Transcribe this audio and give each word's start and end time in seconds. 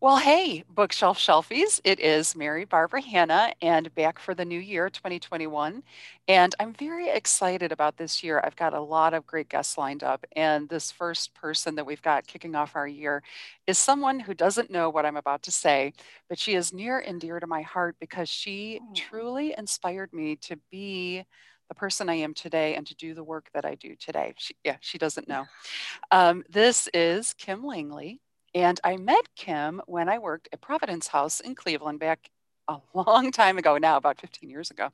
Well, 0.00 0.18
hey, 0.18 0.64
Bookshelf 0.68 1.18
Shelfies. 1.18 1.80
It 1.82 1.98
is 1.98 2.36
Mary 2.36 2.64
Barbara 2.66 3.00
Hanna 3.00 3.54
and 3.62 3.94
back 3.94 4.18
for 4.18 4.34
the 4.34 4.44
new 4.44 4.58
year, 4.58 4.90
2021. 4.90 5.82
And 6.28 6.54
I'm 6.60 6.74
very 6.74 7.08
excited 7.08 7.72
about 7.72 7.96
this 7.96 8.22
year. 8.22 8.40
I've 8.44 8.56
got 8.56 8.74
a 8.74 8.80
lot 8.80 9.14
of 9.14 9.26
great 9.26 9.48
guests 9.48 9.78
lined 9.78 10.02
up. 10.02 10.24
And 10.36 10.68
this 10.68 10.90
first 10.92 11.34
person 11.34 11.74
that 11.76 11.86
we've 11.86 12.02
got 12.02 12.26
kicking 12.26 12.54
off 12.54 12.76
our 12.76 12.86
year 12.86 13.22
is 13.66 13.78
someone 13.78 14.20
who 14.20 14.34
doesn't 14.34 14.70
know 14.70 14.90
what 14.90 15.06
I'm 15.06 15.16
about 15.16 15.42
to 15.44 15.50
say, 15.50 15.92
but 16.28 16.38
she 16.38 16.54
is 16.54 16.72
near 16.72 16.98
and 16.98 17.20
dear 17.20 17.40
to 17.40 17.46
my 17.46 17.62
heart 17.62 17.96
because 17.98 18.28
she 18.28 18.80
Oh. 18.82 18.92
truly 18.94 19.54
inspired 19.56 20.12
me 20.12 20.36
to 20.36 20.56
be 20.70 21.24
the 21.68 21.74
person 21.74 22.10
I 22.10 22.14
am 22.16 22.34
today 22.34 22.74
and 22.74 22.86
to 22.86 22.94
do 22.94 23.14
the 23.14 23.24
work 23.24 23.48
that 23.54 23.64
I 23.64 23.74
do 23.74 23.96
today. 23.96 24.34
She, 24.36 24.54
yeah, 24.64 24.76
she 24.80 24.98
doesn't 24.98 25.28
know. 25.28 25.46
Um, 26.10 26.44
this 26.50 26.88
is 26.94 27.34
Kim 27.34 27.64
Langley. 27.64 28.20
And 28.54 28.78
I 28.84 28.96
met 28.96 29.34
Kim 29.36 29.82
when 29.86 30.08
I 30.08 30.18
worked 30.18 30.48
at 30.52 30.60
Providence 30.60 31.08
House 31.08 31.40
in 31.40 31.54
Cleveland 31.54 31.98
back 31.98 32.30
a 32.68 32.78
long 32.94 33.30
time 33.30 33.58
ago 33.58 33.78
now, 33.78 33.96
about 33.96 34.20
15 34.20 34.48
years 34.48 34.70
ago. 34.70 34.90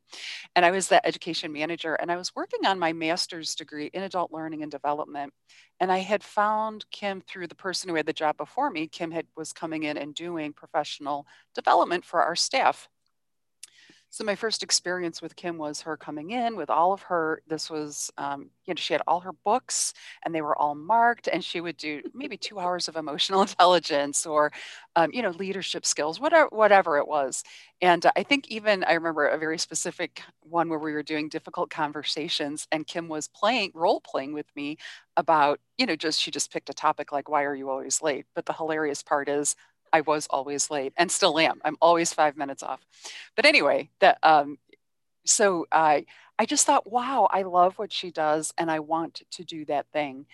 And 0.56 0.64
I 0.64 0.70
was 0.70 0.88
the 0.88 1.04
education 1.06 1.52
manager 1.52 1.94
and 1.94 2.10
I 2.10 2.16
was 2.16 2.34
working 2.34 2.66
on 2.66 2.78
my 2.78 2.92
master's 2.92 3.54
degree 3.54 3.90
in 3.92 4.02
adult 4.02 4.32
learning 4.32 4.62
and 4.62 4.70
development. 4.70 5.32
And 5.78 5.92
I 5.92 5.98
had 5.98 6.22
found 6.22 6.86
Kim 6.90 7.20
through 7.20 7.46
the 7.48 7.54
person 7.54 7.88
who 7.88 7.96
had 7.96 8.06
the 8.06 8.12
job 8.12 8.36
before 8.36 8.70
me. 8.70 8.86
Kim 8.86 9.10
had 9.10 9.26
was 9.36 9.52
coming 9.52 9.84
in 9.84 9.96
and 9.96 10.14
doing 10.14 10.52
professional 10.52 11.26
development 11.54 12.04
for 12.04 12.22
our 12.22 12.36
staff. 12.36 12.88
So 14.12 14.24
my 14.24 14.34
first 14.34 14.64
experience 14.64 15.22
with 15.22 15.36
Kim 15.36 15.56
was 15.56 15.82
her 15.82 15.96
coming 15.96 16.32
in 16.32 16.56
with 16.56 16.68
all 16.68 16.92
of 16.92 17.02
her, 17.02 17.42
this 17.46 17.70
was, 17.70 18.10
um, 18.18 18.50
you 18.66 18.74
know, 18.74 18.76
she 18.76 18.92
had 18.92 19.02
all 19.06 19.20
her 19.20 19.32
books 19.32 19.94
and 20.24 20.34
they 20.34 20.42
were 20.42 20.58
all 20.58 20.74
marked 20.74 21.28
and 21.28 21.44
she 21.44 21.60
would 21.60 21.76
do 21.76 22.02
maybe 22.12 22.36
two 22.36 22.58
hours 22.58 22.88
of 22.88 22.96
emotional 22.96 23.40
intelligence 23.42 24.26
or, 24.26 24.50
um, 24.96 25.10
you 25.12 25.22
know, 25.22 25.30
leadership 25.30 25.86
skills, 25.86 26.18
whatever, 26.18 26.48
whatever 26.50 26.98
it 26.98 27.06
was. 27.06 27.44
And 27.80 28.04
I 28.16 28.24
think 28.24 28.48
even 28.48 28.82
I 28.82 28.94
remember 28.94 29.26
a 29.28 29.38
very 29.38 29.58
specific 29.58 30.22
one 30.40 30.68
where 30.68 30.80
we 30.80 30.92
were 30.92 31.04
doing 31.04 31.28
difficult 31.28 31.70
conversations 31.70 32.66
and 32.72 32.86
Kim 32.88 33.06
was 33.06 33.28
playing, 33.28 33.70
role 33.74 34.00
playing 34.00 34.32
with 34.32 34.46
me 34.56 34.76
about, 35.16 35.60
you 35.78 35.86
know, 35.86 35.94
just, 35.96 36.20
she 36.20 36.32
just 36.32 36.52
picked 36.52 36.68
a 36.68 36.74
topic 36.74 37.12
like, 37.12 37.28
why 37.28 37.44
are 37.44 37.54
you 37.54 37.70
always 37.70 38.02
late? 38.02 38.26
But 38.34 38.46
the 38.46 38.52
hilarious 38.54 39.02
part 39.04 39.28
is 39.28 39.54
I 39.92 40.02
was 40.02 40.26
always 40.28 40.70
late 40.70 40.92
and 40.96 41.10
still 41.10 41.38
am. 41.38 41.60
I'm 41.64 41.76
always 41.80 42.12
five 42.12 42.36
minutes 42.36 42.62
off. 42.62 42.80
But 43.36 43.46
anyway, 43.46 43.90
that 44.00 44.18
um, 44.22 44.58
so 45.24 45.66
I 45.72 46.06
I 46.38 46.46
just 46.46 46.66
thought, 46.66 46.90
wow, 46.90 47.28
I 47.30 47.42
love 47.42 47.78
what 47.78 47.92
she 47.92 48.10
does 48.10 48.52
and 48.56 48.70
I 48.70 48.80
want 48.80 49.22
to 49.30 49.44
do 49.44 49.64
that 49.66 49.86
thing. 49.92 50.26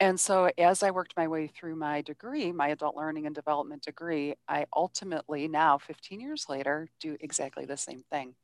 And 0.00 0.18
so 0.18 0.50
as 0.58 0.82
I 0.82 0.90
worked 0.90 1.16
my 1.16 1.28
way 1.28 1.46
through 1.46 1.76
my 1.76 2.00
degree, 2.00 2.50
my 2.50 2.68
adult 2.68 2.96
learning 2.96 3.26
and 3.26 3.34
development 3.34 3.82
degree, 3.82 4.34
I 4.48 4.66
ultimately 4.74 5.46
now 5.46 5.78
15 5.78 6.18
years 6.18 6.46
later 6.48 6.88
do 6.98 7.16
exactly 7.20 7.66
the 7.66 7.76
same 7.76 8.02
thing. 8.10 8.34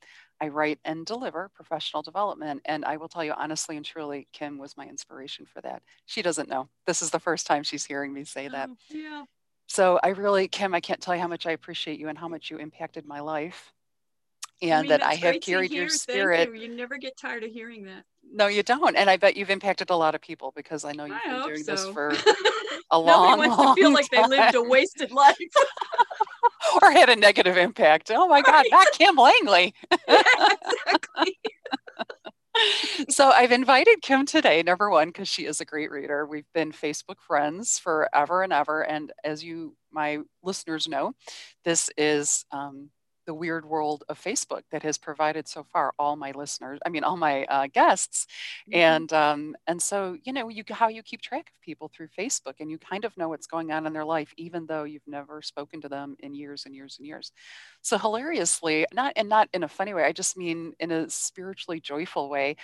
I 0.41 0.49
write 0.49 0.79
and 0.85 1.05
deliver 1.05 1.51
professional 1.53 2.03
development. 2.03 2.63
And 2.65 2.85
I 2.85 2.97
will 2.97 3.09
tell 3.09 3.25
you 3.25 3.33
honestly 3.33 3.77
and 3.77 3.85
truly, 3.85 4.29
Kim 4.33 4.59
was 4.59 4.77
my 4.77 4.87
inspiration 4.87 5.47
for 5.53 5.61
that. 5.63 5.83
She 6.07 6.23
doesn't 6.23 6.49
know. 6.49 6.69
This 6.87 7.03
is 7.03 7.11
the 7.11 7.19
first 7.19 7.47
time 7.49 7.65
she's 7.65 7.85
hearing 7.85 8.13
me 8.13 8.23
say 8.23 8.47
that. 8.47 8.71
Oh, 8.71 8.77
yeah. 8.91 9.25
So 9.69 10.01
I 10.03 10.09
really, 10.09 10.49
Kim, 10.49 10.75
I 10.75 10.81
can't 10.81 11.01
tell 11.01 11.15
you 11.15 11.21
how 11.21 11.29
much 11.29 11.47
I 11.47 11.53
appreciate 11.53 12.01
you 12.01 12.09
and 12.09 12.19
how 12.19 12.27
much 12.27 12.51
you 12.51 12.57
impacted 12.57 13.07
my 13.07 13.21
life 13.21 13.73
I 14.63 14.67
and 14.67 14.83
mean, 14.83 14.89
that 14.89 15.05
I 15.05 15.15
have 15.15 15.41
carried 15.41 15.73
your 15.73 15.89
spirit. 15.89 16.49
you. 16.49 16.63
You 16.63 16.69
never 16.75 16.97
get 16.97 17.17
tired 17.17 17.45
of 17.45 17.51
hearing 17.51 17.85
that. 17.85 18.05
No, 18.33 18.47
you 18.47 18.63
don't. 18.63 18.97
And 18.97 19.09
I 19.09 19.17
bet 19.17 19.37
you've 19.37 19.51
impacted 19.51 19.91
a 19.91 19.97
lot 19.97 20.15
of 20.15 20.21
people 20.21 20.53
because 20.57 20.85
I 20.85 20.93
know 20.93 21.05
you've 21.05 21.17
I 21.25 21.31
been 21.31 21.49
doing 21.55 21.65
this 21.65 21.87
for 21.91 22.11
a 22.91 22.99
Nobody 22.99 23.07
long, 23.07 23.39
wants 23.39 23.57
to 23.57 23.75
feel 23.75 23.85
long 23.85 23.95
like 23.95 24.11
they 24.11 24.27
lived 24.27 24.55
a 24.55 24.63
wasted 24.63 25.13
life. 25.13 25.37
or 26.83 26.91
had 26.91 27.09
a 27.09 27.17
negative 27.17 27.57
impact. 27.57 28.11
Oh 28.13 28.27
my 28.29 28.43
God, 28.43 28.67
not 28.71 28.87
Kim 28.93 29.17
Langley. 29.17 29.75
Yeah, 30.09 30.23
exactly. 30.63 31.39
So 33.09 33.31
I've 33.31 33.53
invited 33.53 34.03
Kim 34.03 34.27
today, 34.27 34.63
number 34.63 34.91
one, 34.91 35.09
because 35.09 35.29
she 35.29 35.47
is 35.47 35.61
a 35.61 35.65
great 35.65 35.91
reader. 35.91 36.27
We've 36.27 36.51
been 36.55 36.73
Facebook 36.73 37.21
friends 37.21 37.79
forever 37.79 38.43
and 38.43 38.53
ever. 38.53 38.83
And 38.83 39.13
as 39.25 39.43
you, 39.45 39.77
my 39.93 40.19
listeners 40.43 40.89
know, 40.89 41.15
this 41.65 41.91
is 41.97 42.45
um, 42.51 42.91
the 43.29 43.35
weird 43.35 43.67
world 43.67 44.05
of 44.09 44.21
Facebook 44.21 44.63
that 44.73 44.83
has 44.83 44.99
provided 44.99 45.49
so 45.49 45.65
far 45.65 45.95
all 46.01 46.17
my 46.17 46.33
listeners, 46.33 46.81
I 46.87 46.91
mean, 46.91 47.05
all 47.05 47.19
my 47.19 47.45
uh, 47.47 47.69
guests. 47.73 48.27
Mhm. 48.69 48.77
And 48.77 49.13
um, 49.13 49.57
and 49.69 49.81
so, 49.83 50.17
you 50.25 50.33
know, 50.33 50.49
you 50.49 50.65
how 50.71 50.89
you 50.89 51.03
keep 51.03 51.23
track 51.23 51.51
of 51.51 51.61
people 51.63 51.89
through 51.89 52.09
Facebook 52.19 52.57
and 52.61 52.71
you 52.71 52.79
kind 52.79 53.05
of 53.05 53.17
know 53.19 53.29
what's 53.29 53.47
going 53.47 53.73
on 53.73 53.87
in 53.87 53.93
their 53.95 54.05
life, 54.05 54.35
even 54.39 54.67
though 54.67 54.85
you've 54.85 55.07
never 55.07 55.43
spoken 55.43 55.81
to 55.83 55.89
them 55.89 56.17
in 56.21 56.35
years 56.35 56.67
and 56.67 56.75
years 56.75 56.97
and 56.99 57.07
years. 57.07 57.33
So 57.83 57.99
hilariously, 57.99 58.87
not 58.95 59.13
and 59.17 59.29
not 59.29 59.49
in 59.55 59.63
a 59.65 59.69
funny 59.69 59.95
way, 59.95 60.05
I 60.05 60.13
just 60.13 60.37
mean 60.37 60.75
in 60.81 60.91
a 60.91 61.09
spiritually 61.11 61.81
joyful 61.81 62.29
way 62.31 62.57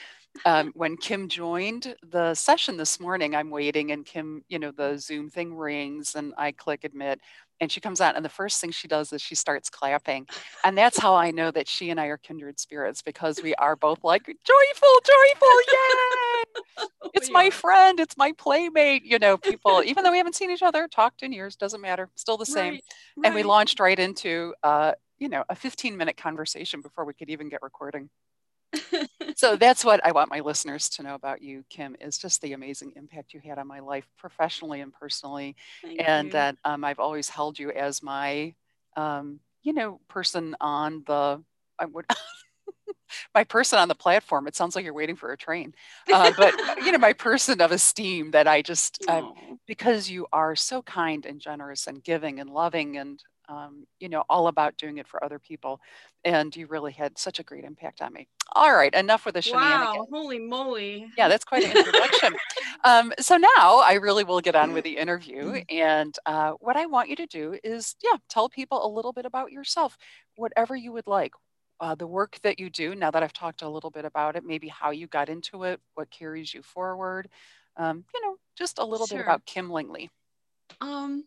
um, 0.44 0.72
when 0.74 0.96
Kim 0.96 1.28
joined 1.28 1.94
the 2.10 2.34
session 2.34 2.76
this 2.76 3.00
morning, 3.00 3.34
I'm 3.34 3.50
waiting 3.50 3.92
and 3.92 4.04
Kim, 4.04 4.44
you 4.48 4.58
know, 4.58 4.72
the 4.72 4.98
Zoom 4.98 5.30
thing 5.30 5.54
rings 5.54 6.14
and 6.14 6.34
I 6.38 6.52
click 6.52 6.84
admit 6.84 7.20
and 7.64 7.72
she 7.72 7.80
comes 7.80 8.00
out 8.00 8.14
and 8.14 8.24
the 8.24 8.28
first 8.28 8.60
thing 8.60 8.70
she 8.70 8.86
does 8.86 9.12
is 9.12 9.20
she 9.20 9.34
starts 9.34 9.68
clapping. 9.68 10.26
And 10.64 10.78
that's 10.78 10.98
how 10.98 11.14
I 11.14 11.32
know 11.32 11.50
that 11.50 11.66
she 11.66 11.90
and 11.90 11.98
I 11.98 12.06
are 12.06 12.18
kindred 12.18 12.60
spirits 12.60 13.02
because 13.02 13.42
we 13.42 13.54
are 13.56 13.74
both 13.74 14.04
like 14.04 14.26
joyful, 14.26 15.00
joyful, 15.04 15.60
yay! 15.72 16.86
It's 17.14 17.30
my 17.30 17.48
friend, 17.48 18.00
it's 18.00 18.16
my 18.16 18.32
playmate, 18.32 19.04
you 19.04 19.18
know, 19.20 19.36
people, 19.38 19.82
even 19.84 20.02
though 20.02 20.10
we 20.10 20.16
haven't 20.18 20.34
seen 20.34 20.50
each 20.50 20.62
other, 20.62 20.88
talked 20.88 21.22
in 21.22 21.32
years, 21.32 21.54
doesn't 21.54 21.80
matter, 21.80 22.10
still 22.16 22.36
the 22.36 22.44
same. 22.44 22.74
Right. 22.74 22.82
And 23.24 23.34
we 23.36 23.44
launched 23.44 23.78
right 23.78 23.98
into 23.98 24.52
uh, 24.64 24.92
you 25.18 25.28
know, 25.28 25.44
a 25.48 25.54
15 25.54 25.96
minute 25.96 26.16
conversation 26.16 26.80
before 26.80 27.04
we 27.04 27.14
could 27.14 27.30
even 27.30 27.48
get 27.48 27.62
recording. 27.62 28.10
So 29.36 29.56
that's 29.56 29.84
what 29.84 30.04
I 30.04 30.12
want 30.12 30.30
my 30.30 30.40
listeners 30.40 30.88
to 30.90 31.02
know 31.02 31.14
about 31.14 31.42
you, 31.42 31.64
Kim, 31.68 31.96
is 32.00 32.18
just 32.18 32.40
the 32.40 32.52
amazing 32.52 32.92
impact 32.94 33.34
you 33.34 33.40
had 33.40 33.58
on 33.58 33.66
my 33.66 33.80
life 33.80 34.06
professionally 34.16 34.80
and 34.80 34.92
personally. 34.92 35.56
Thank 35.82 36.00
And 36.06 36.26
you. 36.26 36.32
that 36.32 36.56
um, 36.64 36.84
I've 36.84 37.00
always 37.00 37.28
held 37.28 37.58
you 37.58 37.70
as 37.70 38.02
my, 38.02 38.54
um, 38.96 39.40
you 39.62 39.72
know, 39.72 40.00
person 40.08 40.54
on 40.60 41.02
the, 41.06 41.42
I 41.78 41.84
would, 41.86 42.06
my 43.34 43.44
person 43.44 43.78
on 43.78 43.88
the 43.88 43.94
platform. 43.94 44.46
It 44.46 44.54
sounds 44.54 44.76
like 44.76 44.84
you're 44.84 44.94
waiting 44.94 45.16
for 45.16 45.32
a 45.32 45.36
train. 45.36 45.74
Uh, 46.12 46.32
but, 46.36 46.54
you 46.84 46.92
know, 46.92 46.98
my 46.98 47.12
person 47.28 47.60
of 47.60 47.72
esteem 47.72 48.30
that 48.32 48.46
I 48.46 48.62
just, 48.62 49.02
um, 49.08 49.34
because 49.66 50.08
you 50.08 50.26
are 50.32 50.54
so 50.54 50.80
kind 50.82 51.26
and 51.26 51.40
generous 51.40 51.86
and 51.88 52.02
giving 52.04 52.38
and 52.40 52.50
loving 52.50 52.96
and, 52.98 53.22
um, 53.48 53.86
you 54.00 54.08
know, 54.08 54.24
all 54.28 54.48
about 54.48 54.76
doing 54.76 54.98
it 54.98 55.06
for 55.06 55.22
other 55.22 55.38
people. 55.38 55.80
And 56.24 56.54
you 56.54 56.66
really 56.66 56.92
had 56.92 57.18
such 57.18 57.38
a 57.38 57.42
great 57.42 57.64
impact 57.64 58.00
on 58.00 58.12
me. 58.12 58.28
All 58.52 58.74
right, 58.74 58.92
enough 58.94 59.26
with 59.26 59.34
the 59.34 59.42
shenanigans. 59.42 59.98
Wow. 59.98 60.06
Holy 60.10 60.38
moly. 60.38 61.06
Yeah, 61.18 61.28
that's 61.28 61.44
quite 61.44 61.64
an 61.64 61.76
introduction. 61.76 62.34
um, 62.84 63.12
so 63.20 63.36
now 63.36 63.78
I 63.78 63.94
really 63.94 64.24
will 64.24 64.40
get 64.40 64.54
on 64.54 64.72
with 64.72 64.84
the 64.84 64.96
interview. 64.96 65.62
And 65.68 66.14
uh, 66.26 66.52
what 66.60 66.76
I 66.76 66.86
want 66.86 67.08
you 67.08 67.16
to 67.16 67.26
do 67.26 67.58
is, 67.62 67.94
yeah, 68.02 68.18
tell 68.28 68.48
people 68.48 68.84
a 68.84 68.88
little 68.88 69.12
bit 69.12 69.26
about 69.26 69.52
yourself, 69.52 69.96
whatever 70.36 70.74
you 70.76 70.92
would 70.92 71.06
like. 71.06 71.32
Uh, 71.80 71.94
the 71.94 72.06
work 72.06 72.38
that 72.42 72.58
you 72.58 72.70
do, 72.70 72.94
now 72.94 73.10
that 73.10 73.22
I've 73.22 73.32
talked 73.32 73.62
a 73.62 73.68
little 73.68 73.90
bit 73.90 74.04
about 74.04 74.36
it, 74.36 74.44
maybe 74.44 74.68
how 74.68 74.90
you 74.90 75.06
got 75.06 75.28
into 75.28 75.64
it, 75.64 75.80
what 75.94 76.10
carries 76.10 76.54
you 76.54 76.62
forward, 76.62 77.28
um, 77.76 78.04
you 78.14 78.22
know, 78.22 78.36
just 78.56 78.78
a 78.78 78.84
little 78.84 79.06
bit 79.06 79.20
about 79.20 79.44
Kim 79.44 79.70
Langley. 79.70 80.08
Um, 80.80 81.24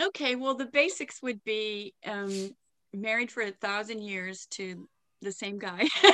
okay, 0.00 0.34
well, 0.36 0.54
the 0.54 0.66
basics 0.66 1.22
would 1.22 1.42
be 1.44 1.94
um, 2.04 2.50
married 2.92 3.30
for 3.30 3.42
a 3.42 3.50
thousand 3.50 4.02
years 4.02 4.46
to 4.52 4.88
the 5.22 5.32
same 5.32 5.58
guy. 5.58 5.86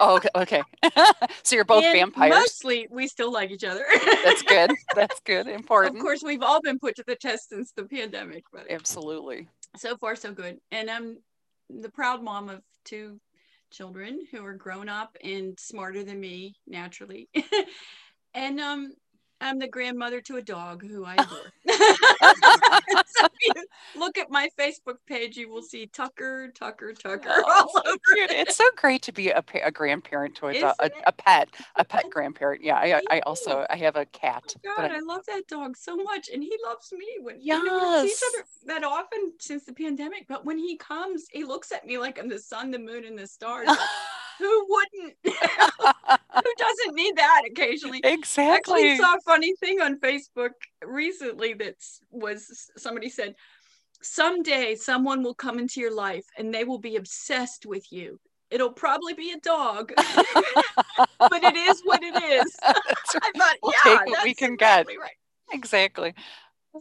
Oh, 0.00 0.16
okay. 0.16 0.28
okay. 0.34 0.62
so 1.42 1.54
you're 1.54 1.64
both 1.64 1.84
and 1.84 1.92
vampires. 1.94 2.30
mostly 2.30 2.88
we 2.90 3.06
still 3.06 3.32
like 3.32 3.50
each 3.50 3.62
other. 3.62 3.84
That's 4.24 4.42
good. 4.42 4.72
That's 4.96 5.20
good. 5.20 5.46
Important. 5.46 5.96
Of 5.96 6.02
course, 6.02 6.22
we've 6.22 6.42
all 6.42 6.60
been 6.60 6.78
put 6.78 6.96
to 6.96 7.04
the 7.06 7.14
test 7.14 7.50
since 7.50 7.72
the 7.72 7.84
pandemic, 7.84 8.44
but 8.52 8.70
Absolutely. 8.70 9.48
so 9.76 9.96
far 9.96 10.16
so 10.16 10.32
good. 10.32 10.58
And 10.70 10.90
I'm 10.90 11.18
the 11.70 11.88
proud 11.90 12.22
mom 12.22 12.48
of 12.48 12.62
two 12.84 13.20
children 13.70 14.26
who 14.30 14.44
are 14.44 14.54
grown 14.54 14.88
up 14.88 15.16
and 15.22 15.58
smarter 15.58 16.02
than 16.04 16.18
me 16.20 16.56
naturally. 16.66 17.28
and 18.34 18.60
um 18.60 18.92
I'm 19.42 19.58
the 19.58 19.68
grandmother 19.68 20.20
to 20.22 20.36
a 20.36 20.42
dog 20.42 20.82
who 20.86 21.04
I 21.04 21.14
adore. 21.16 21.52
so 23.06 23.28
look 23.96 24.16
at 24.18 24.30
my 24.30 24.48
Facebook 24.58 24.96
page, 25.06 25.36
you 25.36 25.50
will 25.50 25.62
see 25.62 25.86
Tucker, 25.86 26.48
Tucker, 26.54 26.92
Tucker 26.92 27.28
oh, 27.28 27.44
all 27.46 27.70
Oh, 27.74 27.90
over. 27.90 27.98
cute. 28.14 28.30
It's 28.30 28.56
so 28.56 28.64
great 28.76 29.02
to 29.02 29.12
be 29.12 29.30
a, 29.30 29.42
pa- 29.42 29.58
a 29.64 29.70
grandparent 29.70 30.34
to 30.36 30.46
a, 30.46 30.52
do- 30.52 30.58
Isn't 30.58 30.74
a, 30.80 30.90
a 31.06 31.12
pet, 31.12 31.48
a 31.76 31.84
pet 31.84 32.04
grandparent. 32.10 32.62
Yeah, 32.62 32.76
I, 32.76 33.02
I 33.10 33.20
also 33.20 33.66
I 33.68 33.76
have 33.76 33.96
a 33.96 34.06
cat. 34.06 34.42
Oh 34.46 34.60
God, 34.76 34.82
but 34.82 34.90
I 34.92 35.00
love 35.00 35.22
that 35.26 35.46
dog 35.48 35.76
so 35.76 35.96
much, 35.96 36.28
and 36.32 36.42
he 36.42 36.56
loves 36.64 36.92
me. 36.92 37.06
When 37.20 37.40
you 37.40 37.64
know, 37.64 38.04
each 38.04 38.12
other 38.34 38.44
that 38.66 38.84
often 38.84 39.32
since 39.40 39.64
the 39.64 39.72
pandemic, 39.72 40.26
but 40.28 40.44
when 40.44 40.58
he 40.58 40.76
comes, 40.76 41.26
he 41.30 41.44
looks 41.44 41.72
at 41.72 41.84
me 41.86 41.98
like 41.98 42.18
I'm 42.18 42.28
the 42.28 42.38
sun, 42.38 42.70
the 42.70 42.78
moon, 42.78 43.04
and 43.04 43.18
the 43.18 43.26
stars. 43.26 43.68
Who 44.42 44.66
wouldn't? 44.68 45.16
who 45.24 46.54
doesn't 46.58 46.94
need 46.94 47.16
that 47.16 47.42
occasionally? 47.48 47.98
Actually, 48.02 48.14
exactly. 48.14 48.96
saw 48.96 49.14
a 49.14 49.20
funny 49.20 49.54
thing 49.60 49.80
on 49.80 50.00
Facebook 50.00 50.50
recently 50.84 51.54
that 51.54 51.76
was 52.10 52.70
somebody 52.76 53.08
said, 53.08 53.36
someday 54.02 54.74
someone 54.74 55.22
will 55.22 55.34
come 55.34 55.60
into 55.60 55.80
your 55.80 55.94
life 55.94 56.24
and 56.36 56.52
they 56.52 56.64
will 56.64 56.80
be 56.80 56.96
obsessed 56.96 57.66
with 57.66 57.92
you. 57.92 58.18
It'll 58.50 58.72
probably 58.72 59.14
be 59.14 59.30
a 59.30 59.38
dog, 59.38 59.92
but 59.96 61.44
it 61.44 61.56
is 61.56 61.80
what 61.84 62.02
it 62.02 62.20
is. 62.20 62.56
right. 62.64 62.76
I 63.14 63.30
thought, 63.38 63.56
We'll 63.62 63.72
yeah, 63.84 63.98
take 63.98 64.06
what 64.06 64.24
we 64.24 64.34
can 64.34 64.54
exactly 64.54 64.94
get. 64.94 65.00
Right. 65.00 65.16
Exactly. 65.52 66.14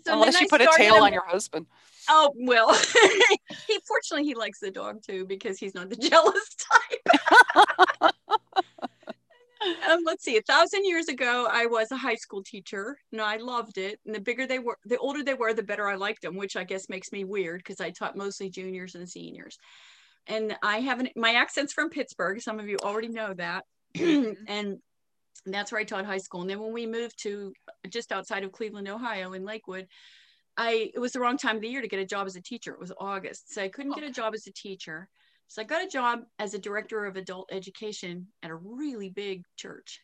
So 0.04 0.14
Unless 0.14 0.42
you 0.42 0.48
I 0.48 0.50
put 0.50 0.62
a 0.62 0.70
tail 0.76 0.96
on 0.96 1.14
your 1.14 1.26
husband. 1.26 1.68
Oh 2.10 2.34
well, 2.36 2.74
he 3.68 3.80
fortunately 3.88 4.26
he 4.26 4.36
likes 4.36 4.60
the 4.60 4.72
dog 4.72 5.02
too 5.06 5.26
because 5.26 5.60
he's 5.60 5.76
not 5.76 5.90
the 5.90 5.96
jealous 6.10 6.56
type. 6.56 8.14
um, 9.90 10.00
let's 10.06 10.24
see. 10.24 10.38
A 10.38 10.42
thousand 10.42 10.86
years 10.86 11.08
ago, 11.08 11.48
I 11.52 11.66
was 11.66 11.92
a 11.92 11.98
high 11.98 12.16
school 12.16 12.44
teacher, 12.44 12.98
and 13.12 13.22
I 13.22 13.38
loved 13.38 13.78
it. 13.78 14.00
And 14.06 14.16
the 14.16 14.20
bigger 14.20 14.48
they 14.48 14.60
were, 14.60 14.78
the 14.86 14.98
older 14.98 15.24
they 15.24 15.34
were, 15.34 15.54
the 15.54 15.64
better 15.64 15.88
I 15.88 15.96
liked 15.96 16.24
them, 16.24 16.36
which 16.36 16.56
I 16.56 16.64
guess 16.64 16.90
makes 16.90 17.12
me 17.12 17.24
weird 17.24 17.60
because 17.60 17.82
I 17.82 17.92
taught 17.92 18.18
mostly 18.18 18.50
juniors 18.50 18.96
and 18.96 19.08
seniors. 19.08 19.58
And 20.28 20.56
I 20.64 20.80
haven't. 20.80 21.10
My 21.16 21.34
accent's 21.34 21.74
from 21.74 21.90
Pittsburgh. 21.90 22.42
Some 22.42 22.60
of 22.60 22.68
you 22.68 22.78
already 22.82 23.10
know 23.10 23.34
that, 23.36 23.66
and 23.96 24.78
that's 25.46 25.72
where 25.72 25.82
I 25.82 25.84
taught 25.84 26.06
high 26.06 26.20
school. 26.20 26.42
And 26.42 26.50
then 26.50 26.60
when 26.60 26.74
we 26.74 26.86
moved 26.86 27.22
to 27.24 27.54
just 27.90 28.12
outside 28.12 28.44
of 28.44 28.52
Cleveland, 28.52 28.88
Ohio, 28.88 29.34
in 29.34 29.44
Lakewood, 29.44 29.88
I 30.62 30.92
it 30.94 31.00
was 31.00 31.12
the 31.14 31.20
wrong 31.20 31.38
time 31.38 31.56
of 31.56 31.62
the 31.62 31.68
year 31.68 31.82
to 31.82 31.88
get 31.88 32.00
a 32.00 32.06
job 32.06 32.28
as 32.28 32.36
a 32.36 32.42
teacher. 32.42 32.72
It 32.72 32.80
was 32.80 32.92
August, 33.00 33.52
so 33.54 33.64
I 33.64 33.70
couldn't 33.70 33.96
get 33.96 34.04
a 34.04 34.12
job 34.12 34.36
as 34.36 34.46
a 34.46 34.54
teacher. 34.54 35.10
So 35.48 35.62
I 35.62 35.66
got 35.66 35.84
a 35.84 35.88
job 35.88 36.20
as 36.40 36.54
a 36.54 36.60
director 36.60 37.06
of 37.06 37.16
adult 37.18 37.50
education 37.52 38.28
at 38.44 38.52
a 38.52 38.56
really 38.56 39.10
big 39.10 39.44
church. 39.58 40.00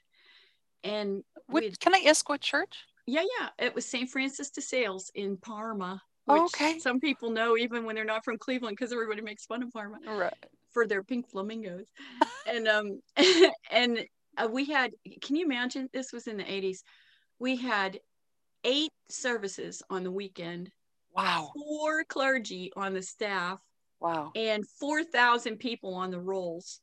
And 0.84 1.24
What, 1.46 1.64
can 1.80 1.94
I 1.96 2.04
ask 2.08 2.28
what 2.28 2.42
church? 2.42 2.76
yeah, 3.06 3.24
yeah, 3.40 3.50
it 3.60 3.74
was 3.76 3.86
St. 3.86 4.10
Francis 4.10 4.50
de 4.50 4.62
Sales 4.62 5.12
in 5.16 5.38
Parma, 5.38 6.02
which 6.26 6.42
Oh, 6.42 6.46
okay. 6.46 6.80
some 6.80 7.00
people 7.00 7.30
know 7.30 7.56
even 7.56 7.86
when 7.86 7.96
they're 7.96 8.04
not 8.04 8.26
from 8.26 8.38
Cleveland 8.38 8.76
because 8.78 8.92
everybody 8.92 9.22
makes 9.22 9.46
fun 9.46 9.64
of 9.64 9.72
Parma 9.72 10.00
Right. 10.06 10.34
for 10.72 10.88
their 10.88 11.04
pink 11.04 11.30
flamingos. 11.30 11.88
and 12.48 12.68
um 12.68 13.00
and 13.72 14.06
uh, 14.38 14.48
we 14.52 14.66
had 14.66 14.92
can 15.22 15.36
you 15.36 15.46
imagine 15.46 15.88
this 15.94 16.12
was 16.12 16.28
in 16.28 16.38
the 16.38 16.44
80s. 16.44 16.80
We 17.40 17.56
had 17.56 18.00
eight 18.64 18.92
services 19.10 19.82
on 19.90 20.04
the 20.04 20.12
weekend, 20.12 20.72
Wow. 21.16 21.52
four 21.56 22.04
clergy 22.04 22.72
on 22.76 22.94
the 22.94 23.02
staff, 23.02 23.60
Wow. 24.00 24.32
and 24.36 24.68
4,000 24.80 25.58
people 25.58 25.96
on 25.96 26.12
the 26.12 26.20
rolls. 26.20 26.82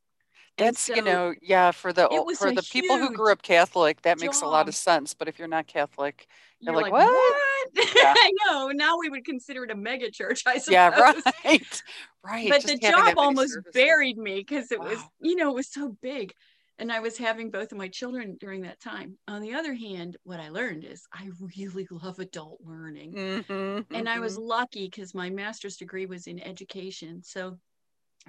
That's, 0.57 0.89
you 0.89 1.03
know, 1.03 1.35
yeah, 1.43 1.73
for 1.73 1.93
the 1.93 2.03
it 2.05 2.13
ol- 2.19 2.27
was 2.27 2.39
for 2.39 2.53
the 2.53 2.63
people 2.63 2.97
who 2.97 3.13
grew 3.13 3.33
up 3.33 3.43
Catholic, 3.43 4.03
that 4.03 4.21
makes 4.21 4.41
a 4.41 4.47
lot 4.47 4.69
of 4.69 4.75
sense. 4.77 5.13
But 5.13 5.27
if 5.27 5.37
you're 5.37 5.49
not 5.49 5.67
Catholic, 5.67 6.29
you're 6.61 6.75
like, 6.75 6.85
like, 6.85 6.93
"What?" 6.93 7.07
what? 7.07 7.89
Yeah. 7.97 8.15
I 8.17 8.31
know. 8.47 8.69
Now 8.69 8.99
we 8.99 9.09
would 9.09 9.25
consider 9.25 9.65
it 9.65 9.73
a 9.73 9.75
mega 9.75 10.13
church, 10.13 10.45
I 10.47 10.59
suppose. 10.59 10.73
yeah, 10.73 11.13
right. 11.45 11.83
Right. 12.25 12.49
But 12.49 12.63
just 12.63 12.81
the 12.81 12.89
job 12.89 13.15
almost 13.19 13.53
services. 13.53 13.73
buried 13.75 14.17
me 14.17 14.37
because 14.37 14.73
it 14.73 14.81
was, 14.81 14.99
you 15.21 15.35
know, 15.37 15.51
it 15.51 15.55
was 15.57 15.71
so 15.71 15.95
big. 16.01 16.33
And 16.79 16.91
I 16.93 17.01
was 17.01 17.17
having 17.19 17.51
both 17.51 17.73
of 17.73 17.79
my 17.79 17.89
children 17.89 18.37
during 18.41 18.63
that 18.63 18.81
time. 18.81 19.19
On 19.29 19.41
the 19.41 19.55
other 19.55 19.75
hand, 19.75 20.17
what 20.25 20.41
I 20.41 20.49
learned 20.49 20.85
is 20.85 21.07
I 21.13 21.31
really 21.57 21.87
love 21.91 22.19
adult 22.19 22.61
learning. 22.65 23.13
Mhm, 23.13 23.87
and 23.93 24.09
I 24.09 24.19
was 24.21 24.37
mhm. 24.37 24.49
lucky 24.49 24.87
because 24.87 25.15
my 25.15 25.31
master's 25.31 25.77
degree 25.77 26.07
was 26.07 26.27
in 26.27 26.41
education. 26.41 27.23
So 27.23 27.59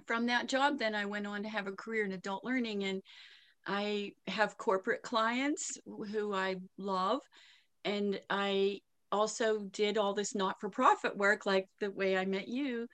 from 0.07 0.27
that 0.27 0.47
job, 0.47 0.80
then 0.80 0.95
I 0.95 1.06
went 1.06 1.27
on 1.27 1.44
to 1.44 1.50
have 1.50 1.68
a 1.68 1.71
career 1.71 2.06
in 2.06 2.12
adult 2.12 2.44
learning, 2.44 2.83
and 2.83 3.01
I 3.65 4.13
have 4.27 4.57
corporate 4.57 5.01
clients 5.03 5.77
who 5.86 6.33
I 6.33 6.57
love, 6.77 7.21
and 7.83 8.19
I 8.30 8.81
also 9.12 9.59
did 9.59 9.98
all 9.98 10.13
this 10.13 10.36
not-for-profit 10.36 11.15
work, 11.18 11.45
like 11.45 11.68
the 11.80 11.91
way 11.91 12.18
I 12.18 12.25
met 12.25 12.48
you. 12.48 12.88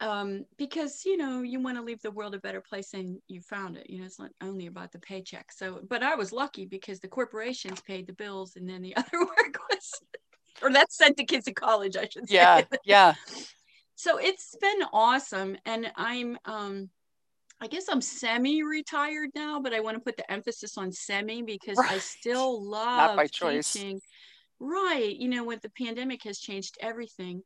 Um, 0.00 0.44
because 0.58 1.04
you 1.04 1.16
know 1.16 1.42
you 1.42 1.60
want 1.60 1.76
to 1.76 1.82
leave 1.82 2.00
the 2.02 2.10
world 2.12 2.34
a 2.34 2.38
better 2.38 2.60
place 2.60 2.90
than 2.90 3.20
you 3.26 3.40
found 3.40 3.76
it. 3.76 3.90
You 3.90 3.98
know 3.98 4.06
it's 4.06 4.20
not 4.20 4.30
only 4.40 4.66
about 4.66 4.92
the 4.92 5.00
paycheck. 5.00 5.50
So, 5.50 5.80
but 5.88 6.02
I 6.04 6.14
was 6.14 6.32
lucky 6.32 6.66
because 6.66 7.00
the 7.00 7.08
corporations 7.08 7.80
paid 7.80 8.06
the 8.06 8.12
bills, 8.12 8.54
and 8.56 8.68
then 8.68 8.82
the 8.82 8.96
other 8.96 9.18
work 9.18 9.58
was, 9.70 9.90
or 10.62 10.72
that 10.72 10.92
sent 10.92 11.16
the 11.16 11.24
kids 11.24 11.46
to 11.46 11.52
college, 11.52 11.96
I 11.96 12.08
should 12.08 12.28
say 12.28 12.34
Yeah, 12.34 12.62
yeah. 12.84 13.14
so 13.98 14.16
it's 14.16 14.54
been 14.60 14.82
awesome 14.92 15.56
and 15.66 15.90
i'm 15.96 16.38
um 16.44 16.88
i 17.60 17.66
guess 17.66 17.86
i'm 17.90 18.00
semi-retired 18.00 19.30
now 19.34 19.60
but 19.60 19.74
i 19.74 19.80
want 19.80 19.96
to 19.96 20.00
put 20.00 20.16
the 20.16 20.32
emphasis 20.32 20.78
on 20.78 20.92
semi 20.92 21.42
because 21.42 21.76
i 21.78 21.98
still 21.98 22.64
love 22.64 23.16
by 23.16 23.26
choice. 23.26 23.72
teaching 23.72 24.00
right 24.60 25.16
you 25.16 25.28
know 25.28 25.44
with 25.44 25.60
the 25.62 25.70
pandemic 25.70 26.22
has 26.22 26.38
changed 26.38 26.78
everything 26.80 27.42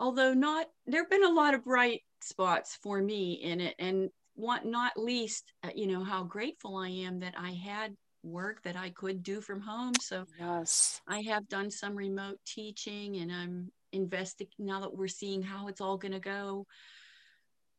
although 0.00 0.34
not 0.34 0.66
there 0.86 1.02
have 1.02 1.10
been 1.10 1.24
a 1.24 1.28
lot 1.28 1.54
of 1.54 1.64
bright 1.64 2.00
spots 2.20 2.76
for 2.82 3.00
me 3.00 3.34
in 3.34 3.60
it 3.60 3.74
and 3.78 4.10
what 4.34 4.64
not 4.64 4.92
least 4.96 5.52
uh, 5.62 5.70
you 5.74 5.86
know 5.86 6.02
how 6.02 6.24
grateful 6.24 6.76
i 6.76 6.88
am 6.88 7.20
that 7.20 7.34
i 7.38 7.52
had 7.52 7.94
work 8.22 8.62
that 8.62 8.76
i 8.76 8.90
could 8.90 9.22
do 9.22 9.40
from 9.40 9.60
home 9.60 9.94
so 10.00 10.26
Yes. 10.38 11.00
I 11.06 11.22
have 11.22 11.48
done 11.48 11.70
some 11.70 11.96
remote 11.96 12.38
teaching 12.46 13.16
and 13.16 13.32
I'm 13.32 13.72
investing 13.92 14.48
now 14.58 14.80
that 14.80 14.96
we're 14.96 15.08
seeing 15.08 15.42
how 15.42 15.68
it's 15.68 15.80
all 15.80 15.98
going 15.98 16.12
to 16.12 16.20
go. 16.20 16.66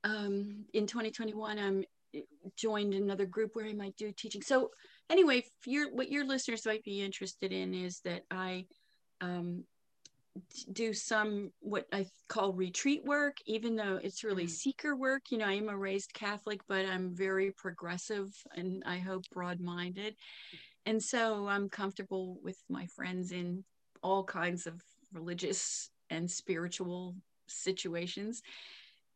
Um, 0.03 0.65
in 0.73 0.87
2021, 0.87 1.57
I'm 1.57 1.83
eh, 2.13 2.21
joined 2.57 2.93
another 2.93 3.25
group 3.25 3.51
where 3.53 3.65
I 3.65 3.73
might 3.73 3.95
do 3.95 4.11
teaching. 4.11 4.41
So 4.41 4.71
anyway, 5.09 5.45
your 5.65 5.93
what 5.93 6.11
your 6.11 6.25
listeners 6.25 6.65
might 6.65 6.83
be 6.83 7.01
interested 7.01 7.51
in 7.51 7.73
is 7.73 8.01
that 8.01 8.23
I 8.29 8.65
um, 9.21 9.63
do 10.71 10.93
some 10.93 11.51
what 11.59 11.87
I 11.91 12.07
call 12.29 12.53
retreat 12.53 13.03
work, 13.03 13.37
even 13.45 13.75
though 13.75 13.99
it's 14.01 14.23
really 14.23 14.45
Mm. 14.45 14.49
seeker 14.49 14.95
work. 14.95 15.31
You 15.31 15.39
know, 15.39 15.45
I 15.45 15.53
am 15.53 15.69
a 15.69 15.77
raised 15.77 16.13
Catholic, 16.13 16.61
but 16.67 16.85
I'm 16.85 17.15
very 17.15 17.51
progressive 17.51 18.31
and 18.55 18.83
I 18.85 18.99
hope 18.99 19.23
broad-minded 19.31 20.15
and 20.85 21.01
so 21.01 21.47
i'm 21.47 21.69
comfortable 21.69 22.39
with 22.43 22.57
my 22.69 22.85
friends 22.87 23.31
in 23.31 23.63
all 24.03 24.23
kinds 24.23 24.67
of 24.67 24.81
religious 25.13 25.89
and 26.09 26.29
spiritual 26.29 27.15
situations 27.47 28.41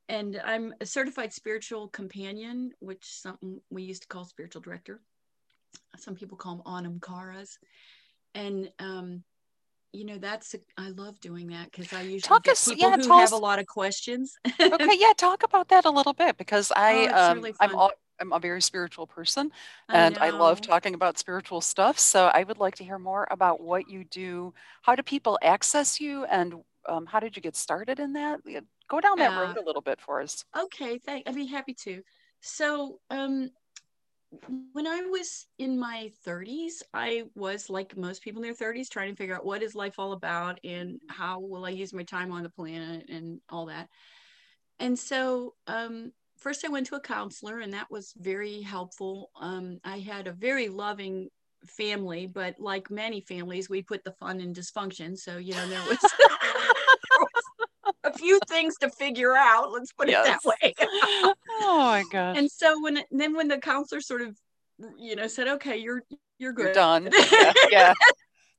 and 0.10 0.40
i'm 0.46 0.74
a 0.82 0.86
certified 0.86 1.34
spiritual 1.34 1.88
companion 1.90 2.72
which 2.80 3.04
something 3.04 3.60
we 3.70 3.84
used 3.84 4.04
to 4.04 4.08
call 4.08 4.26
spiritual 4.26 4.62
director 4.62 5.02
some 5.98 6.16
people 6.16 6.38
call 6.38 6.58
them 6.58 6.74
anam 6.74 7.00
caras 7.00 7.58
and 8.34 8.70
um 8.80 9.24
you 9.96 10.06
know 10.06 10.18
that's 10.18 10.56
I 10.78 10.90
love 10.90 11.20
doing 11.20 11.48
that 11.48 11.72
because 11.72 11.92
i 11.94 12.02
usually 12.02 12.22
Talk 12.22 12.44
get 12.44 12.54
us- 12.54 12.68
people 12.70 12.90
yeah, 12.90 12.96
who 12.98 13.14
have 13.14 13.24
us- 13.24 13.32
a 13.32 13.38
lot 13.38 13.60
of 13.60 13.66
questions 13.68 14.34
Okay, 14.62 14.96
yeah, 15.00 15.14
talk 15.18 15.44
about 15.44 15.70
that 15.70 15.86
a 15.86 15.92
little 15.92 16.14
bit 16.14 16.38
because 16.38 16.72
I 16.76 17.08
Oh, 17.12 17.32
um 17.32 17.38
really 17.38 17.54
I'm 17.60 17.76
all, 17.76 17.92
I'm 18.22 18.32
a 18.34 18.40
very 18.40 18.62
spiritual 18.62 19.08
person 19.08 19.52
and 19.92 20.18
I 20.22 20.30
love 20.30 20.62
talking 20.62 20.94
about 20.96 21.18
spiritual 21.18 21.62
stuff. 21.62 22.00
So 22.00 22.32
I 22.34 22.44
would 22.44 22.58
like 22.58 22.76
to 22.78 22.84
hear 22.84 22.98
more 22.98 23.28
about 23.30 23.62
what 23.62 23.90
you 23.90 24.04
do. 24.06 24.54
How 24.84 24.96
do 24.96 25.04
people 25.04 25.38
access 25.42 26.00
you 26.00 26.26
and 26.26 26.56
um, 26.88 27.06
how 27.06 27.20
did 27.20 27.36
you 27.36 27.42
get 27.42 27.56
started 27.56 28.00
in 28.00 28.14
that? 28.14 28.40
Go 28.88 29.02
down 29.02 29.18
that 29.18 29.36
road 29.36 29.58
a 29.58 29.66
little 29.66 29.82
bit 29.82 30.00
for 30.00 30.22
us. 30.22 30.46
Okay, 30.58 31.00
thank. 31.00 31.28
I'd 31.28 31.36
be 31.36 31.48
happy 31.48 31.74
to. 31.86 32.02
So, 32.42 33.00
um, 33.10 33.50
when 34.74 34.88
I 34.88 35.02
was 35.02 35.48
in 35.58 35.80
my 35.80 36.12
30s, 36.26 36.84
I 36.94 37.24
was 37.36 37.70
like 37.70 37.98
most 37.98 38.22
people 38.22 38.42
in 38.42 38.48
their 38.48 38.54
30s, 38.54 38.90
trying 38.90 39.10
to 39.12 39.16
figure 39.16 39.36
out 39.36 39.46
what 39.46 39.64
is 39.64 39.76
life 39.76 39.96
all 39.98 40.14
about 40.14 40.60
and 40.64 41.00
how 41.10 41.40
will 41.40 41.66
I 41.66 41.70
use 41.70 41.94
my 41.94 42.04
time 42.04 42.32
on 42.32 42.44
the 42.44 42.50
planet 42.50 43.10
and 43.10 43.40
all 43.50 43.68
that. 43.68 43.90
And 44.80 44.98
so, 44.98 45.56
um, 45.68 46.12
first 46.38 46.66
I 46.66 46.70
went 46.70 46.88
to 46.88 46.96
a 46.96 47.00
counselor, 47.02 47.60
and 47.60 47.74
that 47.74 47.90
was 47.90 48.14
very 48.18 48.62
helpful. 48.62 49.32
Um, 49.40 49.80
I 49.84 50.00
had 50.00 50.28
a 50.28 50.34
very 50.34 50.68
loving 50.70 51.30
family, 51.66 52.28
but 52.28 52.60
like 52.60 52.92
many 52.92 53.22
families, 53.22 53.70
we 53.70 53.82
put 53.82 54.04
the 54.04 54.12
fun 54.14 54.40
in 54.40 54.54
dysfunction. 54.54 55.18
So, 55.18 55.38
you 55.38 55.54
know, 55.54 55.68
there 55.68 55.82
was, 55.82 55.98
there 56.00 56.10
was 56.30 56.38
a 56.44 56.45
few 58.18 58.40
things 58.48 58.76
to 58.78 58.90
figure 58.90 59.36
out. 59.36 59.72
Let's 59.72 59.92
put 59.94 60.10
it 60.10 60.14
that 60.24 60.40
way. 60.46 60.74
Oh 61.62 61.78
my 61.78 62.04
gosh. 62.12 62.38
and 62.38 62.52
so 62.52 62.82
when 62.82 63.00
then 63.12 63.36
when 63.36 63.48
the 63.48 63.58
counselor 63.58 64.02
sort 64.02 64.22
of 64.22 64.38
you 64.98 65.16
know 65.16 65.28
said 65.28 65.48
okay 65.48 65.78
you're 65.78 66.02
you're 66.38 66.52
good 66.54 66.66
You're 66.66 66.74
done. 66.74 67.10
Yeah, 67.32 67.54
yeah. 67.72 67.94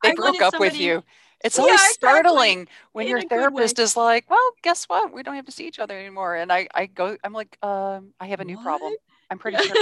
They 0.03 0.11
I 0.11 0.15
broke 0.15 0.41
up 0.43 0.59
with 0.59 0.79
you. 0.81 1.03
It's 1.45 1.59
Yeah, 1.59 1.63
always 1.63 1.81
exactly. 1.81 1.93
startling 1.93 2.69
when 2.93 3.07
In 3.07 3.11
your 3.11 3.19
a 3.19 3.23
good 3.23 3.31
way. 3.31 3.39
therapist 3.41 3.79
is 3.79 3.97
like, 3.97 4.29
"Well, 4.31 4.51
guess 4.63 4.85
what? 4.87 5.13
We 5.13 5.23
don't 5.23 5.35
have 5.37 5.45
to 5.47 5.53
see 5.53 5.67
each 5.67 5.79
other 5.79 5.97
anymore." 5.99 6.35
And 6.35 6.51
I, 6.53 6.69
I 6.75 6.87
go, 6.87 7.17
I'm 7.23 7.33
like, 7.35 7.59
um, 7.63 8.15
I 8.21 8.27
have 8.27 8.41
a 8.41 8.45
new 8.45 8.57
problem. 8.57 8.95
I'm 9.31 9.39
pretty 9.39 9.59
sure 9.63 9.77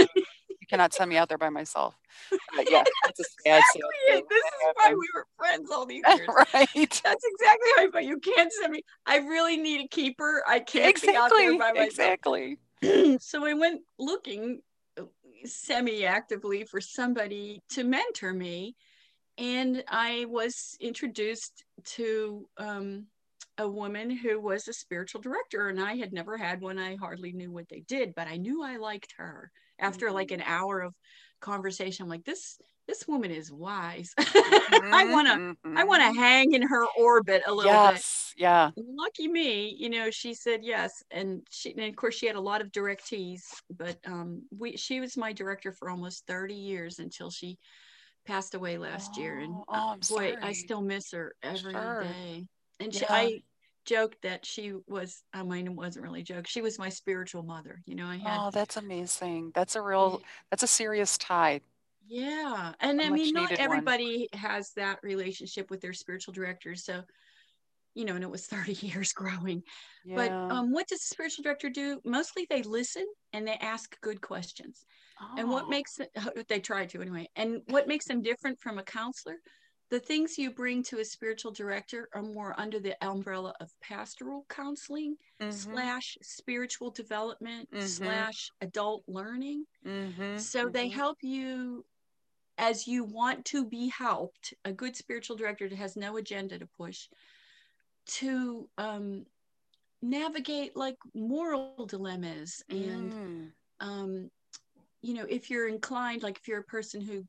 you 0.64 0.66
cannot 0.66 0.94
send 0.94 1.10
me 1.10 1.18
out 1.18 1.28
there 1.28 1.36
by 1.36 1.50
myself. 1.50 1.94
But 2.30 2.70
yeah, 2.70 2.84
it's 3.06 3.20
a 3.20 3.24
sad, 3.44 3.62
sad 3.72 3.82
Yeah, 4.08 4.20
this 4.30 4.44
is 4.44 4.52
why 4.76 4.92
um, 4.92 4.98
we 4.98 5.06
were 5.14 5.26
friends 5.36 5.70
all 5.70 5.84
these 5.84 6.02
years 6.16 6.28
right. 6.28 7.02
that's 7.04 7.24
exactly 7.24 7.70
right 7.76 7.88
but 7.92 8.04
you 8.04 8.18
can't 8.18 8.50
send 8.52 8.72
me 8.72 8.82
i 9.06 9.18
really 9.18 9.56
need 9.56 9.84
a 9.84 9.88
keeper 9.88 10.42
i 10.48 10.58
can't 10.58 11.00
be 11.02 11.08
out 11.08 11.30
Exactly. 11.30 11.46
there 11.46 11.58
by 11.58 11.72
myself 11.72 11.88
Exactly. 11.88 12.58
so 13.20 13.44
I 13.44 13.54
went 13.54 13.82
looking 13.98 14.60
uh, 14.98 15.04
semi 15.44 16.04
actively 16.06 16.64
for 16.64 16.80
somebody 16.80 17.62
to 17.70 17.84
mentor 17.84 18.32
me. 18.32 18.76
And 19.38 19.82
I 19.88 20.26
was 20.28 20.76
introduced 20.80 21.64
to 21.96 22.48
um, 22.56 23.06
a 23.58 23.68
woman 23.68 24.10
who 24.10 24.40
was 24.40 24.68
a 24.68 24.72
spiritual 24.72 25.20
director 25.20 25.68
and 25.68 25.80
I 25.80 25.96
had 25.96 26.12
never 26.12 26.36
had 26.36 26.60
one. 26.60 26.78
I 26.78 26.96
hardly 26.96 27.32
knew 27.32 27.50
what 27.50 27.68
they 27.68 27.80
did, 27.88 28.14
but 28.14 28.28
I 28.28 28.36
knew 28.36 28.62
I 28.62 28.76
liked 28.76 29.14
her. 29.16 29.50
After 29.78 30.10
like 30.10 30.30
an 30.30 30.42
hour 30.44 30.80
of 30.80 30.94
conversation, 31.40 32.04
I'm 32.04 32.08
like, 32.08 32.24
this 32.24 32.58
this 32.86 33.08
woman 33.08 33.30
is 33.30 33.50
wise. 33.50 34.12
Mm-hmm, 34.74 34.92
I 34.92 35.04
want 35.04 35.28
to 35.28 35.34
mm-hmm. 35.34 35.78
I 35.78 35.84
want 35.84 36.02
to 36.02 36.20
hang 36.20 36.52
in 36.52 36.62
her 36.62 36.84
orbit 36.98 37.42
a 37.46 37.52
little 37.52 37.70
yes, 37.70 38.32
bit. 38.36 38.42
Yeah. 38.42 38.70
Lucky 38.76 39.28
me, 39.28 39.74
you 39.78 39.88
know, 39.88 40.10
she 40.10 40.34
said 40.34 40.60
yes 40.62 41.02
and 41.10 41.42
she 41.48 41.70
and 41.70 41.82
of 41.82 41.94
course 41.96 42.16
she 42.16 42.26
had 42.26 42.34
a 42.34 42.40
lot 42.40 42.60
of 42.60 42.72
directees, 42.72 43.42
but 43.70 43.96
um 44.04 44.42
we 44.56 44.76
she 44.76 45.00
was 45.00 45.16
my 45.16 45.32
director 45.32 45.70
for 45.70 45.90
almost 45.90 46.26
30 46.26 46.54
years 46.54 46.98
until 46.98 47.30
she 47.30 47.58
passed 48.26 48.54
away 48.54 48.78
last 48.78 49.12
oh, 49.16 49.20
year 49.20 49.38
and 49.38 49.54
oh, 49.68 49.92
uh, 49.92 49.94
boy, 49.94 50.00
sorry. 50.00 50.36
I 50.42 50.52
still 50.52 50.82
miss 50.82 51.12
her 51.12 51.34
every 51.42 51.72
sure. 51.72 52.04
day. 52.04 52.46
And 52.80 52.92
she, 52.92 53.00
yeah. 53.00 53.06
I 53.10 53.42
joked 53.84 54.22
that 54.22 54.44
she 54.44 54.72
was 54.86 55.22
i 55.32 55.42
mean 55.42 55.66
it 55.66 55.74
wasn't 55.74 56.02
really 56.02 56.20
a 56.20 56.24
joke 56.24 56.46
she 56.46 56.62
was 56.62 56.78
my 56.78 56.88
spiritual 56.88 57.42
mother 57.42 57.82
you 57.86 57.94
know 57.94 58.06
i 58.06 58.16
had 58.16 58.38
oh 58.38 58.50
that's 58.50 58.76
amazing 58.76 59.50
that's 59.54 59.76
a 59.76 59.82
real 59.82 60.22
that's 60.50 60.62
a 60.62 60.66
serious 60.66 61.18
tie 61.18 61.60
yeah 62.06 62.72
and 62.80 63.00
i 63.00 63.08
mean 63.08 63.32
not 63.32 63.52
everybody 63.52 64.28
one. 64.32 64.40
has 64.40 64.72
that 64.72 64.98
relationship 65.02 65.70
with 65.70 65.80
their 65.80 65.92
spiritual 65.92 66.34
directors 66.34 66.84
so 66.84 67.02
you 67.94 68.04
know 68.04 68.14
and 68.14 68.24
it 68.24 68.30
was 68.30 68.46
30 68.46 68.72
years 68.86 69.12
growing 69.12 69.62
yeah. 70.04 70.16
but 70.16 70.30
um, 70.30 70.72
what 70.72 70.88
does 70.88 71.00
a 71.00 71.06
spiritual 71.06 71.42
director 71.42 71.70
do 71.70 72.00
mostly 72.04 72.46
they 72.50 72.62
listen 72.62 73.06
and 73.32 73.46
they 73.46 73.54
ask 73.60 74.00
good 74.00 74.20
questions 74.20 74.84
oh. 75.20 75.34
and 75.38 75.48
what 75.48 75.64
oh. 75.64 75.68
makes 75.68 76.00
it, 76.00 76.10
they 76.48 76.60
try 76.60 76.86
to 76.86 77.00
anyway 77.00 77.28
and 77.36 77.62
what 77.68 77.88
makes 77.88 78.06
them 78.06 78.22
different 78.22 78.60
from 78.60 78.78
a 78.78 78.82
counselor 78.82 79.36
the 79.90 80.00
things 80.00 80.38
you 80.38 80.50
bring 80.50 80.82
to 80.82 81.00
a 81.00 81.04
spiritual 81.04 81.52
director 81.52 82.08
are 82.14 82.22
more 82.22 82.54
under 82.58 82.80
the 82.80 82.96
umbrella 83.04 83.54
of 83.60 83.70
pastoral 83.82 84.44
counseling 84.48 85.16
mm-hmm. 85.40 85.50
slash 85.50 86.16
spiritual 86.22 86.90
development 86.90 87.68
mm-hmm. 87.70 87.86
slash 87.86 88.50
adult 88.60 89.04
learning 89.06 89.64
mm-hmm. 89.86 90.36
so 90.38 90.68
they 90.68 90.88
mm-hmm. 90.88 90.98
help 90.98 91.18
you 91.22 91.84
as 92.56 92.86
you 92.86 93.04
want 93.04 93.44
to 93.44 93.64
be 93.64 93.88
helped 93.88 94.54
a 94.64 94.72
good 94.72 94.96
spiritual 94.96 95.36
director 95.36 95.68
has 95.74 95.96
no 95.96 96.16
agenda 96.16 96.58
to 96.58 96.66
push 96.66 97.08
to 98.06 98.68
um, 98.78 99.24
navigate 100.02 100.76
like 100.76 100.96
moral 101.14 101.86
dilemmas 101.86 102.62
and 102.68 103.12
mm. 103.12 103.50
um, 103.80 104.30
you 105.02 105.14
know 105.14 105.26
if 105.28 105.50
you're 105.50 105.68
inclined 105.68 106.22
like 106.22 106.36
if 106.36 106.46
you're 106.46 106.60
a 106.60 106.64
person 106.64 107.00
who 107.00 107.24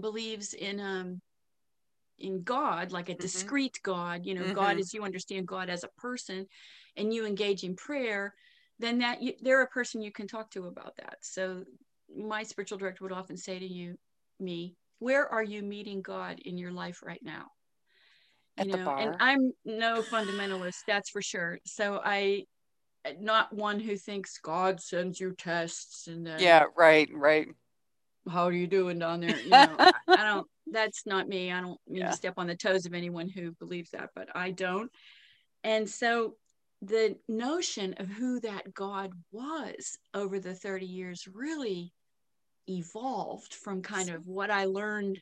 believes 0.00 0.54
in 0.54 0.78
um 0.80 1.20
in 2.20 2.42
God, 2.42 2.92
like 2.92 3.08
a 3.08 3.12
mm-hmm. 3.12 3.22
discrete 3.22 3.80
God, 3.82 4.26
you 4.26 4.34
know, 4.34 4.42
mm-hmm. 4.42 4.54
God 4.54 4.78
as 4.78 4.92
you 4.94 5.04
understand 5.04 5.46
God 5.46 5.68
as 5.68 5.84
a 5.84 6.00
person, 6.00 6.46
and 6.96 7.12
you 7.14 7.26
engage 7.26 7.64
in 7.64 7.76
prayer, 7.76 8.34
then 8.78 8.98
that 8.98 9.22
you, 9.22 9.34
they're 9.40 9.62
a 9.62 9.68
person 9.68 10.02
you 10.02 10.12
can 10.12 10.26
talk 10.26 10.50
to 10.50 10.66
about 10.66 10.96
that. 10.96 11.16
So 11.20 11.64
my 12.14 12.42
spiritual 12.42 12.78
director 12.78 13.04
would 13.04 13.12
often 13.12 13.36
say 13.36 13.58
to 13.58 13.66
you, 13.66 13.96
me, 14.38 14.76
where 14.98 15.28
are 15.28 15.42
you 15.42 15.62
meeting 15.62 16.02
God 16.02 16.40
in 16.40 16.58
your 16.58 16.72
life 16.72 17.02
right 17.04 17.22
now? 17.22 17.46
At 18.56 18.66
you 18.66 18.76
know, 18.76 18.90
and 18.96 19.16
I'm 19.20 19.52
no 19.64 20.02
fundamentalist, 20.02 20.80
that's 20.86 21.10
for 21.10 21.22
sure. 21.22 21.58
So 21.64 22.00
I 22.04 22.44
not 23.18 23.52
one 23.52 23.80
who 23.80 23.96
thinks 23.96 24.38
God 24.38 24.80
sends 24.80 25.18
you 25.18 25.32
tests 25.32 26.06
and 26.06 26.26
then, 26.26 26.40
yeah, 26.40 26.64
right, 26.76 27.08
right. 27.12 27.48
How 28.30 28.44
are 28.44 28.52
you 28.52 28.66
doing 28.66 28.98
down 28.98 29.20
there? 29.20 29.38
You 29.38 29.48
know, 29.48 29.76
I, 29.78 29.92
I 30.08 30.16
don't 30.16 30.46
that's 30.72 31.06
not 31.06 31.28
me. 31.28 31.52
I 31.52 31.60
don't 31.60 31.80
mean 31.88 32.02
yeah. 32.02 32.10
to 32.10 32.16
step 32.16 32.34
on 32.36 32.46
the 32.46 32.54
toes 32.54 32.86
of 32.86 32.94
anyone 32.94 33.28
who 33.28 33.52
believes 33.52 33.90
that, 33.90 34.10
but 34.14 34.28
I 34.34 34.50
don't. 34.50 34.90
And 35.64 35.88
so 35.88 36.34
the 36.82 37.16
notion 37.28 37.94
of 37.98 38.08
who 38.08 38.40
that 38.40 38.72
God 38.72 39.12
was 39.32 39.98
over 40.14 40.38
the 40.38 40.54
30 40.54 40.86
years 40.86 41.28
really 41.30 41.92
evolved 42.68 43.54
from 43.54 43.82
kind 43.82 44.10
of 44.10 44.26
what 44.26 44.50
I 44.50 44.64
learned 44.64 45.20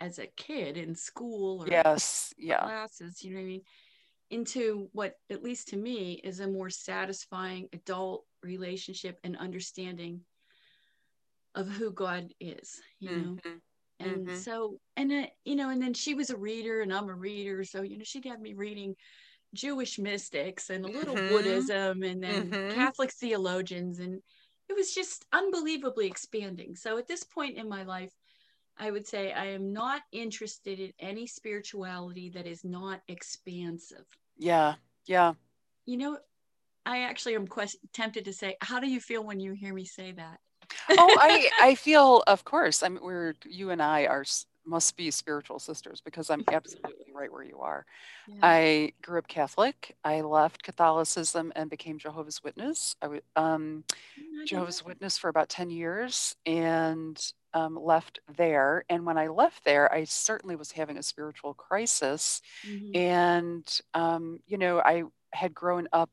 as 0.00 0.18
a 0.18 0.28
kid 0.36 0.76
in 0.76 0.94
school 0.94 1.62
or 1.62 1.68
yes, 1.68 2.32
yeah. 2.38 2.60
classes, 2.60 3.22
you 3.22 3.32
know 3.32 3.36
what 3.36 3.42
I 3.42 3.48
mean, 3.48 3.62
into 4.30 4.88
what, 4.92 5.14
at 5.28 5.42
least 5.42 5.68
to 5.68 5.76
me, 5.76 6.12
is 6.22 6.40
a 6.40 6.46
more 6.46 6.70
satisfying 6.70 7.68
adult 7.72 8.24
relationship 8.42 9.18
and 9.24 9.36
understanding 9.36 10.20
of 11.54 11.68
who 11.68 11.90
God 11.90 12.32
is, 12.40 12.80
you 13.00 13.10
know. 13.10 13.16
Mm-hmm 13.16 13.58
and 14.00 14.26
mm-hmm. 14.26 14.36
so 14.36 14.78
and 14.96 15.12
uh, 15.12 15.26
you 15.44 15.56
know 15.56 15.70
and 15.70 15.82
then 15.82 15.94
she 15.94 16.14
was 16.14 16.30
a 16.30 16.36
reader 16.36 16.80
and 16.80 16.92
i'm 16.92 17.08
a 17.08 17.14
reader 17.14 17.64
so 17.64 17.82
you 17.82 17.98
know 17.98 18.04
she'd 18.04 18.24
have 18.24 18.40
me 18.40 18.54
reading 18.54 18.94
jewish 19.54 19.98
mystics 19.98 20.70
and 20.70 20.84
a 20.84 20.88
little 20.88 21.14
mm-hmm. 21.14 21.34
buddhism 21.34 22.02
and 22.02 22.22
then 22.22 22.50
mm-hmm. 22.50 22.74
catholic 22.74 23.12
theologians 23.12 23.98
and 23.98 24.20
it 24.68 24.76
was 24.76 24.94
just 24.94 25.24
unbelievably 25.32 26.06
expanding 26.06 26.74
so 26.74 26.98
at 26.98 27.08
this 27.08 27.24
point 27.24 27.56
in 27.56 27.68
my 27.68 27.82
life 27.82 28.12
i 28.78 28.90
would 28.90 29.06
say 29.06 29.32
i 29.32 29.46
am 29.46 29.72
not 29.72 30.02
interested 30.12 30.78
in 30.78 30.92
any 31.00 31.26
spirituality 31.26 32.30
that 32.30 32.46
is 32.46 32.64
not 32.64 33.00
expansive 33.08 34.04
yeah 34.36 34.74
yeah 35.06 35.32
you 35.86 35.96
know 35.96 36.18
i 36.84 37.02
actually 37.02 37.34
am 37.34 37.46
quest- 37.46 37.78
tempted 37.92 38.26
to 38.26 38.32
say 38.32 38.56
how 38.60 38.78
do 38.78 38.88
you 38.88 39.00
feel 39.00 39.24
when 39.24 39.40
you 39.40 39.52
hear 39.52 39.72
me 39.72 39.84
say 39.84 40.12
that 40.12 40.38
oh, 40.90 41.16
I 41.20 41.50
I 41.60 41.74
feel 41.74 42.22
of 42.26 42.44
course. 42.44 42.82
I'm 42.82 42.98
we're 43.00 43.34
you 43.44 43.70
and 43.70 43.82
I 43.82 44.06
are 44.06 44.24
must 44.68 44.96
be 44.96 45.10
spiritual 45.10 45.58
sisters 45.58 46.00
because 46.00 46.30
I'm 46.30 46.44
absolutely 46.52 47.12
right 47.14 47.32
where 47.32 47.42
you 47.42 47.60
are. 47.60 47.86
Yeah. 48.28 48.36
I 48.42 48.92
grew 49.02 49.18
up 49.18 49.26
Catholic. 49.26 49.96
I 50.04 50.20
left 50.20 50.62
Catholicism 50.62 51.52
and 51.56 51.70
became 51.70 51.98
Jehovah's 51.98 52.44
Witness. 52.44 52.94
I 53.00 53.06
was 53.08 53.20
um, 53.34 53.84
oh, 53.90 54.44
Jehovah's 54.44 54.84
Witness 54.84 55.16
for 55.16 55.28
about 55.28 55.48
10 55.48 55.70
years 55.70 56.36
and 56.44 57.18
um, 57.54 57.78
left 57.80 58.20
there. 58.36 58.84
And 58.88 59.06
when 59.06 59.16
I 59.18 59.28
left 59.28 59.64
there, 59.64 59.92
I 59.92 60.04
certainly 60.04 60.54
was 60.54 60.72
having 60.72 60.98
a 60.98 61.02
spiritual 61.02 61.54
crisis. 61.54 62.42
Mm-hmm. 62.66 62.96
And, 62.96 63.80
um, 63.94 64.40
you 64.46 64.58
know, 64.58 64.80
I 64.80 65.04
had 65.32 65.54
grown 65.54 65.88
up, 65.92 66.10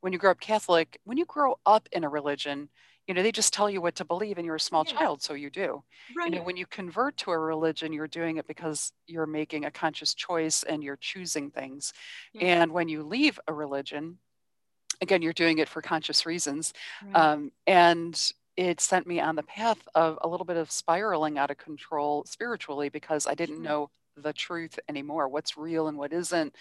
when 0.00 0.12
you 0.12 0.18
grow 0.18 0.30
up 0.30 0.40
Catholic, 0.40 1.00
when 1.04 1.18
you 1.18 1.24
grow 1.24 1.58
up 1.66 1.88
in 1.90 2.04
a 2.04 2.08
religion, 2.08 2.68
you 3.06 3.14
know 3.14 3.22
they 3.22 3.32
just 3.32 3.52
tell 3.52 3.70
you 3.70 3.80
what 3.80 3.94
to 3.94 4.04
believe 4.04 4.38
and 4.38 4.46
you're 4.46 4.56
a 4.56 4.60
small 4.60 4.84
yeah. 4.86 4.98
child 4.98 5.22
so 5.22 5.34
you 5.34 5.50
do 5.50 5.82
right. 6.16 6.30
you 6.30 6.38
know 6.38 6.42
when 6.44 6.56
you 6.56 6.66
convert 6.66 7.16
to 7.16 7.30
a 7.30 7.38
religion 7.38 7.92
you're 7.92 8.08
doing 8.08 8.36
it 8.36 8.46
because 8.46 8.92
you're 9.06 9.26
making 9.26 9.64
a 9.64 9.70
conscious 9.70 10.14
choice 10.14 10.62
and 10.62 10.82
you're 10.82 10.96
choosing 10.96 11.50
things 11.50 11.92
yeah. 12.32 12.62
and 12.62 12.72
when 12.72 12.88
you 12.88 13.02
leave 13.02 13.38
a 13.48 13.52
religion 13.52 14.18
again 15.00 15.22
you're 15.22 15.32
doing 15.32 15.58
it 15.58 15.68
for 15.68 15.80
conscious 15.82 16.26
reasons 16.26 16.72
right. 17.04 17.16
um, 17.16 17.52
and 17.66 18.32
it 18.56 18.80
sent 18.80 19.06
me 19.06 19.20
on 19.20 19.36
the 19.36 19.42
path 19.42 19.86
of 19.94 20.18
a 20.22 20.28
little 20.28 20.46
bit 20.46 20.56
of 20.56 20.70
spiraling 20.70 21.38
out 21.38 21.50
of 21.50 21.58
control 21.58 22.24
spiritually 22.26 22.88
because 22.88 23.26
i 23.26 23.34
didn't 23.34 23.56
sure. 23.56 23.64
know 23.64 23.90
the 24.16 24.32
truth 24.32 24.78
anymore 24.88 25.28
what's 25.28 25.58
real 25.58 25.88
and 25.88 25.98
what 25.98 26.12
isn't 26.12 26.54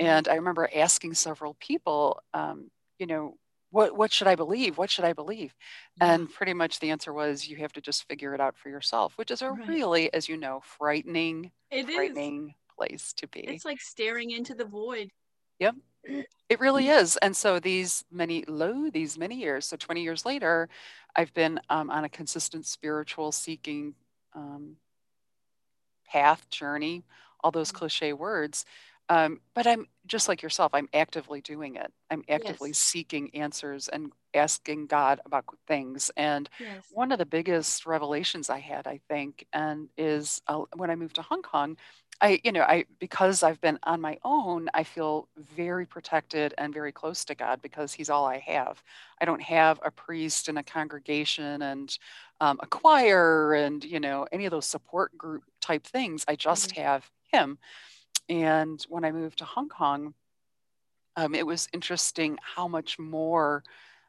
and 0.00 0.28
i 0.28 0.34
remember 0.34 0.68
asking 0.74 1.14
several 1.14 1.54
people 1.60 2.20
um, 2.34 2.68
you 2.98 3.06
know 3.06 3.36
what 3.76 3.94
what 3.94 4.10
should 4.10 4.26
I 4.26 4.36
believe? 4.36 4.78
What 4.78 4.90
should 4.90 5.04
I 5.04 5.12
believe? 5.12 5.54
Yeah. 5.98 6.14
And 6.14 6.32
pretty 6.32 6.54
much 6.54 6.80
the 6.80 6.90
answer 6.90 7.12
was 7.12 7.46
you 7.46 7.56
have 7.58 7.74
to 7.74 7.82
just 7.82 8.08
figure 8.08 8.34
it 8.34 8.40
out 8.40 8.56
for 8.56 8.70
yourself, 8.70 9.12
which 9.16 9.30
is 9.30 9.42
a 9.42 9.50
right. 9.50 9.68
really, 9.68 10.12
as 10.14 10.30
you 10.30 10.38
know, 10.38 10.62
frightening, 10.78 11.52
it 11.70 11.84
frightening 11.84 12.48
is. 12.48 12.54
place 12.74 13.12
to 13.18 13.28
be. 13.28 13.40
It's 13.40 13.66
like 13.66 13.82
staring 13.82 14.30
into 14.30 14.54
the 14.54 14.64
void. 14.64 15.10
Yep. 15.60 15.76
It 16.48 16.60
really 16.60 16.86
is. 16.88 17.16
And 17.16 17.36
so 17.36 17.58
these 17.58 18.04
many 18.12 18.44
low, 18.46 18.88
these 18.88 19.18
many 19.18 19.34
years, 19.34 19.66
so 19.66 19.76
20 19.76 20.00
years 20.00 20.24
later, 20.24 20.68
I've 21.16 21.34
been 21.34 21.58
um, 21.68 21.90
on 21.90 22.04
a 22.04 22.08
consistent 22.08 22.66
spiritual 22.66 23.32
seeking 23.32 23.96
um, 24.32 24.76
path, 26.06 26.48
journey, 26.48 27.02
all 27.42 27.50
those 27.50 27.72
mm. 27.72 27.74
cliche 27.74 28.12
words. 28.12 28.64
Um, 29.08 29.40
but 29.54 29.66
I'm 29.66 29.86
just 30.06 30.28
like 30.28 30.42
yourself, 30.42 30.72
I'm 30.74 30.88
actively 30.92 31.40
doing 31.40 31.76
it. 31.76 31.92
I'm 32.10 32.24
actively 32.28 32.70
yes. 32.70 32.78
seeking 32.78 33.34
answers 33.34 33.88
and 33.88 34.12
asking 34.34 34.86
God 34.86 35.20
about 35.24 35.44
things. 35.66 36.10
And 36.16 36.48
yes. 36.58 36.84
one 36.92 37.12
of 37.12 37.18
the 37.18 37.26
biggest 37.26 37.86
revelations 37.86 38.50
I 38.50 38.58
had, 38.58 38.86
I 38.86 39.00
think, 39.08 39.46
and 39.52 39.88
is 39.96 40.42
uh, 40.48 40.62
when 40.74 40.90
I 40.90 40.96
moved 40.96 41.16
to 41.16 41.22
Hong 41.22 41.42
Kong, 41.42 41.76
I, 42.20 42.40
you 42.44 42.52
know, 42.52 42.62
I 42.62 42.86
because 42.98 43.42
I've 43.42 43.60
been 43.60 43.78
on 43.82 44.00
my 44.00 44.18
own, 44.24 44.70
I 44.72 44.84
feel 44.84 45.28
very 45.36 45.84
protected 45.84 46.54
and 46.56 46.72
very 46.72 46.92
close 46.92 47.24
to 47.26 47.34
God 47.34 47.60
because 47.60 47.92
He's 47.92 48.08
all 48.08 48.24
I 48.24 48.38
have. 48.38 48.82
I 49.20 49.26
don't 49.26 49.42
have 49.42 49.80
a 49.84 49.90
priest 49.90 50.48
and 50.48 50.58
a 50.58 50.62
congregation 50.62 51.60
and 51.62 51.96
um, 52.40 52.58
a 52.62 52.66
choir 52.66 53.52
and 53.52 53.84
you 53.84 54.00
know 54.00 54.26
any 54.32 54.46
of 54.46 54.50
those 54.50 54.66
support 54.66 55.16
group 55.18 55.42
type 55.60 55.86
things. 55.86 56.24
I 56.26 56.36
just 56.36 56.70
mm-hmm. 56.70 56.82
have 56.82 57.10
Him. 57.32 57.58
And 58.28 58.84
when 58.88 59.04
I 59.04 59.12
moved 59.12 59.38
to 59.38 59.44
Hong 59.44 59.68
Kong, 59.68 60.14
um, 61.16 61.34
it 61.34 61.46
was 61.46 61.68
interesting 61.72 62.38
how 62.42 62.68
much 62.68 62.98
more 62.98 63.62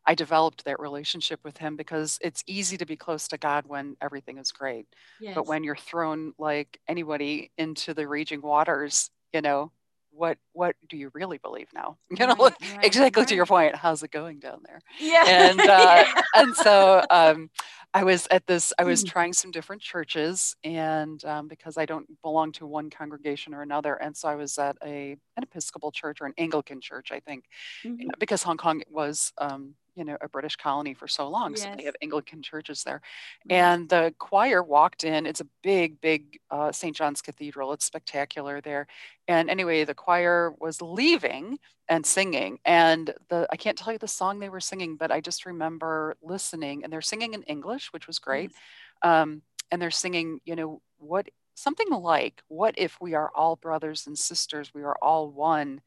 I 0.06 0.16
developed 0.16 0.66
that 0.66 0.80
relationship 0.80 1.42
with 1.44 1.58
him 1.58 1.76
because 1.76 2.18
it's 2.22 2.44
easy 2.48 2.78
to 2.78 2.86
be 2.86 2.96
close 2.96 3.28
to 3.30 3.38
God 3.38 3.66
when 3.68 3.98
everything 4.02 4.38
is 4.38 4.52
great. 4.52 4.88
Yes. 5.20 5.36
But 5.36 5.48
when 5.48 5.64
you're 5.64 5.76
thrown 5.76 6.34
like 6.38 6.80
anybody 6.88 7.52
into 7.58 7.94
the 7.94 8.08
raging 8.08 8.42
waters, 8.42 9.10
you 9.34 9.42
know, 9.42 9.72
what 10.18 10.38
what 10.54 10.76
do 10.90 10.98
you 10.98 11.12
really 11.14 11.38
believe 11.38 11.68
now 11.74 11.98
you 12.10 12.26
know 12.26 12.36
Right, 12.40 12.54
right, 12.62 12.86
exactly 12.86 13.26
to 13.26 13.36
your 13.36 13.46
point 13.46 13.76
how's 13.76 14.04
it 14.04 14.12
going 14.12 14.40
down 14.40 14.62
there 14.66 14.80
Yeah. 15.00 15.24
and 15.28 15.60
uh, 15.68 16.06
Yeah. 16.06 16.22
and 16.36 16.56
so 16.56 17.04
um, 17.10 17.50
I 17.94 18.04
was 18.04 18.28
at 18.32 18.46
this. 18.48 18.74
I 18.78 18.84
was 18.84 19.04
Mm. 19.04 19.08
trying 19.08 19.34
some 19.34 19.52
different 19.52 19.82
churches, 19.82 20.56
and 20.64 21.24
um, 21.26 21.48
because 21.48 21.78
I 21.78 21.86
don't 21.86 22.06
belong 22.22 22.52
to 22.54 22.68
one 22.68 22.90
congregation 22.90 23.54
or 23.54 23.62
another, 23.62 23.96
and 23.96 24.16
so 24.16 24.28
I 24.28 24.36
was 24.36 24.58
at 24.58 24.78
a 24.84 25.18
an 25.38 25.44
Episcopal 25.44 25.92
church 25.92 26.22
or 26.22 26.26
an 26.28 26.34
Anglican 26.38 26.82
church, 26.82 27.12
I 27.12 27.20
think, 27.22 27.46
Mhm. 27.86 28.10
because 28.20 28.44
Hong 28.44 28.58
Kong 28.58 28.82
was. 28.90 29.34
Um, 29.38 29.76
you 29.98 30.06
know, 30.06 30.18
a 30.22 30.30
British 30.30 30.56
colony 30.56 30.94
for 30.94 31.08
so 31.08 31.28
long, 31.28 31.56
so 31.56 31.74
they 31.76 31.86
have 31.86 31.96
Anglican 32.04 32.44
churches 32.44 32.84
there. 32.84 33.02
And 33.50 33.90
the 33.90 34.14
choir 34.20 34.62
walked 34.62 35.04
in. 35.04 35.26
It's 35.26 35.42
a 35.42 35.48
big, 35.64 36.00
big 36.00 36.40
uh, 36.52 36.72
St. 36.72 36.96
John's 36.96 37.22
Cathedral. 37.22 37.74
It's 37.74 37.86
spectacular 37.86 38.62
there. 38.62 38.86
And 39.28 39.50
anyway, 39.50 39.84
the 39.86 39.96
choir 39.96 40.54
was 40.60 40.82
leaving 40.84 41.58
and 41.90 42.06
singing. 42.06 42.60
And 42.64 43.12
the 43.30 43.48
I 43.52 43.56
can't 43.56 43.78
tell 43.78 43.92
you 43.92 44.00
the 44.00 44.08
song 44.08 44.40
they 44.40 44.50
were 44.50 44.60
singing, 44.60 44.98
but 44.98 45.12
I 45.12 45.20
just 45.20 45.48
remember 45.48 46.16
listening. 46.22 46.84
And 46.84 46.94
they're 46.94 47.02
singing 47.02 47.34
in 47.34 47.42
English, 47.44 47.92
which 47.92 48.06
was 48.06 48.20
great. 48.20 48.52
Yes. 48.52 49.12
Um, 49.12 49.42
and 49.72 49.82
they're 49.82 49.92
singing, 49.92 50.40
you 50.46 50.56
know, 50.56 50.82
what 51.00 51.28
something 51.56 51.90
like, 51.90 52.44
"What 52.50 52.76
if 52.78 53.02
we 53.02 53.16
are 53.16 53.32
all 53.34 53.56
brothers 53.56 54.06
and 54.06 54.18
sisters? 54.18 54.74
We 54.76 54.84
are 54.84 54.98
all 55.02 55.30
one." 55.30 55.82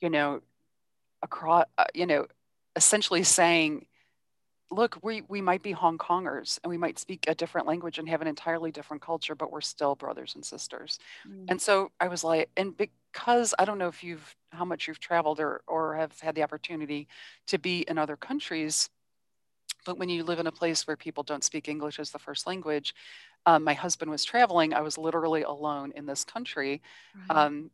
You 0.00 0.10
know, 0.10 0.42
across. 1.22 1.64
Uh, 1.78 1.86
you 1.94 2.06
know, 2.06 2.26
essentially 2.76 3.24
saying 3.24 3.86
look, 4.70 4.98
we, 5.02 5.22
we 5.28 5.40
might 5.40 5.62
be 5.62 5.72
Hong 5.72 5.98
Kongers 5.98 6.58
and 6.62 6.70
we 6.70 6.76
might 6.76 6.98
speak 6.98 7.24
a 7.28 7.34
different 7.34 7.66
language 7.66 7.98
and 7.98 8.08
have 8.08 8.20
an 8.20 8.26
entirely 8.26 8.72
different 8.72 9.02
culture, 9.02 9.34
but 9.34 9.52
we're 9.52 9.60
still 9.60 9.94
brothers 9.94 10.34
and 10.34 10.44
sisters. 10.44 10.98
Mm. 11.28 11.44
And 11.48 11.62
so 11.62 11.92
I 12.00 12.08
was 12.08 12.24
like, 12.24 12.50
and 12.56 12.76
because 12.76 13.54
I 13.58 13.64
don't 13.64 13.78
know 13.78 13.88
if 13.88 14.02
you've, 14.02 14.34
how 14.50 14.64
much 14.64 14.88
you've 14.88 14.98
traveled 14.98 15.38
or, 15.40 15.62
or 15.66 15.94
have 15.94 16.18
had 16.20 16.34
the 16.34 16.42
opportunity 16.42 17.06
to 17.46 17.58
be 17.58 17.80
in 17.82 17.98
other 17.98 18.16
countries, 18.16 18.90
but 19.84 19.98
when 19.98 20.08
you 20.08 20.24
live 20.24 20.40
in 20.40 20.48
a 20.48 20.52
place 20.52 20.86
where 20.86 20.96
people 20.96 21.22
don't 21.22 21.44
speak 21.44 21.68
English 21.68 22.00
as 22.00 22.10
the 22.10 22.18
first 22.18 22.46
language, 22.46 22.92
um, 23.44 23.62
my 23.62 23.74
husband 23.74 24.10
was 24.10 24.24
traveling. 24.24 24.74
I 24.74 24.80
was 24.80 24.98
literally 24.98 25.42
alone 25.42 25.92
in 25.94 26.06
this 26.06 26.24
country. 26.24 26.82
Right. 27.30 27.44
Um, 27.44 27.70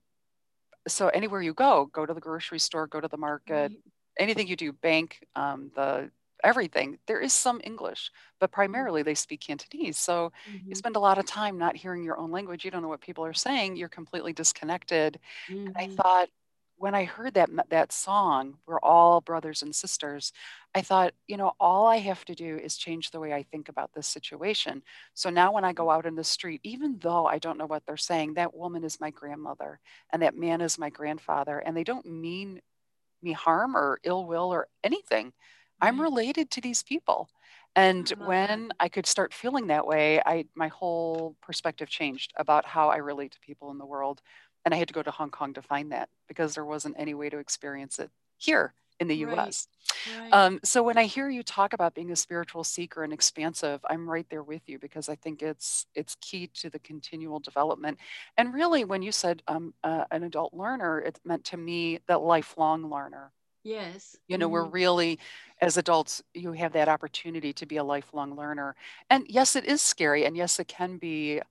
so 0.86 1.08
anywhere 1.08 1.40
you 1.40 1.54
go, 1.54 1.88
go 1.90 2.04
to 2.04 2.12
the 2.12 2.20
grocery 2.20 2.58
store, 2.58 2.86
go 2.86 3.00
to 3.00 3.08
the 3.08 3.16
market, 3.16 3.72
Right. 3.72 3.80
Anything 4.18 4.46
you 4.48 4.56
do, 4.56 4.72
bank, 4.72 5.26
um, 5.36 5.70
the 5.74 6.10
everything, 6.44 6.98
there 7.06 7.20
is 7.20 7.32
some 7.32 7.60
English, 7.64 8.10
but 8.40 8.50
primarily 8.52 9.02
they 9.02 9.14
speak 9.14 9.40
Cantonese. 9.42 9.96
So 9.98 10.32
you 10.68 10.74
Mhm. 10.74 10.76
spend 10.76 10.96
a 10.96 11.00
lot 11.00 11.18
of 11.18 11.24
time 11.24 11.56
not 11.58 11.76
hearing 11.76 12.02
your 12.04 12.18
own 12.18 12.30
language. 12.32 12.64
You 12.64 12.70
don't 12.72 12.82
know 12.82 12.88
what 12.88 13.00
people 13.00 13.24
are 13.24 13.32
saying. 13.34 13.76
You're 13.76 13.88
completely 13.88 14.32
disconnected. 14.32 15.20
And 15.66 15.74
I 15.84 15.86
Mhm. 15.86 16.02
thought, 16.02 16.28
when 16.76 16.94
I 16.96 17.04
heard 17.04 17.34
that 17.34 17.50
that 17.70 17.92
song, 17.92 18.58
"We're 18.66 18.80
all 18.80 19.20
brothers 19.20 19.62
and 19.62 19.74
sisters," 19.74 20.32
I 20.74 20.82
thought, 20.82 21.14
you 21.28 21.36
know, 21.36 21.52
all 21.60 21.86
I 21.86 21.98
have 21.98 22.24
to 22.24 22.34
do 22.34 22.56
is 22.58 22.76
change 22.76 23.10
the 23.10 23.20
way 23.20 23.32
I 23.32 23.42
think 23.44 23.68
about 23.68 23.92
this 23.92 24.08
situation. 24.08 24.82
So 25.14 25.30
now 25.30 25.52
when 25.52 25.64
I 25.64 25.72
go 25.72 25.90
out 25.90 26.06
in 26.06 26.16
the 26.16 26.24
street, 26.24 26.60
even 26.64 26.98
though 26.98 27.26
I 27.26 27.38
don't 27.38 27.58
know 27.58 27.66
what 27.66 27.84
they're 27.86 27.96
saying, 27.96 28.34
that 28.34 28.54
woman 28.54 28.82
is 28.84 29.00
my 29.00 29.10
grandmother 29.10 29.80
and 30.10 30.22
that 30.22 30.34
man 30.36 30.60
is 30.60 30.78
my 30.78 30.90
grandfather, 30.90 31.58
and 31.60 31.76
they 31.76 31.84
don't 31.84 32.06
mean 32.06 32.60
me 33.22 33.32
harm 33.32 33.76
or 33.76 33.98
ill 34.04 34.26
will 34.26 34.52
or 34.52 34.68
anything. 34.84 35.32
I'm 35.80 35.94
mm-hmm. 35.94 36.02
related 36.02 36.50
to 36.52 36.60
these 36.60 36.82
people. 36.82 37.28
And 37.74 38.06
that. 38.06 38.18
when 38.18 38.70
I 38.78 38.88
could 38.88 39.06
start 39.06 39.32
feeling 39.32 39.68
that 39.68 39.86
way, 39.86 40.20
I 40.24 40.44
my 40.54 40.68
whole 40.68 41.36
perspective 41.40 41.88
changed 41.88 42.32
about 42.36 42.66
how 42.66 42.90
I 42.90 42.96
relate 42.96 43.32
to 43.32 43.40
people 43.40 43.70
in 43.70 43.78
the 43.78 43.86
world. 43.86 44.20
And 44.64 44.74
I 44.74 44.76
had 44.76 44.88
to 44.88 44.94
go 44.94 45.02
to 45.02 45.10
Hong 45.10 45.30
Kong 45.30 45.54
to 45.54 45.62
find 45.62 45.90
that 45.92 46.08
because 46.28 46.54
there 46.54 46.64
wasn't 46.64 46.96
any 46.98 47.14
way 47.14 47.30
to 47.30 47.38
experience 47.38 47.98
it 47.98 48.10
here 48.36 48.74
in 49.02 49.08
the 49.08 49.16
Right. 49.16 49.56
US. 49.56 49.68
Right. 50.04 50.40
Um, 50.40 50.60
so 50.64 50.82
when 50.82 50.98
I 50.98 51.04
hear 51.04 51.28
you 51.30 51.42
talk 51.42 51.74
about 51.74 51.94
being 51.94 52.10
a 52.12 52.16
spiritual 52.16 52.64
seeker 52.64 53.04
and 53.04 53.12
expansive, 53.12 53.80
I'm 53.90 54.08
right 54.10 54.26
there 54.30 54.42
with 54.44 54.62
you 54.68 54.78
because 54.78 55.08
I 55.10 55.16
think 55.16 55.42
it's 55.42 55.86
it's 55.94 56.16
key 56.22 56.48
to 56.54 56.70
the 56.70 56.80
continual 56.80 57.40
development. 57.40 57.98
And 58.38 58.54
really, 58.54 58.84
when 58.84 59.02
you 59.02 59.12
said 59.12 59.42
um, 59.48 59.74
uh, 59.84 60.06
an 60.10 60.24
adult 60.24 60.54
learner, 60.54 61.00
it 61.00 61.20
meant 61.24 61.44
to 61.46 61.58
me 61.58 62.00
that 62.08 62.22
lifelong 62.22 62.90
learner. 62.90 63.32
yes. 63.64 64.20
You 64.28 64.38
know, 64.38 64.48
we're 64.48 64.64
Mhm. 64.64 64.68
really, 64.68 65.18
as 65.60 65.76
adults, 65.76 66.22
you 66.34 66.52
have 66.52 66.72
that 66.72 66.88
opportunity 66.88 67.52
to 67.54 67.66
be 67.66 67.76
a 67.76 67.84
lifelong 67.84 68.34
learner. 68.36 68.76
And 69.10 69.26
yes, 69.28 69.56
it 69.56 69.64
is 69.66 69.82
scary. 69.82 70.24
And 70.24 70.36
yes, 70.36 70.58
it 70.60 70.68
can 70.68 70.96
be 70.98 71.42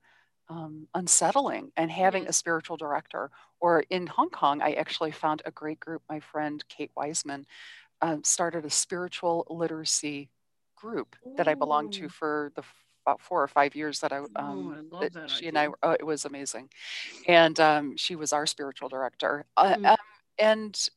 um, 0.52 0.88
unsettling. 0.94 1.72
And 1.78 1.90
having 1.90 2.28
a 2.28 2.34
spiritual 2.34 2.78
director, 2.78 3.32
or 3.60 3.84
in 3.90 4.08
Hong 4.08 4.30
Kong, 4.30 4.62
I 4.62 4.74
actually 4.74 5.12
found 5.12 5.42
a 5.46 5.52
great 5.52 5.80
group. 5.80 6.02
My 6.10 6.20
friend 6.20 6.64
Kate 6.68 6.92
Wiseman 6.96 7.46
um, 8.02 8.24
started 8.24 8.66
a 8.66 8.70
spiritual 8.70 9.48
literacy 9.50 10.30
group 10.76 11.16
that 11.38 11.48
I 11.48 11.54
belonged 11.54 11.94
to 11.94 12.10
for 12.10 12.52
the 12.56 12.64
about 13.06 13.22
four 13.22 13.42
or 13.42 13.48
five 13.48 13.76
years 13.76 14.00
that 14.02 14.12
I 14.12 14.18
um, 14.18 14.28
I 14.36 14.96
love 14.96 15.02
that 15.02 15.14
that 15.14 15.30
she 15.30 15.48
and 15.48 15.58
I 15.58 15.70
oh, 15.82 15.92
it 15.92 16.06
was 16.06 16.26
amazing 16.26 16.70
and 17.28 17.60
um, 17.60 17.98
she 17.98 18.16
was 18.16 18.34
our 18.34 18.46
spiritual 18.46 18.90
director. 18.90 19.46
Uh, 19.58 19.76
Mm. 19.76 19.86
um, 19.92 19.98
and 20.38 20.90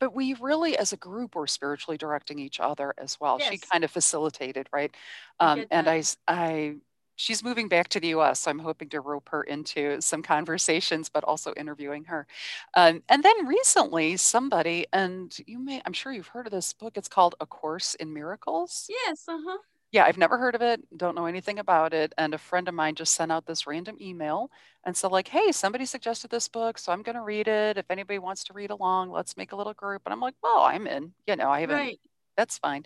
but 0.00 0.14
we 0.14 0.34
really, 0.34 0.76
as 0.78 0.92
a 0.92 0.96
group, 0.96 1.34
were 1.34 1.46
spiritually 1.46 1.98
directing 1.98 2.38
each 2.38 2.60
other 2.60 2.94
as 2.98 3.18
well. 3.20 3.38
She 3.38 3.58
kind 3.58 3.82
of 3.82 3.90
facilitated, 3.90 4.68
right? 4.72 4.94
Um, 5.40 5.64
and 5.72 5.88
I, 5.88 6.02
I, 6.28 6.34
I, 6.34 6.76
she's 7.18 7.44
moving 7.44 7.68
back 7.68 7.88
to 7.90 8.00
the 8.00 8.08
U.S., 8.08 8.40
so 8.40 8.50
I'm 8.50 8.60
hoping 8.60 8.88
to 8.90 9.00
rope 9.02 9.28
her 9.30 9.42
into 9.42 10.00
some 10.00 10.22
conversations, 10.22 11.10
but 11.10 11.24
also 11.24 11.52
interviewing 11.56 12.04
her. 12.04 12.26
Um, 12.74 13.02
and 13.10 13.22
then 13.22 13.46
recently, 13.46 14.16
somebody, 14.16 14.86
and 14.92 15.36
you 15.46 15.58
may, 15.58 15.82
I'm 15.84 15.92
sure 15.92 16.12
you've 16.12 16.28
heard 16.28 16.46
of 16.46 16.52
this 16.52 16.72
book. 16.72 16.96
It's 16.96 17.08
called 17.08 17.34
A 17.40 17.46
Course 17.46 17.94
in 17.96 18.12
Miracles. 18.14 18.86
Yes. 18.88 19.24
Uh 19.28 19.38
huh. 19.44 19.58
Yeah, 19.90 20.04
I've 20.04 20.18
never 20.18 20.36
heard 20.36 20.54
of 20.54 20.60
it, 20.60 20.82
don't 20.98 21.14
know 21.14 21.24
anything 21.24 21.58
about 21.58 21.94
it. 21.94 22.12
And 22.18 22.34
a 22.34 22.38
friend 22.38 22.68
of 22.68 22.74
mine 22.74 22.94
just 22.94 23.14
sent 23.14 23.32
out 23.32 23.46
this 23.46 23.66
random 23.66 23.96
email 24.00 24.50
and 24.84 24.94
said, 24.94 25.10
like, 25.12 25.28
hey, 25.28 25.50
somebody 25.50 25.86
suggested 25.86 26.30
this 26.30 26.46
book, 26.46 26.78
so 26.78 26.92
I'm 26.92 27.02
going 27.02 27.16
to 27.16 27.22
read 27.22 27.48
it. 27.48 27.78
If 27.78 27.90
anybody 27.90 28.18
wants 28.18 28.44
to 28.44 28.52
read 28.52 28.70
along, 28.70 29.10
let's 29.10 29.36
make 29.36 29.52
a 29.52 29.56
little 29.56 29.72
group. 29.74 30.02
And 30.04 30.12
I'm 30.12 30.20
like, 30.20 30.34
well, 30.42 30.60
I'm 30.60 30.86
in. 30.86 31.14
You 31.26 31.36
know, 31.36 31.50
I 31.50 31.60
haven't, 31.60 31.76
Right. 31.76 32.00
that's 32.36 32.58
fine. 32.58 32.84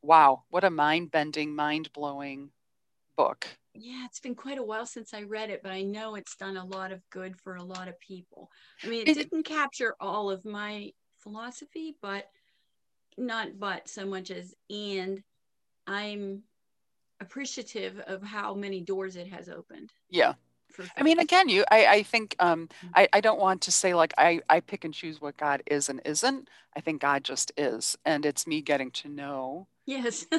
Wow, 0.00 0.44
what 0.50 0.62
a 0.64 0.70
mind 0.70 1.10
bending, 1.10 1.56
mind 1.56 1.92
blowing 1.92 2.50
book. 3.16 3.46
Yeah, 3.76 4.04
it's 4.06 4.20
been 4.20 4.36
quite 4.36 4.58
a 4.58 4.62
while 4.62 4.86
since 4.86 5.12
I 5.12 5.22
read 5.22 5.50
it, 5.50 5.60
but 5.62 5.72
I 5.72 5.82
know 5.82 6.14
it's 6.14 6.36
done 6.36 6.56
a 6.56 6.64
lot 6.64 6.92
of 6.92 7.02
good 7.10 7.36
for 7.40 7.56
a 7.56 7.64
lot 7.64 7.88
of 7.88 7.98
people. 7.98 8.50
I 8.82 8.86
mean, 8.86 9.02
it 9.02 9.10
It- 9.10 9.30
didn't 9.30 9.42
capture 9.44 9.96
all 10.00 10.30
of 10.30 10.44
my 10.44 10.92
philosophy, 11.18 11.96
but 12.00 12.30
not 13.18 13.58
but 13.58 13.88
so 13.88 14.06
much 14.06 14.30
as 14.30 14.54
and 14.70 15.22
I'm 15.86 16.44
appreciative 17.20 17.98
of 18.00 18.22
how 18.22 18.54
many 18.54 18.82
doors 18.82 19.16
it 19.16 19.28
has 19.28 19.48
opened 19.48 19.92
Yeah. 20.10 20.34
For 20.74 20.84
I 20.96 21.02
mean, 21.02 21.18
again, 21.18 21.48
you, 21.48 21.64
I, 21.70 21.86
I 21.86 22.02
think, 22.02 22.36
um, 22.38 22.68
Mm. 22.84 22.90
I, 22.94 23.08
I 23.12 23.20
don't 23.20 23.40
want 23.40 23.62
to 23.62 23.72
say 23.72 23.94
like 23.94 24.12
I, 24.18 24.40
I 24.48 24.60
pick 24.60 24.84
and 24.84 24.94
choose 24.94 25.20
what 25.20 25.36
God 25.36 25.62
is 25.66 25.88
and 25.88 26.00
isn't. 26.04 26.48
I 26.76 26.80
think 26.80 27.00
God 27.02 27.24
just 27.24 27.52
is. 27.56 27.96
And 28.04 28.26
it's 28.26 28.46
me 28.46 28.60
getting 28.62 28.90
to 28.92 29.08
know 29.08 29.68
Yes. 29.86 30.26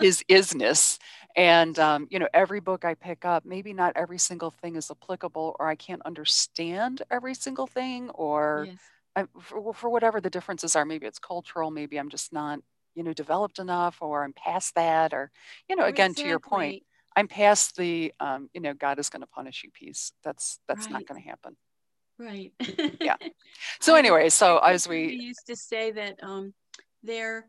his 0.00 0.24
isness. 0.28 0.98
And, 1.36 1.78
um, 1.78 2.06
you 2.10 2.18
know, 2.18 2.28
every 2.34 2.60
book 2.60 2.84
I 2.84 2.94
pick 2.94 3.24
up, 3.24 3.44
maybe 3.44 3.72
not 3.72 3.92
every 3.96 4.18
single 4.18 4.50
thing 4.50 4.76
is 4.76 4.90
applicable, 4.90 5.56
or 5.58 5.68
I 5.68 5.74
can't 5.76 6.02
understand 6.04 7.02
every 7.10 7.34
single 7.34 7.66
thing, 7.66 8.10
or 8.10 8.66
yes. 8.66 8.78
I, 9.16 9.24
for, 9.40 9.72
for 9.74 9.90
whatever 9.90 10.20
the 10.20 10.30
differences 10.30 10.76
are. 10.76 10.84
Maybe 10.84 11.06
it's 11.06 11.18
cultural, 11.18 11.70
maybe 11.70 11.98
I'm 11.98 12.10
just 12.10 12.32
not, 12.32 12.60
you 12.94 13.02
know, 13.02 13.12
developed 13.12 13.58
enough, 13.58 13.98
or 14.00 14.24
I'm 14.24 14.32
past 14.32 14.74
that, 14.74 15.12
or, 15.14 15.30
you 15.68 15.76
know, 15.76 15.84
again, 15.84 16.14
to 16.16 16.28
your 16.28 16.40
point, 16.40 16.76
Exactly. 16.76 16.86
I'm 17.16 17.28
past 17.28 17.76
the, 17.76 18.12
um, 18.20 18.48
you 18.54 18.60
know, 18.60 18.74
God 18.74 18.98
is 18.98 19.08
going 19.10 19.22
to 19.22 19.26
punish 19.28 19.62
you 19.64 19.70
piece. 19.70 20.12
That's, 20.24 20.58
that's 20.68 20.90
not 20.90 21.06
going 21.06 21.22
to 21.22 21.28
happen. 21.28 21.56
Right. 22.18 22.52
Yeah. 23.00 23.16
So 23.80 23.94
anyway, 23.96 24.28
so 24.30 24.58
as 24.58 24.88
we, 24.88 25.16
used 25.16 25.46
to 25.46 25.56
say 25.56 25.90
that 25.92 26.22
um 26.22 26.54
their 27.02 27.46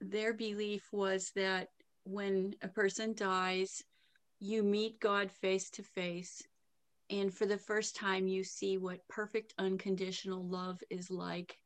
their 0.00 0.32
belief 0.34 0.88
was 0.92 1.30
that 1.36 1.68
when 2.04 2.54
a 2.62 2.68
person 2.68 3.14
dies, 3.14 3.82
you 4.40 4.62
meet 4.62 5.00
God 5.00 5.30
face 5.30 5.70
to 5.72 5.82
face, 5.82 6.42
and 7.10 7.32
for 7.32 7.46
the 7.46 7.58
first 7.58 7.96
time 7.96 8.26
you 8.28 8.44
see 8.44 8.78
what 8.78 9.06
perfect 9.08 9.54
unconditional 9.58 10.44
love 10.44 10.80
is 10.90 11.10
like, 11.10 11.58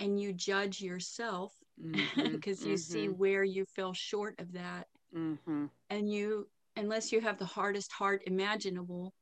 and 0.00 0.20
you 0.20 0.32
judge 0.32 0.80
yourself 0.80 1.52
because 2.30 2.64
you 2.64 2.76
see 2.76 3.08
mhm, 3.08 3.10
where 3.10 3.44
you 3.44 3.64
fell 3.66 3.94
short 3.94 4.38
of 4.40 4.52
that, 4.52 4.86
mhm, 5.16 5.70
and 5.90 6.10
you 6.10 6.48
unless 6.76 7.12
you 7.12 7.20
have 7.20 7.38
the 7.38 7.46
hardest 7.46 7.92
heart 7.92 8.22
imaginable, 8.26 9.14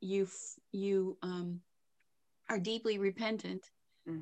you 0.00 0.24
f- 0.24 0.58
you 0.72 1.16
um 1.22 1.60
are 2.48 2.58
deeply 2.58 2.98
repentant 2.98 3.70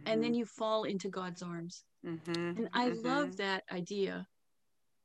and 0.07 0.23
then 0.23 0.35
you 0.35 0.45
fall 0.47 0.85
into 0.85 1.09
God's 1.09 1.43
arms. 1.43 1.85
mhm, 2.05 2.57
And 2.57 2.69
I 2.73 2.89
love 2.89 3.31
mhm. 3.31 3.37
that 3.37 3.65
idea 3.73 4.27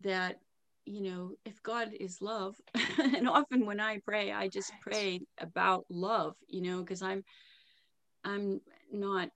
that, 0.01 0.37
you 0.85 1.01
know, 1.01 1.31
if 1.45 1.61
God 1.63 1.91
is 1.99 2.21
love, 2.21 2.55
and 2.99 3.27
often 3.27 3.65
when 3.65 3.79
I 3.79 3.99
pray, 3.99 4.31
I 4.31 4.47
just 4.49 4.79
pray 4.79 5.21
about 5.39 5.85
love, 5.89 6.35
you 6.47 6.61
know, 6.61 6.79
because 6.81 7.01
I'm, 7.01 7.23
I'm, 8.23 8.61
not 8.91 9.29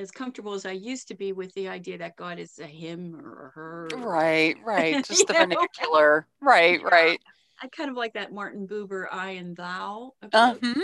as 0.00 0.10
comfortable 0.10 0.54
as 0.54 0.66
I 0.66 0.72
used 0.72 1.08
to 1.08 1.14
be 1.14 1.32
with 1.32 1.52
the 1.54 1.68
idea 1.68 1.98
that 1.98 2.16
God 2.16 2.38
is 2.38 2.58
a 2.58 2.66
him 2.66 3.14
or 3.14 3.46
a 3.46 3.50
her. 3.50 3.88
Right, 3.96 4.56
right. 4.64 5.04
Just 5.06 5.26
the 5.26 5.34
vernacular. 5.34 6.26
Right, 6.40 6.80
yeah. 6.80 6.88
right. 6.88 7.20
I 7.62 7.68
kind 7.68 7.90
of 7.90 7.96
like 7.96 8.14
that 8.14 8.32
Martin 8.32 8.66
Buber 8.66 9.06
I 9.12 9.32
and 9.32 9.54
thou 9.54 10.14
uh-huh. 10.32 10.74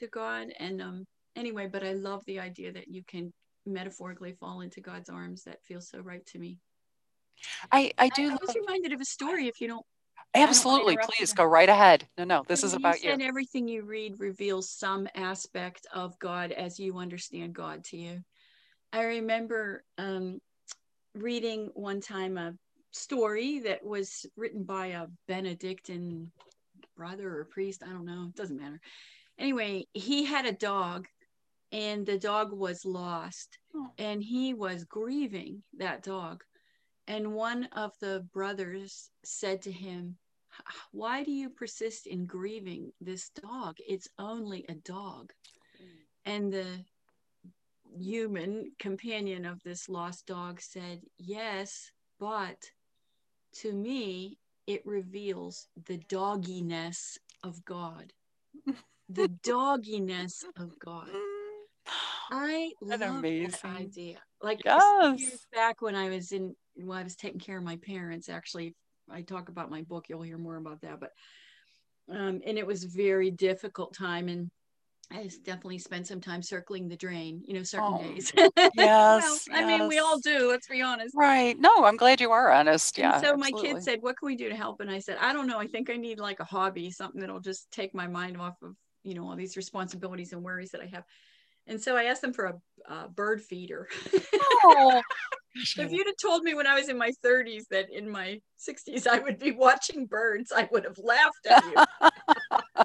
to 0.00 0.06
God. 0.10 0.48
And 0.58 0.80
um 0.80 1.06
anyway, 1.36 1.68
but 1.70 1.84
I 1.84 1.92
love 1.92 2.24
the 2.26 2.40
idea 2.40 2.72
that 2.72 2.88
you 2.88 3.02
can 3.06 3.32
metaphorically 3.66 4.32
fall 4.32 4.62
into 4.62 4.80
God's 4.80 5.10
arms. 5.10 5.44
That 5.44 5.62
feels 5.62 5.88
so 5.88 6.00
right 6.00 6.24
to 6.26 6.38
me. 6.38 6.58
I 7.70 7.92
I 7.98 8.08
do. 8.08 8.30
I, 8.30 8.32
I 8.32 8.38
was 8.40 8.56
reminded 8.56 8.92
of 8.92 9.00
a 9.00 9.04
story. 9.04 9.46
If 9.46 9.60
you 9.60 9.68
don't 9.68 9.86
Absolutely. 10.34 10.96
Please 11.02 11.32
go 11.32 11.44
right 11.44 11.68
ahead. 11.68 12.06
No, 12.16 12.24
no, 12.24 12.44
this 12.46 12.62
is 12.62 12.74
about 12.74 13.02
you. 13.02 13.10
And 13.10 13.22
everything 13.22 13.66
you 13.66 13.82
read 13.82 14.20
reveals 14.20 14.70
some 14.70 15.08
aspect 15.14 15.86
of 15.92 16.18
God 16.18 16.52
as 16.52 16.78
you 16.78 16.98
understand 16.98 17.54
God 17.54 17.84
to 17.84 17.96
you. 17.96 18.22
I 18.92 19.04
remember 19.04 19.84
um, 19.96 20.40
reading 21.14 21.70
one 21.74 22.00
time 22.00 22.38
a 22.38 22.54
story 22.92 23.60
that 23.60 23.84
was 23.84 24.26
written 24.36 24.64
by 24.64 24.88
a 24.88 25.06
Benedictine 25.26 26.30
brother 26.96 27.38
or 27.38 27.44
priest. 27.44 27.82
I 27.84 27.90
don't 27.90 28.06
know. 28.06 28.26
It 28.28 28.36
doesn't 28.36 28.60
matter. 28.60 28.80
Anyway, 29.38 29.86
he 29.92 30.24
had 30.24 30.46
a 30.46 30.52
dog 30.52 31.06
and 31.70 32.06
the 32.06 32.18
dog 32.18 32.52
was 32.52 32.84
lost 32.84 33.58
oh. 33.74 33.88
and 33.98 34.22
he 34.22 34.54
was 34.54 34.84
grieving 34.84 35.62
that 35.78 36.02
dog 36.02 36.42
and 37.08 37.32
one 37.32 37.64
of 37.72 37.92
the 38.00 38.24
brothers 38.34 39.10
said 39.24 39.62
to 39.62 39.72
him, 39.72 40.18
Why 40.92 41.24
do 41.24 41.32
you 41.32 41.48
persist 41.48 42.06
in 42.06 42.26
grieving 42.26 42.92
this 43.00 43.30
dog? 43.30 43.76
It's 43.88 44.08
only 44.18 44.66
a 44.68 44.74
dog. 44.74 45.32
And 46.26 46.52
the 46.52 46.84
human 47.98 48.72
companion 48.78 49.46
of 49.46 49.62
this 49.62 49.88
lost 49.88 50.26
dog 50.26 50.60
said, 50.60 51.00
Yes, 51.16 51.90
but 52.20 52.58
to 53.60 53.72
me, 53.72 54.36
it 54.66 54.84
reveals 54.84 55.66
the 55.86 55.98
dogginess 56.10 57.16
of 57.42 57.64
God. 57.64 58.12
the 59.08 59.28
dogginess 59.42 60.44
of 60.58 60.78
God. 60.78 61.08
I 62.30 62.72
love 62.82 63.00
amazing. 63.00 63.50
that 63.62 63.64
idea. 63.64 64.18
Like 64.42 64.60
yes. 64.62 65.18
years 65.18 65.46
back 65.54 65.80
when 65.80 65.94
I 65.94 66.10
was 66.10 66.32
in 66.32 66.54
when 66.78 66.98
I 66.98 67.02
was 67.02 67.16
taking 67.16 67.40
care 67.40 67.58
of 67.58 67.64
my 67.64 67.76
parents, 67.76 68.28
actually, 68.28 68.74
I 69.10 69.22
talk 69.22 69.48
about 69.48 69.70
my 69.70 69.82
book. 69.82 70.06
You'll 70.08 70.22
hear 70.22 70.38
more 70.38 70.56
about 70.56 70.80
that. 70.82 71.00
But 71.00 71.10
um, 72.10 72.40
and 72.44 72.58
it 72.58 72.66
was 72.66 72.84
very 72.84 73.30
difficult 73.30 73.94
time, 73.94 74.28
and 74.28 74.50
I 75.10 75.30
definitely 75.42 75.78
spent 75.78 76.06
some 76.06 76.20
time 76.20 76.42
circling 76.42 76.88
the 76.88 76.96
drain. 76.96 77.42
You 77.46 77.54
know, 77.54 77.62
certain 77.62 77.94
oh, 77.94 77.98
days. 77.98 78.32
yes, 78.74 79.46
well, 79.50 79.58
I 79.58 79.64
mean, 79.64 79.88
we 79.88 79.98
all 79.98 80.18
do. 80.18 80.48
Let's 80.48 80.68
be 80.68 80.82
honest. 80.82 81.14
Right. 81.16 81.58
No, 81.58 81.84
I'm 81.84 81.96
glad 81.96 82.20
you 82.20 82.30
are 82.30 82.50
honest. 82.50 82.98
Yeah. 82.98 83.14
And 83.14 83.24
so 83.24 83.32
absolutely. 83.32 83.68
my 83.68 83.74
kid 83.74 83.82
said, 83.82 83.98
"What 84.00 84.16
can 84.18 84.26
we 84.26 84.36
do 84.36 84.48
to 84.48 84.56
help?" 84.56 84.80
And 84.80 84.90
I 84.90 85.00
said, 85.00 85.18
"I 85.20 85.32
don't 85.32 85.46
know. 85.46 85.58
I 85.58 85.66
think 85.66 85.90
I 85.90 85.96
need 85.96 86.18
like 86.18 86.40
a 86.40 86.44
hobby, 86.44 86.90
something 86.90 87.20
that'll 87.20 87.40
just 87.40 87.70
take 87.70 87.94
my 87.94 88.06
mind 88.06 88.40
off 88.40 88.54
of 88.62 88.74
you 89.02 89.14
know 89.14 89.28
all 89.28 89.36
these 89.36 89.56
responsibilities 89.56 90.32
and 90.32 90.42
worries 90.42 90.70
that 90.70 90.80
I 90.80 90.86
have." 90.86 91.04
And 91.68 91.80
so 91.80 91.96
I 91.96 92.04
asked 92.04 92.22
them 92.22 92.32
for 92.32 92.46
a, 92.46 92.92
a 92.92 93.08
bird 93.08 93.42
feeder. 93.42 93.88
Oh, 94.64 95.02
if 95.54 95.92
you'd 95.92 96.06
have 96.06 96.16
told 96.20 96.42
me 96.42 96.54
when 96.54 96.66
I 96.66 96.74
was 96.74 96.88
in 96.88 96.96
my 96.96 97.12
30s 97.24 97.64
that 97.70 97.90
in 97.90 98.08
my 98.08 98.40
60s 98.58 99.06
I 99.06 99.18
would 99.18 99.38
be 99.38 99.52
watching 99.52 100.06
birds, 100.06 100.50
I 100.50 100.68
would 100.72 100.84
have 100.84 100.98
laughed 100.98 101.46
at 101.48 101.64
you. 101.64 102.84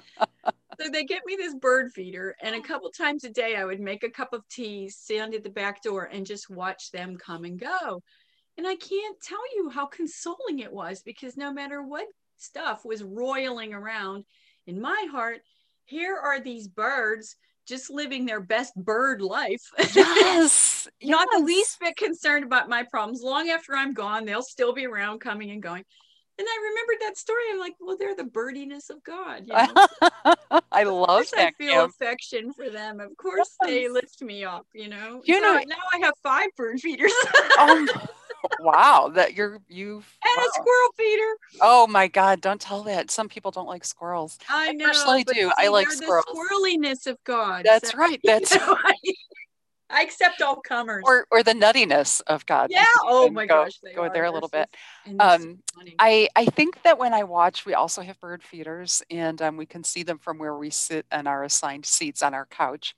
so 0.80 0.90
they 0.90 1.04
get 1.04 1.22
me 1.24 1.36
this 1.36 1.54
bird 1.54 1.92
feeder, 1.92 2.36
and 2.42 2.54
a 2.54 2.60
couple 2.60 2.90
times 2.90 3.24
a 3.24 3.30
day 3.30 3.56
I 3.56 3.64
would 3.64 3.80
make 3.80 4.04
a 4.04 4.10
cup 4.10 4.34
of 4.34 4.46
tea, 4.48 4.88
stand 4.90 5.34
at 5.34 5.42
the 5.42 5.50
back 5.50 5.82
door, 5.82 6.04
and 6.12 6.26
just 6.26 6.50
watch 6.50 6.90
them 6.90 7.16
come 7.16 7.44
and 7.44 7.58
go. 7.58 8.02
And 8.58 8.66
I 8.66 8.76
can't 8.76 9.20
tell 9.20 9.56
you 9.56 9.70
how 9.70 9.86
consoling 9.86 10.60
it 10.60 10.72
was 10.72 11.02
because 11.02 11.36
no 11.36 11.52
matter 11.52 11.82
what 11.82 12.06
stuff 12.36 12.84
was 12.84 13.02
roiling 13.02 13.72
around 13.72 14.24
in 14.66 14.80
my 14.80 15.06
heart, 15.10 15.40
here 15.86 16.16
are 16.16 16.40
these 16.40 16.68
birds 16.68 17.36
just 17.66 17.90
living 17.90 18.26
their 18.26 18.40
best 18.40 18.74
bird 18.76 19.20
life. 19.20 19.62
Yes. 19.94 20.88
Not 21.02 21.28
yes. 21.30 21.40
the 21.40 21.44
least 21.44 21.80
bit 21.80 21.96
concerned 21.96 22.44
about 22.44 22.68
my 22.68 22.82
problems. 22.82 23.22
Long 23.22 23.48
after 23.48 23.74
I'm 23.74 23.94
gone, 23.94 24.24
they'll 24.24 24.42
still 24.42 24.72
be 24.72 24.86
around 24.86 25.20
coming 25.20 25.50
and 25.50 25.62
going. 25.62 25.84
And 26.36 26.48
I 26.48 26.70
remembered 26.70 26.96
that 27.02 27.16
story. 27.16 27.42
I'm 27.52 27.60
like, 27.60 27.74
well, 27.80 27.96
they're 27.96 28.16
the 28.16 28.24
birdiness 28.24 28.90
of 28.90 29.02
God. 29.04 29.44
You 29.46 29.52
know? 29.52 30.62
I 30.72 30.82
love 30.82 31.26
that. 31.36 31.52
I 31.58 31.62
feel 31.62 31.82
Kim. 31.82 31.90
affection 31.90 32.52
for 32.52 32.70
them. 32.70 32.98
Of 32.98 33.16
course, 33.16 33.56
yes. 33.62 33.70
they 33.70 33.88
lift 33.88 34.20
me 34.20 34.44
up. 34.44 34.66
You 34.74 34.88
know. 34.88 35.22
You 35.24 35.36
so 35.36 35.40
know. 35.40 35.54
Now 35.54 35.76
I 35.92 35.98
have 35.98 36.14
five 36.22 36.48
bird 36.56 36.80
feeders. 36.80 37.12
um, 37.60 37.88
wow, 38.60 39.10
that 39.14 39.34
you're 39.34 39.60
you've 39.68 40.18
and 40.24 40.36
wow. 40.36 40.44
a 40.44 40.48
squirrel 40.52 40.90
feeder. 40.96 41.32
Oh 41.60 41.86
my 41.86 42.08
God! 42.08 42.40
Don't 42.40 42.60
tell 42.60 42.82
that. 42.84 43.10
Some 43.10 43.28
people 43.28 43.50
don't 43.50 43.68
like 43.68 43.84
squirrels. 43.84 44.38
I 44.48 44.72
know. 44.72 44.90
I 44.94 45.22
do. 45.22 45.32
See, 45.32 45.50
I 45.56 45.68
like 45.68 45.90
squirrels. 45.90 46.24
The 46.26 46.34
squirreliness 46.34 47.06
of 47.06 47.22
God. 47.24 47.64
That's 47.64 47.92
so, 47.92 47.98
right. 47.98 48.20
That's. 48.24 48.54
You 48.54 48.60
know, 48.60 48.76
I, 48.82 48.94
I 49.90 50.02
accept 50.02 50.40
all 50.40 50.56
comers. 50.56 51.04
Or 51.06 51.26
or 51.30 51.42
the 51.42 51.52
nuttiness 51.52 52.22
of 52.26 52.46
God. 52.46 52.70
Yeah. 52.70 52.84
Oh 53.02 53.30
my 53.30 53.46
go, 53.46 53.64
gosh. 53.64 53.80
Go 53.94 54.08
there 54.12 54.24
a 54.24 54.30
little 54.30 54.48
bit. 54.48 54.68
Um, 55.20 55.58
I 55.98 56.28
I 56.34 56.46
think 56.46 56.82
that 56.82 56.98
when 56.98 57.12
I 57.12 57.24
watch, 57.24 57.66
we 57.66 57.74
also 57.74 58.00
have 58.02 58.18
bird 58.20 58.42
feeders, 58.42 59.02
and 59.10 59.40
um, 59.42 59.56
we 59.56 59.66
can 59.66 59.84
see 59.84 60.02
them 60.02 60.18
from 60.18 60.38
where 60.38 60.56
we 60.56 60.70
sit 60.70 61.06
on 61.12 61.26
our 61.26 61.44
assigned 61.44 61.84
seats 61.84 62.22
on 62.22 62.34
our 62.34 62.46
couch. 62.46 62.94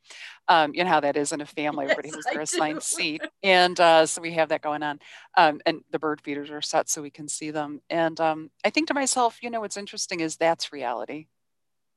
Um, 0.49 0.75
you 0.75 0.85
know 0.85 0.91
how 0.91 1.01
that 1.01 1.17
is 1.17 1.33
in 1.33 1.41
a 1.41 1.47
family; 1.47 1.85
everybody 1.85 2.09
yes, 2.09 2.17
has 2.17 2.25
their 2.33 2.43
assigned 2.43 2.83
seat, 2.83 3.21
and 3.43 3.79
uh, 3.81 4.07
so 4.07 4.23
we 4.23 4.33
have 4.33 4.51
that 4.51 4.63
going 4.63 4.83
on. 4.83 5.01
Um, 5.37 5.61
and 5.67 5.81
the 5.91 5.99
bird 5.99 6.21
feeders 6.21 6.51
are 6.51 6.63
set 6.63 6.89
so 6.89 7.03
we 7.03 7.11
can 7.11 7.29
see 7.29 7.51
them. 7.51 7.81
And 7.91 8.19
um, 8.21 8.51
I 8.65 8.71
think 8.71 8.89
to 8.89 8.95
myself, 8.95 9.43
you 9.43 9.51
know, 9.51 9.61
what's 9.61 9.77
interesting 9.77 10.21
is 10.21 10.37
that's 10.37 10.73
reality. 10.73 11.27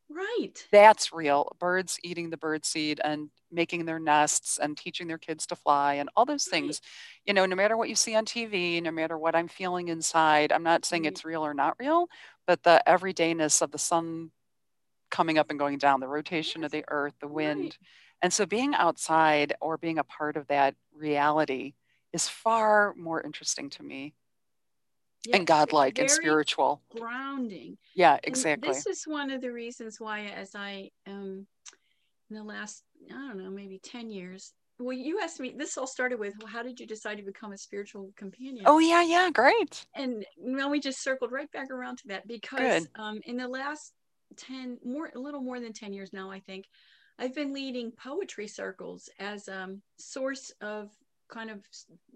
Right. 0.10 0.66
That's 0.72 1.14
real. 1.14 1.56
Birds 1.60 2.00
eating 2.04 2.32
the 2.32 2.38
bird 2.38 2.66
seed 2.66 3.00
and 3.04 3.30
making 3.52 3.86
their 3.86 4.00
nests 4.00 4.58
and 4.58 4.78
teaching 4.78 5.08
their 5.08 5.18
kids 5.18 5.46
to 5.48 5.56
fly 5.56 5.96
and 5.96 6.10
all 6.16 6.26
those 6.26 6.46
things. 6.46 6.82
You 7.26 7.34
know, 7.34 7.46
no 7.46 7.56
matter 7.56 7.78
what 7.78 7.90
you 7.90 7.96
see 7.96 8.16
on 8.16 8.26
TV, 8.26 8.82
no 8.82 8.92
matter 8.92 9.18
what 9.18 9.36
I'm 9.36 9.48
feeling 9.48 9.88
inside, 9.88 10.52
I'm 10.52 10.64
not 10.64 10.86
saying 10.86 11.06
it's 11.06 11.26
real 11.26 11.46
or 11.46 11.54
not 11.54 11.76
real, 11.80 12.08
but 12.48 12.64
the 12.64 12.82
everydayness 12.88 13.62
of 13.62 13.72
the 13.72 13.78
sun 13.78 14.32
coming 15.12 15.38
up 15.38 15.50
and 15.50 15.60
going 15.60 15.78
down, 15.78 16.00
the 16.00 16.08
rotation 16.08 16.62
yes. 16.62 16.68
of 16.68 16.72
the 16.72 16.86
earth, 16.88 17.14
the 17.20 17.28
wind. 17.28 17.64
Right. 17.64 17.78
And 18.22 18.34
so 18.34 18.46
being 18.46 18.76
outside 18.76 19.54
or 19.62 19.78
being 19.78 19.98
a 19.98 20.04
part 20.04 20.38
of 20.38 20.48
that 20.48 20.76
reality 20.94 21.74
is 22.14 22.28
far 22.28 22.94
more 22.96 23.22
interesting 23.22 23.70
to 23.72 23.84
me 23.84 24.14
yes, 25.26 25.38
and 25.38 25.48
godlike 25.48 26.00
and 26.00 26.10
spiritual 26.10 26.82
grounding 26.96 27.78
yeah 27.94 28.18
exactly 28.24 28.68
and 28.68 28.76
this 28.76 28.86
is 28.86 29.04
one 29.06 29.32
of 29.32 29.42
the 29.42 29.52
reasons 29.52 30.00
why 30.00 30.26
as 30.36 30.56
i 30.56 30.90
um 31.08 31.46
in 32.30 32.36
the 32.36 32.44
last 32.44 32.84
i 33.10 33.14
don't 33.14 33.38
know 33.38 33.50
maybe 33.50 33.80
10 33.84 34.10
years 34.10 34.54
well 34.80 34.94
you 34.94 35.20
asked 35.22 35.40
me 35.40 35.54
this 35.58 35.78
all 35.78 35.88
started 35.88 36.20
with 36.20 36.34
well, 36.40 36.52
how 36.52 36.64
did 36.64 36.80
you 36.80 36.88
decide 36.88 37.18
to 37.18 37.24
become 37.24 37.52
a 37.52 37.58
spiritual 37.58 38.12
companion 38.16 38.64
oh 38.68 38.80
yeah 38.80 39.04
yeah 39.04 39.30
great 39.32 39.86
and 39.96 40.26
now 40.38 40.70
we 40.70 40.80
just 40.80 41.04
circled 41.04 41.32
right 41.32 41.52
back 41.52 41.70
around 41.72 41.98
to 41.98 42.08
that 42.08 42.28
because 42.28 42.88
um 42.96 43.20
in 43.26 43.38
the 43.38 43.48
last 43.48 43.94
10 44.38 44.78
more 44.86 45.12
a 45.16 45.20
little 45.20 45.42
more 45.42 45.60
than 45.60 45.74
10 45.74 45.92
years 45.94 46.14
now 46.14 46.30
i 46.30 46.40
think 46.40 46.66
i've 47.18 47.34
been 47.34 47.54
leading 47.54 47.92
poetry 47.92 48.48
circles 48.48 49.10
as 49.20 49.48
a 49.48 49.64
um, 49.64 49.82
source 49.98 50.52
of 50.62 50.92
kind 51.30 51.50
of 51.50 51.64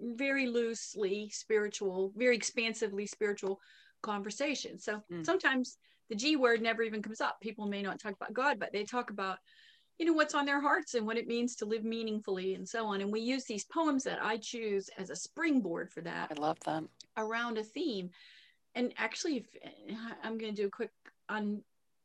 very 0.01 0.47
loosely 0.47 1.29
spiritual, 1.29 2.11
very 2.17 2.35
expansively 2.35 3.05
spiritual 3.05 3.61
conversation. 4.01 4.79
So 4.79 5.01
mm. 5.11 5.25
sometimes 5.25 5.77
the 6.09 6.15
G 6.15 6.35
word 6.35 6.61
never 6.61 6.83
even 6.83 7.01
comes 7.01 7.21
up. 7.21 7.39
People 7.41 7.67
may 7.67 7.81
not 7.81 7.99
talk 7.99 8.13
about 8.13 8.33
God, 8.33 8.59
but 8.59 8.73
they 8.73 8.83
talk 8.83 9.09
about, 9.09 9.37
you 9.99 10.05
know, 10.05 10.13
what's 10.13 10.33
on 10.33 10.45
their 10.45 10.61
hearts 10.61 10.95
and 10.95 11.05
what 11.05 11.17
it 11.17 11.27
means 11.27 11.55
to 11.55 11.65
live 11.65 11.83
meaningfully 11.83 12.55
and 12.55 12.67
so 12.67 12.85
on. 12.87 13.01
And 13.01 13.11
we 13.11 13.21
use 13.21 13.45
these 13.45 13.65
poems 13.65 14.03
that 14.03 14.19
I 14.21 14.37
choose 14.37 14.89
as 14.97 15.09
a 15.09 15.15
springboard 15.15 15.91
for 15.91 16.01
that. 16.01 16.31
I 16.35 16.41
love 16.41 16.59
them. 16.61 16.89
Around 17.15 17.57
a 17.57 17.63
theme. 17.63 18.09
And 18.75 18.91
actually, 18.97 19.37
if, 19.37 19.45
I'm 20.23 20.37
going 20.37 20.55
to 20.55 20.61
do 20.61 20.67
a 20.67 20.71
quick 20.71 20.89
on 21.29 21.61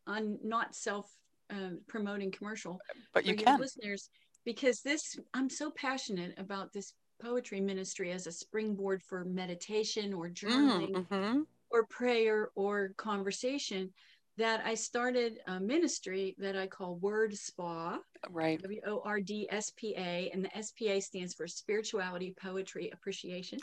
on 0.07 0.39
not 0.43 0.75
self 0.75 1.11
uh, 1.51 1.77
promoting 1.87 2.31
commercial 2.31 2.79
but 3.15 3.25
you 3.25 3.35
can 3.35 3.59
listeners 3.59 4.11
because 4.45 4.81
this 4.81 5.19
i'm 5.35 5.49
so 5.49 5.71
passionate 5.71 6.35
about 6.39 6.73
this 6.73 6.95
poetry 7.23 7.61
ministry 7.61 8.13
as 8.13 8.27
a 8.27 8.33
springboard 8.33 9.03
for 9.03 9.25
meditation 9.25 10.13
or 10.13 10.29
mm, 10.29 10.35
journaling 10.35 10.93
mm-hmm. 10.93 11.41
or 11.71 11.87
prayer 11.87 12.51
or 12.55 12.93
conversation 12.97 13.91
that 14.39 14.63
I 14.65 14.75
started 14.75 15.41
a 15.47 15.61
ministry 15.61 16.35
that 16.39 16.57
I 16.57 16.67
call 16.67 16.97
Word 16.97 17.37
Spa. 17.37 17.99
Right. 18.31 18.61
W 18.63 18.81
O 18.87 19.03
R 19.05 19.21
D 19.21 19.47
S 19.51 19.71
P 19.77 19.95
A. 19.97 20.31
And 20.33 20.45
the 20.45 20.57
S 20.57 20.73
P 20.73 20.89
A 20.89 21.01
stands 21.01 21.35
for 21.35 21.47
Spirituality 21.47 22.35
Poetry 22.41 22.91
Appreciation. 22.93 23.59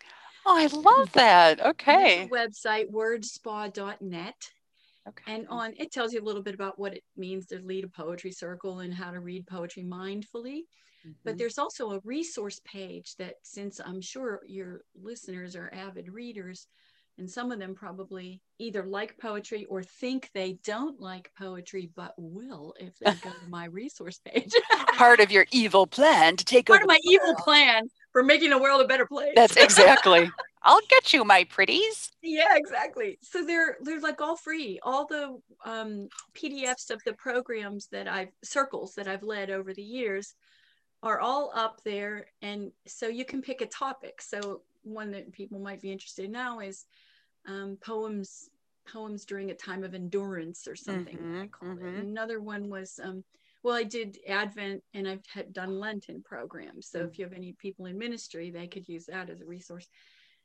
Oh, 0.45 0.57
I 0.57 0.67
love 0.67 1.11
that. 1.13 1.65
Okay. 1.65 2.29
website, 2.31 2.91
wordspa.net. 2.91 4.35
Okay. 5.07 5.33
And 5.33 5.47
on 5.49 5.73
it 5.77 5.91
tells 5.91 6.13
you 6.13 6.21
a 6.21 6.23
little 6.25 6.43
bit 6.43 6.55
about 6.55 6.77
what 6.77 6.93
it 6.93 7.03
means 7.15 7.47
to 7.47 7.59
lead 7.59 7.83
a 7.83 7.87
poetry 7.87 8.31
circle 8.31 8.79
and 8.79 8.93
how 8.93 9.11
to 9.11 9.19
read 9.19 9.47
poetry 9.47 9.83
mindfully. 9.83 10.61
But 11.23 11.35
Mhm. 11.35 11.37
there's 11.37 11.57
also 11.57 11.91
a 11.91 12.01
resource 12.03 12.59
page 12.65 13.15
that, 13.17 13.35
since 13.43 13.79
I'm 13.79 14.01
sure 14.01 14.41
your 14.45 14.83
listeners 14.93 15.55
are 15.55 15.73
avid 15.73 16.09
readers, 16.09 16.67
and 17.17 17.29
some 17.29 17.51
of 17.51 17.59
them 17.59 17.75
probably 17.75 18.41
either 18.59 18.83
like 18.83 19.17
poetry 19.17 19.65
or 19.65 19.83
think 19.83 20.29
they 20.33 20.57
don't 20.63 20.99
like 20.99 21.31
poetry, 21.37 21.89
but 21.95 22.13
will 22.17 22.73
if 22.79 22.97
they 22.99 23.11
go 23.13 23.29
to 23.29 23.49
my 23.49 23.65
resource 23.65 24.19
page. 24.25 24.51
part 24.97 25.19
of 25.19 25.31
your 25.31 25.45
evil 25.51 25.87
plan 25.87 26.35
to 26.37 26.45
take 26.45 26.67
Part 26.67 26.81
over 26.81 26.85
of 26.85 26.87
my 26.87 26.99
evil 27.03 27.35
plan 27.35 27.87
for 28.11 28.23
making 28.23 28.49
the 28.49 28.57
world 28.57 28.81
a 28.81 28.87
better 28.87 29.05
place. 29.05 29.33
That's 29.35 29.55
exactly. 29.57 30.29
I'll 30.63 30.81
get 30.89 31.13
you, 31.13 31.23
my 31.23 31.43
pretties. 31.43 32.11
yeah 32.23 32.55
exactly 32.55 33.19
so 33.21 33.45
they're 33.45 33.77
they're 33.81 34.01
like 34.01 34.19
all 34.19 34.35
free 34.35 34.79
all 34.81 35.05
the 35.05 35.39
um, 35.63 36.09
pdfs 36.33 36.89
of 36.89 36.99
the 37.05 37.13
programs 37.13 37.87
that 37.91 38.07
i've 38.07 38.31
circles 38.43 38.95
that 38.95 39.07
i've 39.07 39.21
led 39.21 39.51
over 39.51 39.73
the 39.73 39.83
years 39.83 40.33
are 41.03 41.19
all 41.19 41.51
up 41.53 41.81
there 41.83 42.25
and 42.41 42.71
so 42.87 43.07
you 43.07 43.25
can 43.25 43.43
pick 43.43 43.61
a 43.61 43.67
topic 43.67 44.21
so 44.21 44.61
one 44.81 45.11
that 45.11 45.31
people 45.31 45.59
might 45.59 45.81
be 45.81 45.91
interested 45.91 46.25
in 46.25 46.31
now 46.31 46.59
is 46.59 46.85
um, 47.47 47.77
poems 47.83 48.49
poems 48.87 49.25
during 49.25 49.49
a 49.49 49.55
time 49.55 49.83
of 49.83 49.95
endurance 49.95 50.67
or 50.67 50.75
something 50.75 51.17
i 51.41 51.47
Mhm, 51.47 51.49
called 51.51 51.79
mhm. 51.79 51.99
it 51.99 52.07
another 52.07 52.39
one 52.39 52.69
was 52.69 52.99
um, 53.01 53.23
well 53.63 53.75
i 53.75 53.83
did 53.83 54.17
advent 54.27 54.83
and 54.93 55.07
i've 55.07 55.25
had 55.33 55.51
done 55.53 55.79
lenten 55.79 56.21
programs 56.23 56.87
so 56.87 57.03
if 57.03 57.17
you 57.17 57.25
have 57.25 57.33
any 57.33 57.53
people 57.53 57.87
in 57.87 57.97
ministry 57.97 58.51
they 58.51 58.67
could 58.67 58.87
use 58.87 59.05
that 59.07 59.29
as 59.29 59.41
a 59.41 59.45
resource 59.45 59.87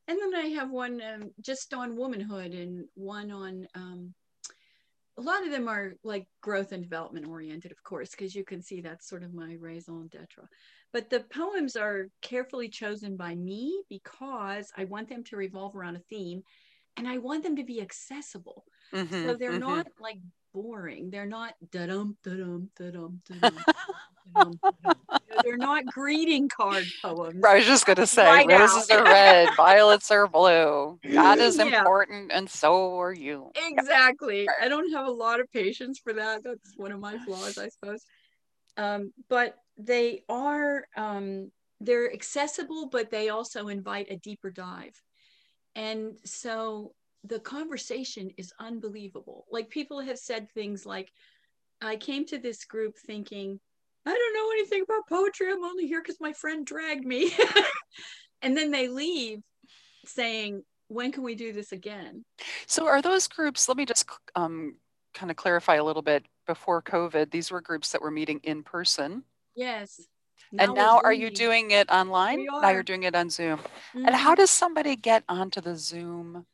and 0.08 0.18
then 0.20 0.34
I 0.34 0.48
have 0.48 0.70
one 0.70 1.00
um, 1.02 1.30
just 1.40 1.72
on 1.72 1.96
womanhood 1.96 2.52
and 2.52 2.86
one 2.94 3.30
on 3.30 3.66
um, 3.74 4.14
a 5.18 5.22
lot 5.22 5.44
of 5.44 5.50
them 5.52 5.68
are 5.68 5.92
like 6.02 6.26
growth 6.40 6.72
and 6.72 6.82
development 6.82 7.26
oriented, 7.28 7.72
of 7.72 7.82
course, 7.84 8.10
because 8.10 8.34
you 8.34 8.44
can 8.44 8.62
see 8.62 8.80
that's 8.80 9.08
sort 9.08 9.22
of 9.22 9.34
my 9.34 9.56
raison 9.60 10.08
d'etre. 10.08 10.48
But 10.92 11.10
the 11.10 11.24
poems 11.32 11.76
are 11.76 12.06
carefully 12.22 12.68
chosen 12.68 13.16
by 13.16 13.34
me 13.34 13.82
because 13.88 14.72
I 14.76 14.84
want 14.84 15.08
them 15.08 15.22
to 15.24 15.36
revolve 15.36 15.76
around 15.76 15.96
a 15.96 16.02
theme 16.08 16.42
and 17.00 17.08
I 17.08 17.16
want 17.16 17.42
them 17.42 17.56
to 17.56 17.64
be 17.64 17.80
accessible. 17.80 18.64
So 18.92 18.98
Mhm, 18.98 19.38
they're 19.38 19.52
mhm. 19.52 19.60
not 19.60 19.86
like 19.98 20.18
boring. 20.52 21.08
They're 21.10 21.24
not 21.24 21.54
da-dum, 21.72 22.18
da-dum, 22.22 22.70
da-dum, 22.76 23.22
da-dum, 23.26 23.40
da-dum, 23.40 23.56
da-dum. 24.34 24.60
You 24.82 24.90
know, 25.32 25.40
They're 25.42 25.56
not 25.56 25.86
greeting 25.86 26.50
card 26.50 26.84
poems. 27.02 27.42
I 27.42 27.54
was 27.56 27.64
just 27.64 27.86
gonna 27.86 28.06
say, 28.06 28.26
Right 28.26 28.46
roses 28.46 28.90
out. 28.90 29.00
are 29.00 29.04
red, 29.04 29.48
violets 29.56 30.10
are 30.10 30.28
blue. 30.28 30.98
God 31.10 31.38
is 31.38 31.58
Yeah. 31.58 31.80
important, 31.80 32.32
and 32.32 32.50
so 32.50 32.98
are 33.00 33.14
you. 33.14 33.50
exactly 33.56 34.48
i 34.60 34.68
don't 34.68 34.92
have 34.92 35.06
a 35.06 35.10
lot 35.10 35.40
of 35.40 35.50
patience 35.52 35.98
for 35.98 36.12
that 36.12 36.42
that's 36.44 36.74
one 36.76 36.92
of 36.92 37.00
my 37.00 37.16
flaws 37.18 37.56
i 37.58 37.68
suppose 37.68 38.04
um, 38.76 39.12
but 39.28 39.56
they 39.78 40.22
are 40.28 40.84
um, 40.96 41.50
they're 41.80 42.12
accessible 42.12 42.88
but 42.88 43.10
they 43.10 43.28
also 43.30 43.68
invite 43.68 44.06
a 44.10 44.16
deeper 44.16 44.50
dive 44.50 44.94
and 45.74 46.12
so 46.24 46.92
the 47.24 47.40
conversation 47.40 48.30
is 48.36 48.52
unbelievable 48.58 49.44
like 49.50 49.68
people 49.68 50.00
have 50.00 50.18
said 50.18 50.50
things 50.50 50.86
like 50.86 51.10
i 51.82 51.96
came 51.96 52.24
to 52.24 52.38
this 52.38 52.64
group 52.64 52.96
thinking 53.06 53.60
i 54.06 54.10
don't 54.10 54.34
know 54.34 54.50
anything 54.52 54.82
about 54.82 55.08
poetry 55.08 55.50
i'm 55.52 55.64
only 55.64 55.86
here 55.86 56.00
because 56.02 56.20
my 56.20 56.32
friend 56.32 56.66
dragged 56.66 57.04
me 57.04 57.32
and 58.42 58.56
then 58.56 58.70
they 58.70 58.88
leave 58.88 59.40
saying 60.06 60.62
when 60.88 61.12
can 61.12 61.22
we 61.22 61.34
do 61.34 61.52
this 61.52 61.72
again 61.72 62.24
So, 62.66 62.86
are 62.86 63.02
those 63.02 63.28
groups? 63.28 63.68
Let 63.68 63.76
me 63.76 63.84
just 63.84 64.06
um, 64.34 64.76
kind 65.14 65.30
of 65.30 65.36
clarify 65.36 65.76
a 65.76 65.84
little 65.84 66.02
bit. 66.02 66.24
Before 66.46 66.82
COVID, 66.82 67.30
these 67.30 67.50
were 67.52 67.60
groups 67.60 67.92
that 67.92 68.02
were 68.02 68.10
meeting 68.10 68.40
in 68.42 68.62
person, 68.62 69.22
Yes. 69.54 70.00
And 70.58 70.74
now 70.74 71.00
are 71.04 71.12
you 71.12 71.30
doing 71.30 71.70
it 71.70 71.90
online? 71.90 72.46
Now 72.60 72.70
you're 72.70 72.82
doing 72.82 73.04
it 73.04 73.14
on 73.14 73.30
Zoom. 73.30 73.60
And 73.94 74.14
Mhm. 74.14 74.18
how 74.18 74.34
does 74.34 74.50
somebody 74.50 74.96
get 74.96 75.24
onto 75.28 75.60
the 75.60 75.76
Zoom? 75.76 76.46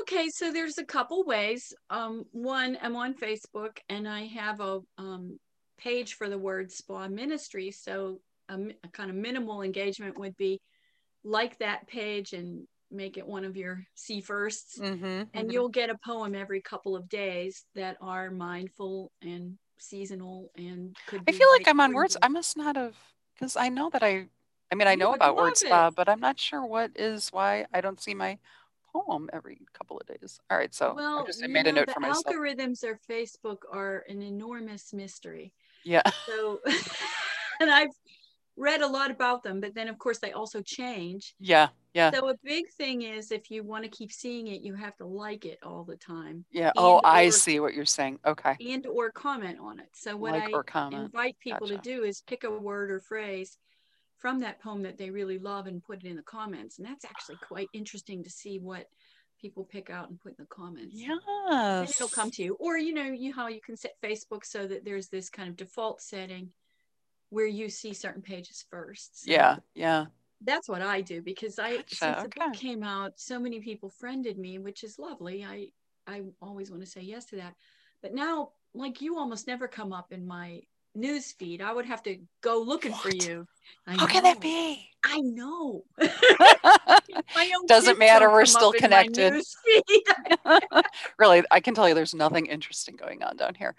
Okay, 0.00 0.28
so 0.30 0.50
there's 0.52 0.78
a 0.78 0.84
couple 0.84 1.24
ways. 1.24 1.74
Um, 1.90 2.24
one, 2.32 2.78
I'm 2.80 2.96
on 2.96 3.14
Facebook 3.14 3.78
and 3.88 4.08
I 4.08 4.26
have 4.26 4.60
a 4.60 4.80
um, 4.98 5.38
page 5.78 6.14
for 6.14 6.28
the 6.28 6.38
word 6.38 6.72
spa 6.72 7.08
ministry. 7.08 7.70
So 7.70 8.20
a, 8.48 8.58
a 8.82 8.88
kind 8.92 9.10
of 9.10 9.16
minimal 9.16 9.62
engagement 9.62 10.18
would 10.18 10.36
be 10.36 10.60
like 11.22 11.58
that 11.58 11.86
page 11.86 12.32
and 12.32 12.66
make 12.90 13.18
it 13.18 13.26
one 13.26 13.44
of 13.44 13.56
your 13.56 13.84
see 13.94 14.20
1st 14.20 14.80
Mm-hmm, 14.80 15.22
And 15.34 15.52
you'll 15.52 15.68
get 15.68 15.90
a 15.90 15.98
poem 16.04 16.34
every 16.34 16.60
couple 16.60 16.96
of 16.96 17.08
days 17.08 17.64
that 17.74 17.96
are 18.00 18.30
mindful 18.30 19.12
and 19.22 19.58
seasonal 19.80 20.50
and 20.56 20.96
could 21.06 21.22
I 21.28 21.32
feel 21.32 21.48
like 21.52 21.66
I'm 21.68 21.80
on 21.80 21.94
words. 21.94 22.16
I 22.22 22.28
must 22.28 22.56
not 22.56 22.76
have, 22.76 22.96
because 23.34 23.56
I 23.56 23.68
know 23.68 23.90
that 23.90 24.02
I, 24.02 24.26
I 24.70 24.74
mean, 24.74 24.86
I 24.86 24.92
You 24.92 24.98
know 24.98 25.14
about 25.14 25.36
Word 25.36 25.56
Spa, 25.56 25.88
it. 25.88 25.94
but 25.96 26.08
I'm 26.08 26.20
not 26.20 26.38
sure 26.38 26.64
what 26.64 26.92
is 26.94 27.30
why 27.30 27.66
I 27.72 27.80
don't 27.80 28.00
see 28.00 28.14
my 28.14 28.38
poem 28.92 29.30
every 29.32 29.58
couple 29.72 29.98
of 29.98 30.06
days. 30.06 30.40
All 30.50 30.58
right, 30.58 30.74
so 30.74 30.90
I 30.90 30.94
Well, 30.94 31.26
just 31.26 31.42
I 31.42 31.46
made 31.46 31.66
a 31.66 31.72
note 31.72 31.86
the 31.86 31.94
for 31.94 32.00
myself. 32.00 32.24
algorithms 32.26 32.82
of 32.82 32.98
Facebook 33.08 33.58
are 33.72 34.04
an 34.08 34.22
enormous 34.22 34.92
mystery. 34.92 35.52
Yeah. 35.84 36.02
So, 36.26 36.60
and 37.60 37.70
I've 37.70 37.90
read 38.60 38.82
a 38.82 38.86
lot 38.86 39.10
about 39.10 39.42
them, 39.42 39.60
but 39.60 39.74
then 39.74 39.88
of 39.88 39.98
course 39.98 40.18
they 40.18 40.32
also 40.32 40.60
change. 40.60 41.34
Yeah, 41.40 41.68
yeah, 41.94 42.12
So 42.12 42.28
a 42.28 42.34
big 42.44 42.70
thing 42.76 43.02
is 43.02 43.32
if 43.32 43.50
you 43.50 43.64
want 43.64 43.84
to 43.84 43.90
keep 43.90 44.12
seeing 44.12 44.48
it, 44.48 44.60
you 44.60 44.74
have 44.74 44.96
to 44.98 45.06
like 45.06 45.44
it 45.44 45.58
all 45.64 45.82
the 45.82 45.96
time 45.96 46.44
yeah. 46.52 46.70
Oh, 46.76 46.98
and 46.98 47.06
I 47.06 47.24
or- 47.24 47.30
see 47.32 47.58
what 47.58 47.74
you're 47.74 47.84
saying. 47.84 48.18
Okay. 48.24 48.56
and 48.60 48.86
or 48.86 49.10
comment 49.10 49.58
on 49.60 49.80
it. 49.80 49.88
So 49.94 50.16
what 50.16 50.32
Like 50.32 50.76
I 50.76 50.88
invite 50.92 51.36
people 51.40 51.66
Gotcha. 51.66 51.80
to 51.80 51.82
do 51.82 52.04
is 52.04 52.22
pick 52.26 52.44
a 52.44 52.50
word 52.50 52.90
or 52.90 53.00
phrase 53.00 53.58
from 54.18 54.40
that 54.40 54.60
poem 54.60 54.82
that 54.82 54.98
they 54.98 55.10
really 55.10 55.38
love 55.38 55.66
and 55.66 55.82
put 55.82 56.04
it 56.04 56.06
in 56.08 56.16
the 56.16 56.22
comments. 56.22 56.78
And 56.78 56.86
that's 56.86 57.06
actually 57.06 57.38
quite 57.48 57.68
interesting 57.72 58.22
to 58.24 58.30
see 58.30 58.58
what 58.58 58.86
people 59.40 59.64
pick 59.64 59.88
out 59.88 60.10
and 60.10 60.20
put 60.20 60.32
in 60.38 60.44
the 60.44 60.54
comments. 60.54 60.94
Yeah. 60.94 61.82
It'll 61.82 62.08
come 62.08 62.30
to 62.32 62.42
you. 62.42 62.56
Or 62.60 62.76
you 62.76 62.92
know, 62.92 63.04
you 63.04 63.32
how 63.32 63.48
you 63.48 63.60
can 63.60 63.76
set 63.76 63.94
Facebook 64.04 64.44
so 64.44 64.66
that 64.66 64.84
there's 64.84 65.08
this 65.08 65.30
kind 65.30 65.48
of 65.48 65.56
default 65.56 66.02
setting 66.02 66.50
where 67.30 67.46
you 67.46 67.68
see 67.68 67.94
certain 67.94 68.22
pages 68.22 68.64
first. 68.70 69.24
So 69.24 69.32
Yeah, 69.32 69.56
yeah. 69.74 70.06
That's 70.42 70.68
what 70.68 70.82
I 70.82 71.02
do 71.02 71.20
because 71.22 71.58
I 71.58 71.76
Gotcha, 71.76 71.94
since 71.96 72.22
the 72.22 72.28
book 72.28 72.52
came 72.54 72.82
out, 72.82 73.18
so 73.20 73.38
many 73.38 73.60
people 73.60 73.90
friended 73.90 74.38
me, 74.38 74.58
which 74.58 74.84
is 74.84 74.98
lovely. 74.98 75.44
I 75.44 75.72
I 76.06 76.22
always 76.40 76.70
want 76.70 76.82
to 76.82 76.88
say 76.90 77.02
yes 77.02 77.26
to 77.26 77.36
that. 77.36 77.54
But 78.02 78.14
now 78.14 78.52
like 78.72 79.00
you 79.02 79.18
almost 79.18 79.46
never 79.46 79.68
come 79.68 79.92
up 79.92 80.12
in 80.12 80.26
my 80.26 80.62
news 80.94 81.32
feed. 81.32 81.62
I 81.62 81.72
would 81.72 81.86
have 81.86 82.02
to 82.04 82.18
go 82.42 82.60
looking 82.62 82.92
for 82.92 83.10
you. 83.10 83.46
I 83.86 83.96
How 83.96 84.06
can 84.06 84.22
that 84.24 84.40
be? 84.40 84.88
I 85.04 85.20
know. 85.20 85.84
Doesn't 87.66 87.98
matter, 87.98 88.30
we're 88.30 88.44
still 88.44 88.68
up 88.70 88.74
in 88.74 88.90
my 88.90 89.04
connected. 89.04 89.42
really, 91.18 91.42
I 91.50 91.60
can 91.60 91.74
tell 91.74 91.88
you 91.88 91.94
there's 91.94 92.14
nothing 92.14 92.46
interesting 92.46 92.96
going 92.96 93.22
on 93.22 93.36
down 93.36 93.54
here. 93.54 93.74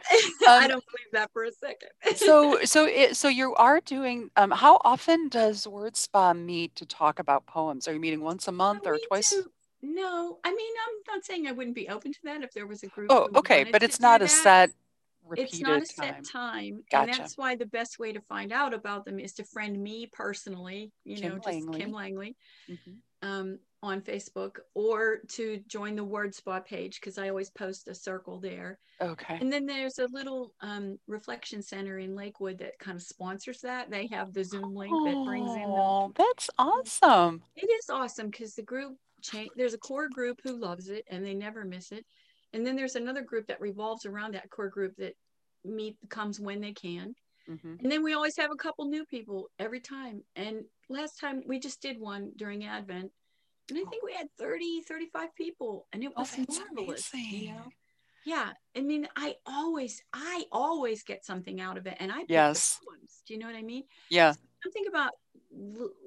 I 0.47 0.63
Um, 0.63 0.69
don't 0.69 0.85
believe 0.85 1.11
that 1.13 1.29
for 1.33 1.43
a 1.43 1.51
second. 1.51 1.89
so 2.17 2.63
so 2.63 2.85
it, 2.85 3.15
so 3.17 3.27
you 3.27 3.53
are 3.55 3.79
doing 3.81 4.31
um 4.37 4.51
how 4.51 4.79
often 4.83 5.29
does 5.29 5.67
word 5.67 5.95
spa 5.95 6.33
meet 6.33 6.75
to 6.75 6.85
talk 6.85 7.19
about 7.19 7.45
poems 7.45 7.87
are 7.87 7.93
you 7.93 7.99
meeting 7.99 8.21
once 8.21 8.47
a 8.47 8.51
month 8.51 8.85
or 8.87 8.97
twice 9.07 9.29
do- 9.31 9.45
No, 9.81 10.39
I 10.43 10.49
mean, 10.53 10.73
I'm 10.87 11.15
not 11.15 11.25
saying 11.25 11.47
I 11.47 11.51
wouldn't 11.51 11.75
be 11.75 11.87
open 11.89 12.11
to 12.13 12.19
that 12.23 12.41
if 12.43 12.51
there 12.53 12.65
was 12.67 12.83
a 12.83 12.87
group. 12.87 13.11
oh 13.11 13.29
okay 13.35 13.65
but 13.71 13.83
it's 13.83 13.99
not 13.99 14.21
a 14.21 14.27
set 14.27 14.71
repeated 15.23 15.51
It's 15.53 15.61
not 15.61 15.81
a 15.81 15.85
time 15.85 15.87
set 15.87 16.23
time, 16.23 16.83
Gotcha. 16.91 16.97
and 16.99 17.09
that's 17.09 17.37
why 17.37 17.55
the 17.55 17.65
best 17.65 17.99
way 17.99 18.13
to 18.13 18.21
find 18.21 18.51
out 18.51 18.73
about 18.73 19.05
them 19.05 19.19
is 19.19 19.33
to 19.35 19.45
friend 19.45 19.81
me 19.81 20.07
personally. 20.11 20.91
You 21.03 21.17
Kim 21.17 21.31
know, 21.31 21.39
just 21.39 21.71
Kim 21.71 21.91
Langley. 21.91 21.91
Langley 21.91 22.37
Mhm. 22.69 23.01
um, 23.21 23.59
on 23.83 24.01
Facebook, 24.01 24.59
or 24.75 25.19
to 25.29 25.59
join 25.67 25.95
the 25.95 26.03
Word 26.03 26.35
Spa 26.35 26.59
page 26.61 26.99
because 26.99 27.17
I 27.17 27.29
always 27.29 27.49
post 27.51 27.87
a 27.87 27.95
circle 27.95 28.39
there. 28.39 28.79
okay 29.01 29.41
And 29.41 29.51
then 29.51 29.65
there's 29.65 29.99
a 29.99 30.07
little 30.07 30.55
um, 30.61 30.99
reflection 31.07 31.61
center 31.63 31.99
in 31.99 32.15
Lakewood 32.15 32.59
that 32.59 32.79
kind 32.79 32.95
of 32.97 33.03
sponsors 33.03 33.61
that. 33.61 33.89
They 33.91 34.07
have 34.07 34.33
the 34.33 34.43
Zoom 34.45 34.75
link 34.75 35.03
that 35.03 35.23
brings 35.23 35.55
in 35.55 35.73
the 35.73 35.83
oh 35.83 36.11
that's 36.15 36.49
awesome 36.57 37.43
it 37.55 37.69
is 37.69 37.89
awesome 37.89 38.29
because 38.29 38.55
the 38.55 38.61
group 38.63 38.97
change 39.21 39.51
there's 39.55 39.73
a 39.73 39.77
core 39.77 40.09
group 40.09 40.39
who 40.43 40.57
loves 40.57 40.89
it 40.89 41.05
and 41.09 41.23
they 41.25 41.33
never 41.33 41.63
miss 41.63 41.91
it 41.91 42.05
and 42.53 42.65
then 42.65 42.75
there's 42.75 42.95
another 42.95 43.21
group 43.21 43.47
that 43.47 43.61
revolves 43.61 44.05
around 44.05 44.33
that 44.33 44.49
core 44.49 44.69
group 44.69 44.93
that 44.97 45.13
meet 45.63 45.97
comes 46.09 46.39
when 46.39 46.61
they 46.61 46.73
can 46.73 47.13
Mhm. 47.47 47.81
and 47.83 47.91
then 47.91 48.03
we 48.03 48.13
always 48.13 48.37
have 48.37 48.51
a 48.51 48.55
couple 48.55 48.85
new 48.85 49.05
people 49.05 49.49
every 49.59 49.79
time 49.81 50.23
and 50.35 50.65
last 50.89 51.19
time 51.19 51.43
we 51.47 51.59
just 51.59 51.81
did 51.81 51.99
one 51.99 52.31
during 52.35 52.65
advent 52.65 53.11
and 53.69 53.79
i 53.79 53.83
think 53.85 54.03
we 54.03 54.13
had 54.13 54.27
30 54.37 54.81
35 54.81 55.33
people 55.35 55.87
and 55.93 56.03
it 56.03 56.13
oh 56.15 56.21
was 56.21 56.31
that's 56.35 56.59
marvelous 56.59 57.11
amazing 57.11 57.31
you 57.31 57.53
know 57.53 57.73
yeah 58.25 58.53
i 58.75 58.81
mean 58.81 59.07
i 59.15 59.35
always 59.45 60.01
i 60.13 60.45
always 60.51 61.03
get 61.03 61.25
something 61.25 61.61
out 61.61 61.77
of 61.77 61.87
it 61.87 61.97
and 61.99 62.11
i 62.11 62.25
Yes. 62.27 62.79
poems. 62.85 63.23
do 63.27 63.33
you 63.33 63.39
know 63.39 63.47
what 63.47 63.55
i 63.55 63.63
mean 63.63 63.83
yeah 64.09 64.33
something 64.63 64.87
about 64.87 65.11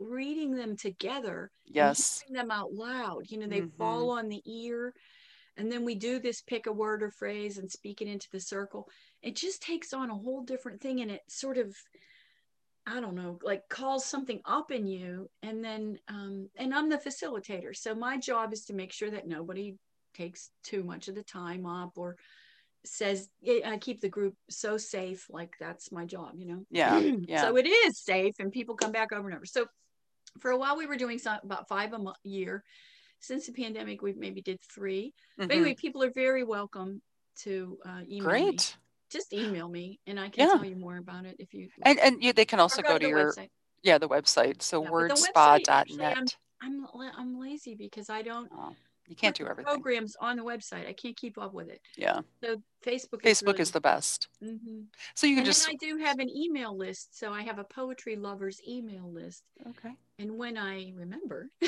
reading 0.00 0.52
them 0.54 0.76
together 0.76 1.50
yes 1.64 2.24
them 2.30 2.50
out 2.50 2.72
loud. 2.72 3.30
You 3.30 3.38
know, 3.38 3.46
they 3.46 3.60
Mhm. 3.60 3.76
fall 3.78 4.10
on 4.10 4.28
the 4.28 4.42
ear. 4.46 4.94
And 5.56 5.70
then 5.70 5.84
we 5.84 5.94
do 5.94 6.18
this 6.18 6.40
pick 6.40 6.66
a 6.66 6.72
word 6.72 7.02
or 7.02 7.10
phrase 7.10 7.58
and 7.58 7.70
speak 7.70 8.00
it 8.00 8.08
into 8.08 8.28
the 8.32 8.40
circle. 8.40 8.88
It 9.22 9.36
just 9.36 9.62
takes 9.62 9.92
on 9.92 10.10
a 10.10 10.16
whole 10.16 10.42
different 10.42 10.80
thing 10.80 11.00
and 11.00 11.10
it 11.10 11.22
sort 11.28 11.58
of 11.58 11.74
i 12.86 13.00
don't 13.00 13.14
know 13.14 13.38
like 13.42 13.66
calls 13.70 14.04
something 14.04 14.42
up 14.44 14.70
in 14.70 14.86
you 14.86 15.30
and 15.42 15.64
then 15.64 15.98
um, 16.08 16.50
and 16.56 16.74
i'm 16.74 16.90
the 16.90 16.98
facilitator. 16.98 17.74
So 17.74 17.94
my 17.94 18.18
job 18.18 18.52
is 18.52 18.66
to 18.66 18.74
make 18.74 18.92
sure 18.92 19.10
that 19.10 19.26
nobody 19.26 19.76
takes 20.14 20.50
too 20.62 20.84
much 20.84 21.08
of 21.08 21.14
the 21.14 21.22
time 21.22 21.66
up 21.66 21.92
or 21.96 22.16
says 22.84 23.30
i 23.64 23.78
keep 23.78 24.00
the 24.02 24.08
group 24.08 24.34
so 24.50 24.76
safe 24.76 25.26
like 25.30 25.54
that's 25.58 25.90
my 25.90 26.04
job 26.04 26.32
you 26.36 26.46
know? 26.46 26.66
Yeah 26.70 26.98
yeah. 27.26 27.40
so 27.40 27.56
it 27.56 27.66
is 27.66 27.98
safe 27.98 28.34
and 28.38 28.52
people 28.52 28.74
come 28.74 28.92
back 28.92 29.12
over 29.12 29.28
and 29.28 29.36
over. 29.36 29.46
So 29.46 29.66
for 30.40 30.50
a 30.50 30.58
while 30.58 30.76
we 30.76 30.86
were 30.86 30.96
doing 30.96 31.18
some, 31.18 31.38
about 31.42 31.68
five 31.68 31.92
a 31.92 31.98
month, 31.98 32.16
year 32.24 32.64
since 33.24 33.46
the 33.46 33.52
pandemic 33.52 34.02
we've 34.02 34.16
maybe 34.16 34.42
did 34.42 34.58
3 34.60 35.12
Mhm. 35.38 35.48
but 35.48 35.50
anyway 35.56 35.74
people 35.74 36.02
are 36.02 36.10
very 36.10 36.44
welcome 36.44 37.00
to 37.36 37.78
uh, 37.86 38.02
email 38.08 38.08
me 38.10 38.18
great 38.18 38.76
just 39.10 39.32
email 39.32 39.68
me 39.68 40.00
and 40.06 40.18
I 40.18 40.28
can 40.28 40.46
Yeah. 40.46 40.54
tell 40.56 40.64
you 40.64 40.76
more 40.76 40.96
about 40.98 41.24
it 41.24 41.36
if 41.38 41.54
you 41.54 41.68
and 41.82 41.98
and 42.00 42.22
you, 42.22 42.32
they 42.32 42.44
can 42.44 42.60
also 42.60 42.82
go 42.82 42.98
to 42.98 43.04
the 43.04 43.08
your 43.08 43.32
website. 43.32 43.50
yeah 43.82 43.98
the 43.98 44.08
website 44.08 44.62
so 44.62 44.82
Yeah, 44.82 44.90
but 44.90 45.08
the 45.08 45.14
website, 45.14 45.68
actually, 45.68 46.04
wordspa.net 46.04 46.36
I'm 46.62 46.86
I'm 47.18 47.38
lazy 47.38 47.74
because 47.74 48.08
I 48.10 48.22
don't 48.22 48.48
oh, 48.52 48.74
you 49.06 49.16
can't 49.16 49.36
do 49.36 49.46
everything 49.46 49.74
programs 49.74 50.16
on 50.20 50.36
the 50.36 50.42
website. 50.44 50.88
I 50.88 50.94
can't 50.94 51.16
keep 51.16 51.36
up 51.38 51.52
with 51.52 51.68
it. 51.68 51.80
yeah 51.96 52.20
So 52.42 52.56
Facebook 52.86 53.20
facebook 53.22 53.24
is, 53.24 53.42
really, 53.42 53.60
is 53.60 53.70
the 53.70 53.80
best 53.80 54.28
Mm-hmm. 54.42 54.80
so 55.14 55.26
you 55.26 55.34
can 55.36 55.44
And 55.44 55.46
just 55.46 55.68
I 55.68 55.74
do 55.80 55.98
have 55.98 56.18
an 56.18 56.28
email 56.30 56.76
list, 56.76 57.18
so 57.18 57.32
I 57.32 57.42
have 57.42 57.58
a 57.58 57.64
poetry 57.64 58.16
lovers 58.16 58.60
email 58.66 59.10
list. 59.12 59.42
okay 59.70 59.92
And 60.18 60.36
when 60.38 60.56
I 60.56 60.92
remember, 60.96 61.48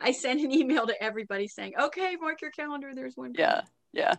I 0.00 0.12
send 0.12 0.40
an 0.40 0.52
email 0.52 0.86
to 0.86 1.02
everybody 1.02 1.48
saying, 1.48 1.74
"Okay, 1.78 2.16
mark 2.16 2.40
your 2.42 2.50
calendar. 2.50 2.94
There's 2.94 3.16
one." 3.16 3.34
coming." 3.34 3.48
yeah 3.48 3.60
yeah 3.92 4.14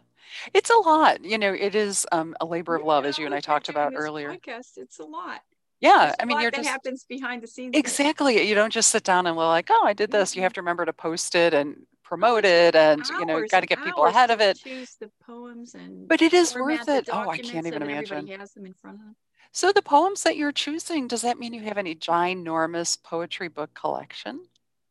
it's 0.54 0.70
a 0.72 0.76
lot 0.76 1.24
you 1.24 1.38
know 1.38 1.54
it 1.54 1.76
is 1.76 2.06
um, 2.12 2.36
a 2.42 2.46
labor 2.46 2.76
of 2.76 2.84
love 2.84 3.06
as 3.06 3.18
you 3.20 3.26
and 3.28 3.36
i 3.36 3.40
talked 3.40 3.70
about 3.70 3.94
earlier 3.96 4.32
Podcast, 4.34 4.78
it's 4.78 4.98
a 5.00 5.04
lot. 5.04 5.42
yeah 5.80 6.06
There's 6.06 6.16
i 6.20 6.26
mean 6.26 6.42
you're 6.42 6.50
that 6.52 6.58
just 6.58 6.70
happens 6.70 7.06
behind 7.08 7.44
the 7.44 7.48
scenes. 7.48 7.76
exactly 7.76 8.48
you 8.48 8.56
don't 8.56 8.74
just 8.74 8.90
sit 8.90 9.04
down 9.04 9.28
and 9.28 9.38
we're 9.38 9.46
like 9.48 9.68
oh 9.72 9.84
i 9.86 9.94
did 9.94 10.10
this 10.12 10.36
you 10.36 10.40
Mhm. 10.40 10.44
have 10.44 10.54
to 10.54 10.62
remember 10.62 10.86
to 10.86 10.94
post 10.94 11.36
it 11.36 11.54
and 11.54 11.86
promote 12.04 12.46
it 12.46 12.76
and 12.76 13.04
takes 13.06 13.20
you 13.20 13.26
know 13.28 13.44
got 13.50 13.60
to 13.62 13.68
get 13.68 13.84
people 13.84 14.06
ahead 14.06 14.32
of 14.32 14.42
it 14.42 14.58
Choose 14.58 14.96
the 15.00 15.12
poems 15.24 15.76
and 15.76 16.08
but 16.08 16.22
it 16.24 16.34
is 16.34 16.56
worth 16.56 16.90
it 16.90 17.08
oh 17.12 17.30
i 17.30 17.38
can't 17.38 17.68
even 17.68 17.84
imagine 17.84 18.28
has 18.28 18.52
them 18.54 18.66
in 18.66 18.74
front 18.74 18.98
of 18.98 19.02
them. 19.06 19.16
so 19.52 19.72
the 19.72 19.84
poems 19.84 20.24
that 20.24 20.36
you're 20.36 20.52
choosing 20.52 21.08
does 21.08 21.22
that 21.22 21.38
mean 21.38 21.54
you 21.54 21.62
have 21.62 21.78
any 21.78 21.94
ginormous 21.96 23.02
poetry 23.02 23.48
book 23.48 23.70
collection 23.76 24.42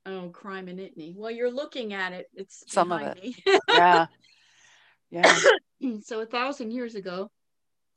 Oh, 0.09 0.31
crime 0.31 0.69
and 0.69 0.79
itney. 0.79 1.15
Well, 1.15 1.31
you're 1.31 1.51
looking 1.51 1.93
at 1.93 2.15
it. 2.15 2.31
It's 2.35 2.65
Some 2.67 2.93
of 2.93 3.03
it. 3.03 3.35
yeah 3.69 4.07
yeah 5.11 5.39
so 6.03 6.21
a 6.21 6.27
thousand 6.27 6.71
years 6.71 6.95
ago, 6.95 7.31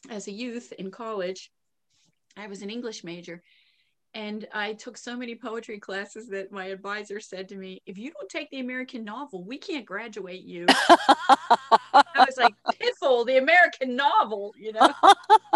as 0.10 0.28
a 0.28 0.32
youth 0.32 0.74
in 0.74 0.92
college, 0.92 1.52
I 2.36 2.48
was 2.48 2.62
an 2.62 2.70
English 2.70 3.06
major. 3.06 3.42
And 4.14 4.46
I 4.54 4.74
took 4.74 4.98
so 4.98 5.16
many 5.16 5.36
poetry 5.36 5.80
classes 5.80 6.28
that 6.30 6.52
my 6.52 6.66
advisor 6.66 7.22
said 7.22 7.48
to 7.50 7.56
me, 7.56 7.82
if 7.86 7.98
you 7.98 8.12
don't 8.12 8.30
take 8.30 8.50
the 8.50 8.60
American 8.60 9.06
novel, 9.06 9.46
we 9.46 9.58
can't 9.58 9.86
graduate 9.86 10.44
you. 10.44 10.66
I 12.22 12.26
was 12.26 12.38
like, 12.38 12.54
piffle, 12.80 13.26
the 13.26 13.38
American 13.38 13.96
novel, 13.96 14.54
you 14.58 14.74
know. 14.74 14.94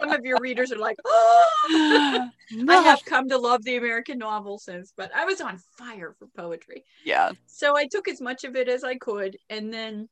Some 0.00 0.10
of 0.10 0.24
your 0.24 0.38
readers 0.40 0.72
are 0.72 0.78
like, 0.78 0.98
oh, 1.04 1.48
I 2.68 2.82
have 2.82 3.04
come 3.04 3.28
to 3.28 3.38
love 3.38 3.64
the 3.64 3.76
American 3.76 4.18
novel 4.18 4.58
since, 4.58 4.92
but 4.96 5.10
I 5.14 5.24
was 5.24 5.40
on 5.40 5.58
fire 5.78 6.14
for 6.18 6.26
poetry. 6.36 6.84
yeah 7.04 7.32
So 7.46 7.76
I 7.76 7.86
took 7.86 8.08
as 8.08 8.20
much 8.20 8.44
of 8.44 8.56
it 8.56 8.68
as 8.68 8.84
I 8.84 8.96
could, 8.96 9.36
and 9.48 9.72
then 9.72 10.08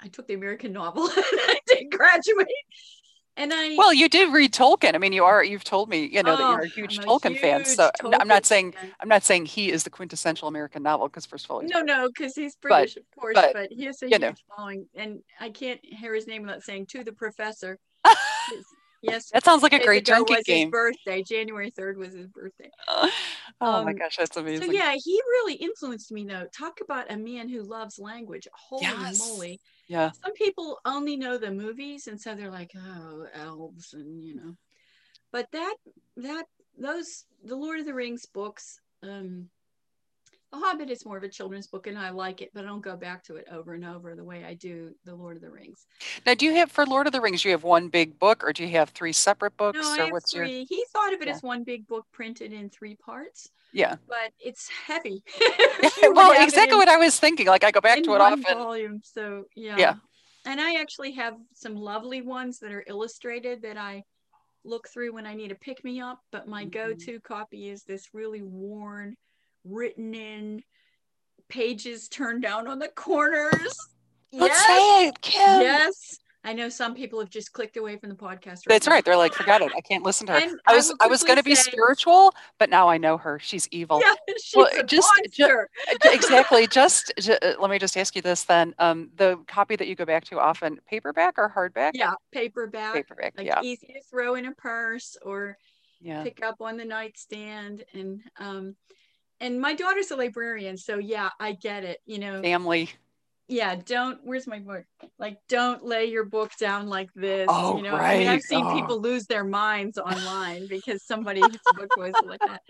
I 0.00 0.08
took 0.08 0.26
the 0.26 0.34
American 0.34 0.72
novel 0.72 1.04
and 1.16 1.24
I 1.24 1.58
did 1.66 1.90
graduate. 1.90 2.48
And 3.36 3.52
I 3.54 3.74
well 3.76 3.92
you 3.92 4.08
did 4.08 4.32
read 4.32 4.52
tolkien 4.52 4.94
i 4.94 4.98
mean 4.98 5.12
you 5.12 5.24
are 5.24 5.42
you've 5.42 5.64
told 5.64 5.88
me 5.88 6.04
you 6.12 6.22
know 6.22 6.36
that 6.36 6.44
Oh, 6.44 6.50
you're 6.50 6.60
a 6.60 6.68
huge 6.68 6.98
I'm 6.98 7.04
tolkien 7.06 7.38
fan 7.38 7.64
huge 7.64 7.76
so 7.76 7.90
I'm 8.04 8.10
not- 8.10 8.20
i'm 8.20 8.28
not 8.28 8.44
saying 8.44 8.72
fan. 8.72 8.92
i'm 9.00 9.08
not 9.08 9.22
saying 9.22 9.46
he 9.46 9.70
is 9.70 9.84
the 9.84 9.90
quintessential 9.90 10.48
american 10.48 10.82
novel 10.82 11.08
because 11.08 11.24
first 11.26 11.44
of 11.46 11.50
all 11.50 11.60
he's 11.60 11.70
No, 11.70 11.80
no, 11.80 12.08
because 12.08 12.34
he's 12.34 12.56
British, 12.56 12.96
of 12.96 13.04
course, 13.18 13.34
but, 13.34 13.52
but, 13.54 13.68
he 13.70 13.84
has 13.84 14.02
a 14.02 14.08
huge 14.08 14.20
know. 14.20 14.34
following, 14.54 14.86
and 14.94 15.20
I 15.40 15.50
can't 15.50 15.80
hear 15.82 16.14
his 16.14 16.26
name 16.26 16.42
without 16.42 16.62
saying 16.62 16.86
to 16.86 17.04
the 17.04 17.12
professor. 17.12 17.78
Yes, 19.02 19.30
that 19.30 19.44
sounds 19.44 19.62
like 19.62 19.72
a 19.72 19.84
great 19.84 20.04
drinking 20.04 20.36
was 20.36 20.46
game 20.46 20.66
his 20.66 20.70
birthday. 20.72 21.22
January 21.22 21.70
third 21.70 21.96
was 21.96 22.14
his 22.14 22.26
birthday. 22.26 22.70
oh 22.88 23.10
my 23.60 23.92
Um, 23.92 23.94
gosh 23.94 24.16
that's 24.16 24.36
amazing 24.36 24.66
So 24.66 24.72
yeah, 24.72 24.94
he 24.94 25.20
really 25.30 25.54
influenced 25.54 26.12
me. 26.12 26.24
Though, 26.24 26.46
talk 26.56 26.80
about 26.82 27.10
a 27.10 27.16
man 27.16 27.48
who 27.48 27.62
loves 27.62 27.98
language. 27.98 28.46
Holy 28.52 28.82
Yes. 28.82 29.18
moly! 29.18 29.60
yeah 29.88 30.10
Some 30.22 30.32
people 30.34 30.78
only 30.84 31.16
know 31.16 31.38
the 31.38 31.50
movies, 31.50 32.06
and 32.06 32.20
so 32.20 32.34
they're 32.34 32.50
like, 32.50 32.72
oh, 32.76 33.26
elves, 33.34 33.92
and 33.94 34.22
you 34.22 34.34
know. 34.34 34.54
But 35.32 35.46
that 35.52 35.76
that 36.16 36.44
those 36.78 37.24
the 37.44 37.56
Lord 37.56 37.80
of 37.80 37.86
the 37.86 37.94
Rings 37.94 38.26
books, 38.26 38.78
um, 39.02 39.48
The 40.52 40.58
Hobbit 40.58 40.90
is 40.90 41.06
more 41.06 41.16
of 41.16 41.22
a 41.22 41.28
children's 41.28 41.68
book, 41.68 41.86
and 41.86 41.96
I 41.98 42.10
like 42.10 42.42
it, 42.42 42.50
but 42.52 42.64
I 42.64 42.66
don't 42.66 42.80
go 42.80 42.96
back 42.96 43.22
to 43.24 43.36
it 43.36 43.46
over 43.52 43.74
and 43.74 43.84
over 43.84 44.16
the 44.16 44.24
way 44.24 44.44
I 44.44 44.54
do 44.54 44.90
the 45.04 45.14
Lord 45.14 45.36
of 45.36 45.42
the 45.42 45.50
Rings. 45.50 45.86
now 46.26 46.34
do 46.34 46.44
you 46.44 46.54
have 46.54 46.70
for 46.72 46.84
lord 46.86 47.06
of 47.06 47.12
the 47.12 47.20
rings 47.20 47.42
Do 47.42 47.48
you 47.48 47.52
have 47.54 47.62
one 47.62 47.88
big 47.88 48.18
book 48.18 48.42
or 48.42 48.52
do 48.52 48.64
you 48.64 48.70
have 48.70 48.90
three 48.90 49.12
separate 49.12 49.56
books 49.56 49.78
No, 49.78 49.88
I 49.88 49.98
have 49.98 50.12
what's 50.12 50.34
your 50.34 50.46
three. 50.46 50.66
He 50.68 50.84
thought 50.92 51.12
of 51.14 51.20
it 51.22 51.28
Yeah. 51.28 51.34
as 51.34 51.42
one 51.42 51.62
big 51.62 51.86
book 51.86 52.04
printed 52.12 52.52
in 52.52 52.68
three 52.70 52.96
parts, 52.96 53.48
yeah 53.72 53.96
but 54.08 54.32
it's 54.40 54.68
heavy. 54.86 55.22
well 56.14 56.32
exactly 56.42 56.76
what 56.76 56.88
i 56.88 56.96
was 56.96 57.18
thinking 57.20 57.46
like 57.46 57.62
i 57.64 57.70
go 57.70 57.80
back 57.80 58.02
to 58.02 58.14
it 58.14 58.20
often 58.20 58.42
volume. 58.58 59.00
So 59.04 59.44
yeah. 59.54 59.78
Yeah. 59.78 59.94
And 60.46 60.58
I 60.60 60.80
actually 60.80 61.12
have 61.12 61.34
some 61.54 61.76
lovely 61.76 62.22
ones 62.22 62.58
that 62.60 62.72
are 62.72 62.84
illustrated 62.88 63.60
that 63.62 63.76
I 63.76 64.02
look 64.64 64.88
through 64.88 65.12
when 65.12 65.26
I 65.26 65.34
need 65.34 65.52
a 65.52 65.54
pick 65.54 65.84
me 65.84 66.00
up. 66.00 66.18
But 66.32 66.48
my 66.48 66.64
Mhm. 66.64 66.70
go-to 66.70 67.20
copy 67.20 67.68
is 67.68 67.84
this 67.84 68.08
really 68.14 68.40
worn, 68.42 69.16
written 69.64 70.14
in 70.14 70.62
pages 71.48 72.08
turned 72.08 72.42
down 72.42 72.66
on 72.68 72.78
the 72.78 72.88
corners. 72.88 73.76
let's 74.32 74.54
yes. 74.54 74.66
say 74.66 75.08
it 75.08 75.20
kim 75.20 75.60
Yes. 75.62 76.18
I 76.42 76.54
know 76.54 76.70
some 76.70 76.94
people 76.94 77.20
have 77.20 77.28
just 77.28 77.52
clicked 77.52 77.76
away 77.76 77.98
from 77.98 78.08
the 78.08 78.14
podcast. 78.14 78.62
That's 78.66 78.86
now. 78.86 78.94
right. 78.94 79.04
They're 79.04 79.14
like, 79.14 79.34
forget 79.34 79.60
it. 79.60 79.72
I 79.76 79.82
can't 79.82 80.02
listen 80.02 80.26
to 80.28 80.32
her. 80.32 80.38
And 80.38 80.58
I 80.66 80.72
I 80.72 80.74
was 80.76 80.88
will 80.88 80.96
I 81.02 81.06
was 81.06 81.22
going 81.22 81.36
to 81.36 81.42
be 81.42 81.54
spiritual, 81.54 82.32
but 82.58 82.70
now 82.70 82.88
I 82.88 82.96
know 82.96 83.18
her. 83.18 83.38
She's 83.38 83.68
evil. 83.70 84.00
Yeah, 84.02 84.14
she's 84.42 84.56
Well, 84.56 84.68
a 84.78 84.82
just- 84.82 85.06
monster. 85.18 85.68
Exactly. 86.02 86.66
Just, 86.66 87.12
ju- 87.18 87.36
uh, 87.42 87.56
let 87.60 87.70
me 87.70 87.78
just 87.78 87.94
ask 87.94 88.16
you 88.16 88.22
this 88.22 88.44
then. 88.44 88.74
Um, 88.78 89.10
the 89.16 89.38
copy 89.48 89.76
that 89.76 89.86
you 89.86 89.94
go 89.94 90.06
back 90.06 90.24
to 90.26 90.40
often, 90.40 90.80
paperback 90.88 91.34
or 91.36 91.52
hardback? 91.54 91.90
yeah, 91.92 92.14
paperback. 92.32 92.94
Paperback. 92.94 93.34
Like 93.36 93.46
yeah. 93.46 93.60
easy 93.62 93.88
to 93.88 94.00
throw 94.10 94.36
in 94.36 94.46
a 94.46 94.52
purse 94.52 95.18
or 95.20 95.58
Yeah. 96.00 96.22
pick 96.22 96.42
up 96.42 96.62
on 96.62 96.78
the 96.78 96.86
nightstand 96.86 97.84
and 97.92 98.22
um 98.38 98.76
and 99.40 99.60
my 99.60 99.74
daughter's 99.74 100.10
a 100.10 100.16
librarian 100.16 100.76
so 100.76 100.98
yeah 100.98 101.30
i 101.40 101.52
get 101.52 101.84
it 101.84 101.98
you 102.06 102.18
know 102.18 102.42
Family. 102.42 102.90
yeah 103.48 103.74
don't 103.74 104.18
where's 104.24 104.46
my 104.46 104.58
book 104.58 104.84
like 105.18 105.38
don't 105.48 105.84
lay 105.84 106.04
your 106.06 106.24
book 106.24 106.50
down 106.58 106.86
like 106.88 107.08
this 107.14 107.46
Oh, 107.48 107.76
you 107.76 107.82
know 107.82 107.94
i 107.94 108.18
mean 108.18 108.26
right. 108.28 108.34
i've 108.34 108.42
seen 108.42 108.64
Oh. 108.64 108.74
people 108.74 109.00
lose 109.00 109.26
their 109.26 109.44
minds 109.44 109.98
online 109.98 110.66
because 110.68 111.02
somebody's 111.04 111.44
book 111.76 111.96
was 111.96 112.14
like 112.24 112.40
that 112.46 112.62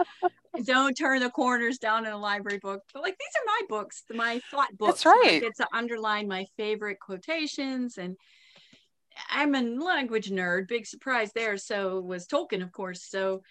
don't 0.65 0.95
turn 0.95 1.21
the 1.21 1.31
corners 1.31 1.79
down 1.79 2.07
in 2.07 2.13
a 2.13 2.19
library 2.19 2.59
book 2.59 2.83
but 2.93 3.03
like 3.03 3.17
these 3.19 3.29
are 3.41 3.47
my 3.47 3.61
books 3.69 4.03
my 4.13 4.41
thought 4.51 4.77
books 4.79 5.03
That's 5.05 5.07
right. 5.07 5.35
I 5.37 5.39
get 5.41 5.57
to 5.57 5.67
underline 5.73 6.29
my 6.29 6.47
favorite 6.57 6.99
quotations 7.01 7.99
and 7.99 8.17
i'm 9.29 9.55
a 9.55 9.61
language 9.63 10.31
nerd 10.31 10.67
big 10.69 10.87
surprise 10.87 11.31
there 11.35 11.57
so 11.57 12.01
was 12.01 12.27
tolkien 12.27 12.63
of 12.63 12.73
course 12.73 13.03
so 13.09 13.43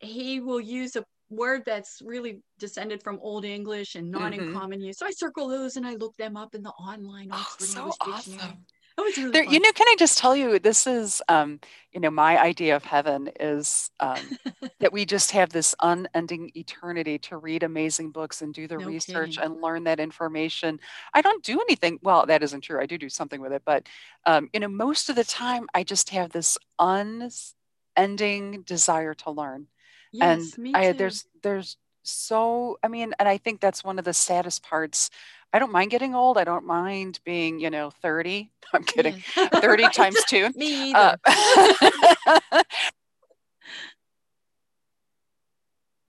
he 0.00 0.38
will 0.40 0.60
use 0.60 0.94
a 0.96 1.04
word 1.30 1.62
that's 1.66 2.00
really 2.04 2.40
descended 2.58 3.02
from 3.02 3.18
old 3.20 3.44
english 3.44 3.94
and 3.94 4.10
not 4.10 4.32
in 4.32 4.40
Mhm. 4.40 4.52
common 4.54 4.80
use 4.80 4.98
so 4.98 5.06
i 5.06 5.10
circle 5.10 5.48
those 5.48 5.76
and 5.76 5.86
i 5.86 5.94
look 5.94 6.16
them 6.16 6.36
up 6.36 6.54
in 6.54 6.62
the 6.62 6.70
online 6.70 7.28
Oh, 7.30 7.36
oxford 7.36 7.68
so 7.68 7.80
english 7.80 7.96
awesome. 8.00 8.32
dictionary 8.32 8.58
oh 8.98 9.04
it's 9.04 9.18
really 9.18 9.30
There, 9.32 9.44
you 9.44 9.60
know, 9.60 9.72
can 9.72 9.86
I 9.88 9.96
just 9.98 10.18
tell 10.18 10.34
you, 10.34 10.58
this 10.58 10.86
is, 10.86 11.22
um, 11.28 11.60
you 11.92 12.00
know, 12.00 12.10
my 12.10 12.38
idea 12.40 12.74
of 12.76 12.84
heaven 12.84 13.30
is 13.38 13.90
um, 14.00 14.30
that 14.80 14.92
we 14.92 15.04
just 15.04 15.32
have 15.32 15.50
this 15.50 15.74
unending 15.82 16.50
eternity 16.54 17.18
to 17.18 17.36
read 17.36 17.62
amazing 17.62 18.10
books 18.10 18.42
and 18.42 18.54
do 18.54 18.66
the 18.66 18.78
No 18.78 18.86
research 18.86 19.36
kidding. 19.36 19.52
and 19.52 19.62
learn 19.62 19.84
that 19.84 20.00
information. 20.00 20.80
I 21.14 21.20
don't 21.20 21.44
do 21.44 21.60
anything. 21.60 21.98
Well, 22.02 22.26
that 22.26 22.42
isn't 22.42 22.62
true. 22.62 22.80
I 22.80 22.86
do 22.86 22.96
do 22.98 23.08
something 23.08 23.40
with 23.40 23.52
it, 23.52 23.62
but 23.66 23.86
um, 24.24 24.48
you 24.52 24.60
know, 24.60 24.68
most 24.68 25.10
of 25.10 25.16
the 25.16 25.24
time, 25.24 25.66
I 25.74 25.84
just 25.84 26.10
have 26.10 26.30
this 26.30 26.56
unending 26.78 28.62
desire 28.62 29.14
to 29.14 29.30
learn 29.30 29.66
yes 30.12 30.54
and 30.54 30.58
me 30.58 30.72
I 30.74 30.92
too. 30.92 30.98
there's 30.98 31.26
there's 31.42 31.76
so 32.02 32.78
I 32.82 32.88
mean, 32.88 33.14
and 33.18 33.28
I 33.28 33.36
think 33.38 33.60
that's 33.60 33.84
one 33.84 33.98
of 33.98 34.04
the 34.04 34.14
saddest 34.14 34.62
parts. 34.62 35.10
I 35.52 35.58
don't 35.58 35.72
mind 35.72 35.90
getting 35.90 36.14
old. 36.14 36.36
I 36.38 36.44
don't 36.44 36.66
mind 36.66 37.20
being, 37.24 37.58
you 37.58 37.70
know, 37.70 37.90
30. 37.90 38.50
I'm 38.72 38.84
kidding. 38.84 39.22
Yes. 39.36 39.48
30 39.60 39.88
times 39.92 40.16
two. 40.28 40.50
me 40.54 40.92
Uh, 40.94 41.16
either 41.26 42.62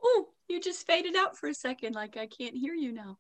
oh 0.03 0.27
you 0.47 0.59
just 0.59 0.85
faded 0.85 1.15
out 1.15 1.37
for 1.37 1.49
a 1.49 1.53
second 1.53 1.93
like 1.93 2.17
i 2.17 2.25
can't 2.25 2.55
hear 2.55 2.73
you 2.73 2.91
now 2.91 3.17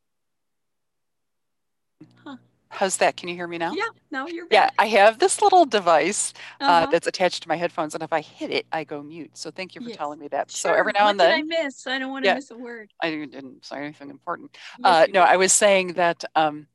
How's 2.69 2.97
that? 2.97 3.17
Can 3.17 3.29
you 3.29 3.35
hear 3.35 3.47
me 3.47 3.57
now? 3.57 3.71
Yeah, 3.73 3.83
no, 4.11 4.27
you're 4.27 4.47
Yeah. 4.51 4.69
I 4.79 4.87
have 4.87 5.19
this 5.19 5.41
little 5.41 5.65
device 5.65 6.33
uh, 6.61 6.61
Uh-huh. 6.61 6.87
that's 6.91 7.07
attached 7.07 7.43
to 7.43 7.49
my 7.49 7.55
headphones, 7.55 7.93
and 7.93 8.03
if 8.03 8.13
I 8.13 8.21
hit 8.21 8.51
it, 8.51 8.65
I 8.71 8.83
go 8.83 9.01
mute. 9.03 9.37
So 9.37 9.51
thank 9.51 9.75
you 9.75 9.81
for 9.81 9.89
Yes. 9.89 9.97
telling 9.97 10.19
me 10.19 10.27
that. 10.29 10.51
So 10.51 10.73
every 10.73 10.93
now 10.95 11.05
what 11.05 11.11
and 11.11 11.19
did 11.19 11.31
I 11.31 11.41
miss? 11.43 11.87
I 11.87 11.99
don't 11.99 12.11
want 12.11 12.25
to 12.25 12.29
yeah, 12.29 12.35
miss 12.35 12.51
a 12.51 12.57
word. 12.57 12.91
I 13.01 13.09
didn't 13.11 13.65
say 13.65 13.77
anything 13.77 14.09
important. 14.09 14.55
Yes, 14.77 14.87
Uh, 15.03 15.07
no. 15.11 15.21
I 15.21 15.37
was 15.37 15.51
saying 15.53 15.93
that 15.93 16.23
um, 16.35 16.67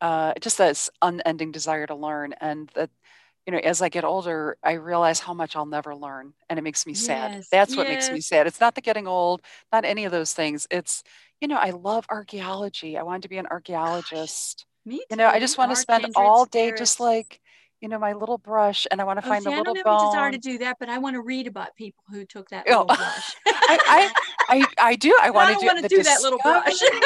uh, 0.00 0.34
just 0.40 0.58
this 0.58 0.90
unending 1.02 1.52
desire 1.52 1.86
to 1.86 1.94
learn, 1.94 2.34
and 2.40 2.68
that 2.74 2.90
you 3.46 3.52
know, 3.52 3.58
as 3.58 3.80
I 3.82 3.88
get 3.88 4.04
older, 4.04 4.56
I 4.62 4.72
realize 4.72 5.20
how 5.20 5.34
much 5.34 5.56
I'll 5.56 5.66
never 5.66 5.94
learn, 5.96 6.34
and 6.48 6.58
it 6.58 6.62
makes 6.62 6.86
me 6.86 6.94
sad. 6.94 7.38
Yes, 7.38 7.48
That's 7.50 7.76
what 7.76 7.88
makes 7.88 8.10
me 8.10 8.20
sad. 8.20 8.46
It's 8.46 8.60
not 8.60 8.74
the 8.74 8.80
getting 8.82 9.06
old, 9.08 9.42
not 9.72 9.84
any 9.84 10.04
of 10.04 10.12
those 10.12 10.34
things. 10.34 10.66
It's 10.70 11.02
you 11.40 11.48
know, 11.48 11.56
I 11.56 11.70
love 11.70 12.06
archaeology. 12.10 12.96
I 12.98 13.02
wanted 13.02 13.22
to 13.22 13.28
be 13.28 13.38
an 13.38 13.46
Gosh, 13.50 14.66
me 14.88 15.02
You 15.10 15.16
know, 15.16 15.28
I 15.28 15.40
just 15.40 15.56
want 15.58 15.70
to 15.70 15.76
spend 15.76 16.06
all 16.14 16.44
day 16.46 16.72
just 16.72 17.00
like, 17.00 17.40
you 17.80 17.88
know, 17.88 17.98
my 17.98 18.12
little 18.12 18.38
brush, 18.38 18.86
and 18.90 19.00
I 19.00 19.04
want 19.04 19.18
to 19.18 19.22
Oh, 19.22 19.34
find 19.34 19.46
see, 19.46 19.50
a 19.50 19.52
I 19.52 19.62
don't 19.62 19.66
little 19.66 19.76
have 19.76 19.88
a 19.88 19.96
desire 19.96 20.30
to 20.30 20.38
do 20.38 20.58
that, 20.58 20.76
but 20.78 20.88
I 20.88 20.98
want 20.98 21.14
to 21.14 21.20
read 21.22 21.46
about 21.46 21.74
people 21.76 22.04
who 22.10 22.24
took 22.24 22.48
that 22.50 22.68
Oh, 22.68 22.84
little 22.84 22.88
brush. 22.90 23.36
I, 23.68 23.80
I, 23.86 24.10
I, 24.48 24.68
I 24.78 24.96
do. 24.96 25.16
I 25.22 25.30
want 25.30 25.50
I 25.50 25.50
to 25.50 25.56
do 25.56 25.66
want 25.66 25.78
to 25.78 25.84
do 25.84 26.02
that 26.04 26.22
little 26.22 26.38
brush. 26.38 26.90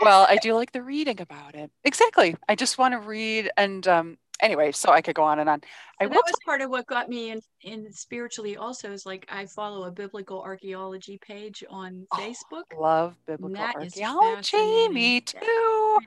Well, 0.00 0.26
I 0.28 0.36
do 0.36 0.54
like 0.54 0.72
the 0.72 0.82
reading 0.82 1.20
about 1.20 1.54
it. 1.54 1.70
Exactly. 1.84 2.36
I 2.48 2.54
just 2.54 2.78
want 2.78 2.92
to 2.92 2.98
read, 3.00 3.50
and 3.56 3.86
um, 3.88 4.18
anyway, 4.40 4.72
so 4.72 4.90
I 4.90 5.00
could 5.00 5.14
go 5.14 5.22
on 5.24 5.38
and 5.38 5.48
on. 5.48 5.60
I 6.00 6.04
So 6.04 6.10
that 6.10 6.22
was 6.26 6.34
part 6.44 6.60
of 6.60 6.70
what 6.70 6.86
got 6.86 7.08
me 7.08 7.30
in, 7.30 7.40
in 7.62 7.92
spiritually 7.92 8.56
also 8.56 8.92
is 8.92 9.06
like 9.06 9.26
I 9.30 9.46
follow 9.46 9.84
a 9.84 9.90
biblical 9.90 10.42
archaeology 10.42 11.18
page 11.18 11.64
on 11.70 12.06
Oh, 12.12 12.16
Facebook. 12.18 12.64
love 12.78 13.14
biblical 13.26 13.56
archaeology. 13.64 14.88
Me 14.88 15.20
too. 15.20 15.98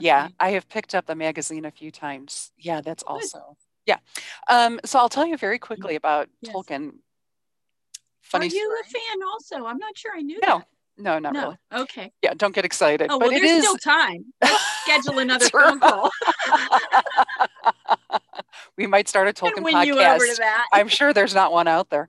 Yeah. 0.00 0.28
I 0.40 0.50
have 0.50 0.68
picked 0.68 0.94
up 0.94 1.06
the 1.06 1.14
magazine 1.14 1.64
a 1.64 1.70
few 1.70 1.90
times. 1.90 2.52
Yeah, 2.58 2.80
that's 2.80 3.02
Good. 3.02 3.12
also. 3.12 3.56
Yeah. 3.86 3.98
Um, 4.48 4.80
so 4.84 4.98
I'll 4.98 5.08
tell 5.10 5.26
you 5.26 5.36
very 5.36 5.58
quickly 5.58 5.94
about 5.96 6.28
Yes. 6.40 6.54
Tolkien. 6.54 6.92
Are 8.32 8.42
you 8.42 8.50
story. 8.50 8.80
a 8.80 8.84
fan 8.84 9.22
also? 9.30 9.66
I'm 9.66 9.78
not 9.78 9.96
sure 9.96 10.12
I 10.16 10.22
knew 10.22 10.40
No, 10.44 10.58
that. 10.58 10.68
No, 10.96 11.18
not 11.18 11.32
No. 11.32 11.40
really. 11.42 11.56
Okay. 11.72 12.12
Yeah, 12.22 12.34
don't 12.34 12.54
get 12.54 12.64
excited. 12.64 13.08
Oh, 13.10 13.18
But 13.18 13.30
well, 13.30 13.38
there's 13.40 13.50
is. 13.50 13.62
still 13.64 13.76
time. 13.78 14.24
Let's 14.40 14.62
schedule 14.82 15.18
another 15.20 15.48
phone 15.48 15.80
call. 15.80 16.10
We 18.76 18.86
might 18.86 19.08
start 19.08 19.28
a 19.28 19.32
Tolkien 19.32 19.62
win 19.62 19.86
you 19.86 20.00
over 20.00 20.18
to 20.26 20.32
podcast. 20.32 20.62
I'm 20.72 20.88
sure 20.88 21.12
there's 21.12 21.34
not 21.34 21.52
one 21.52 21.68
out 21.68 21.90
there. 21.90 22.08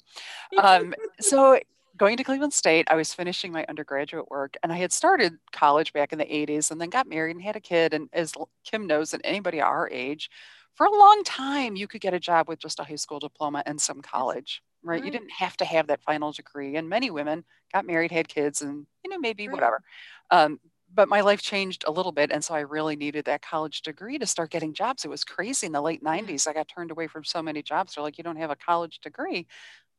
Um, 0.57 0.95
so 1.19 1.59
going 1.95 2.17
to 2.17 2.23
Cleveland 2.23 2.53
State, 2.53 2.87
I 2.89 2.95
was 2.95 3.13
finishing 3.13 3.51
my 3.51 3.65
undergraduate 3.69 4.29
work 4.29 4.55
and 4.63 4.71
I 4.73 4.77
had 4.77 4.91
started 4.91 5.33
college 5.51 5.93
back 5.93 6.11
in 6.11 6.17
the 6.17 6.25
80s 6.25 6.71
and 6.71 6.81
then 6.81 6.89
got 6.89 7.07
married 7.07 7.35
and 7.35 7.43
had 7.43 7.55
a 7.55 7.59
kid. 7.59 7.93
And 7.93 8.09
as 8.13 8.33
Kim 8.63 8.87
knows, 8.87 9.13
and 9.13 9.21
anybody 9.23 9.61
our 9.61 9.89
age, 9.91 10.29
for 10.73 10.87
a 10.87 10.91
long 10.91 11.23
time, 11.23 11.75
you 11.75 11.87
could 11.87 12.01
get 12.01 12.13
a 12.15 12.19
job 12.19 12.47
with 12.49 12.59
just 12.59 12.79
a 12.79 12.83
high 12.83 12.95
school 12.95 13.19
diploma 13.19 13.61
and 13.65 13.79
some 13.79 14.01
college, 14.01 14.61
right? 14.85 15.03
You 15.03 15.11
didn't 15.11 15.31
have 15.31 15.57
to 15.57 15.65
have 15.65 15.87
that 15.87 16.03
final 16.03 16.31
degree. 16.31 16.75
And 16.77 16.89
many 16.89 17.09
women 17.11 17.45
got 17.73 17.85
married, 17.85 18.11
had 18.11 18.27
kids, 18.27 18.61
and, 18.61 18.87
you 19.03 19.09
know, 19.09 19.19
maybe 19.19 19.47
Right. 19.47 19.53
whatever. 19.53 19.83
Um, 20.31 20.59
but 20.93 21.09
my 21.09 21.21
life 21.21 21.41
changed 21.41 21.83
a 21.87 21.91
little 21.91 22.11
bit. 22.11 22.31
And 22.31 22.43
so 22.43 22.53
I 22.55 22.61
really 22.61 22.95
needed 22.95 23.25
that 23.25 23.41
college 23.41 23.81
degree 23.81 24.17
to 24.19 24.25
start 24.25 24.51
getting 24.51 24.73
jobs. 24.73 25.03
It 25.05 25.09
was 25.09 25.23
crazy 25.23 25.65
in 25.67 25.73
the 25.73 25.81
late 25.81 26.01
Yeah. 26.01 26.09
90s. 26.11 26.47
I 26.47 26.53
got 26.53 26.67
turned 26.67 26.91
away 26.91 27.07
from 27.07 27.23
so 27.25 27.41
many 27.41 27.61
jobs. 27.63 27.95
They're 27.95 28.03
like, 28.03 28.17
you 28.17 28.23
don't 28.23 28.37
have 28.37 28.51
a 28.51 28.55
college 28.55 28.99
degree. 28.99 29.47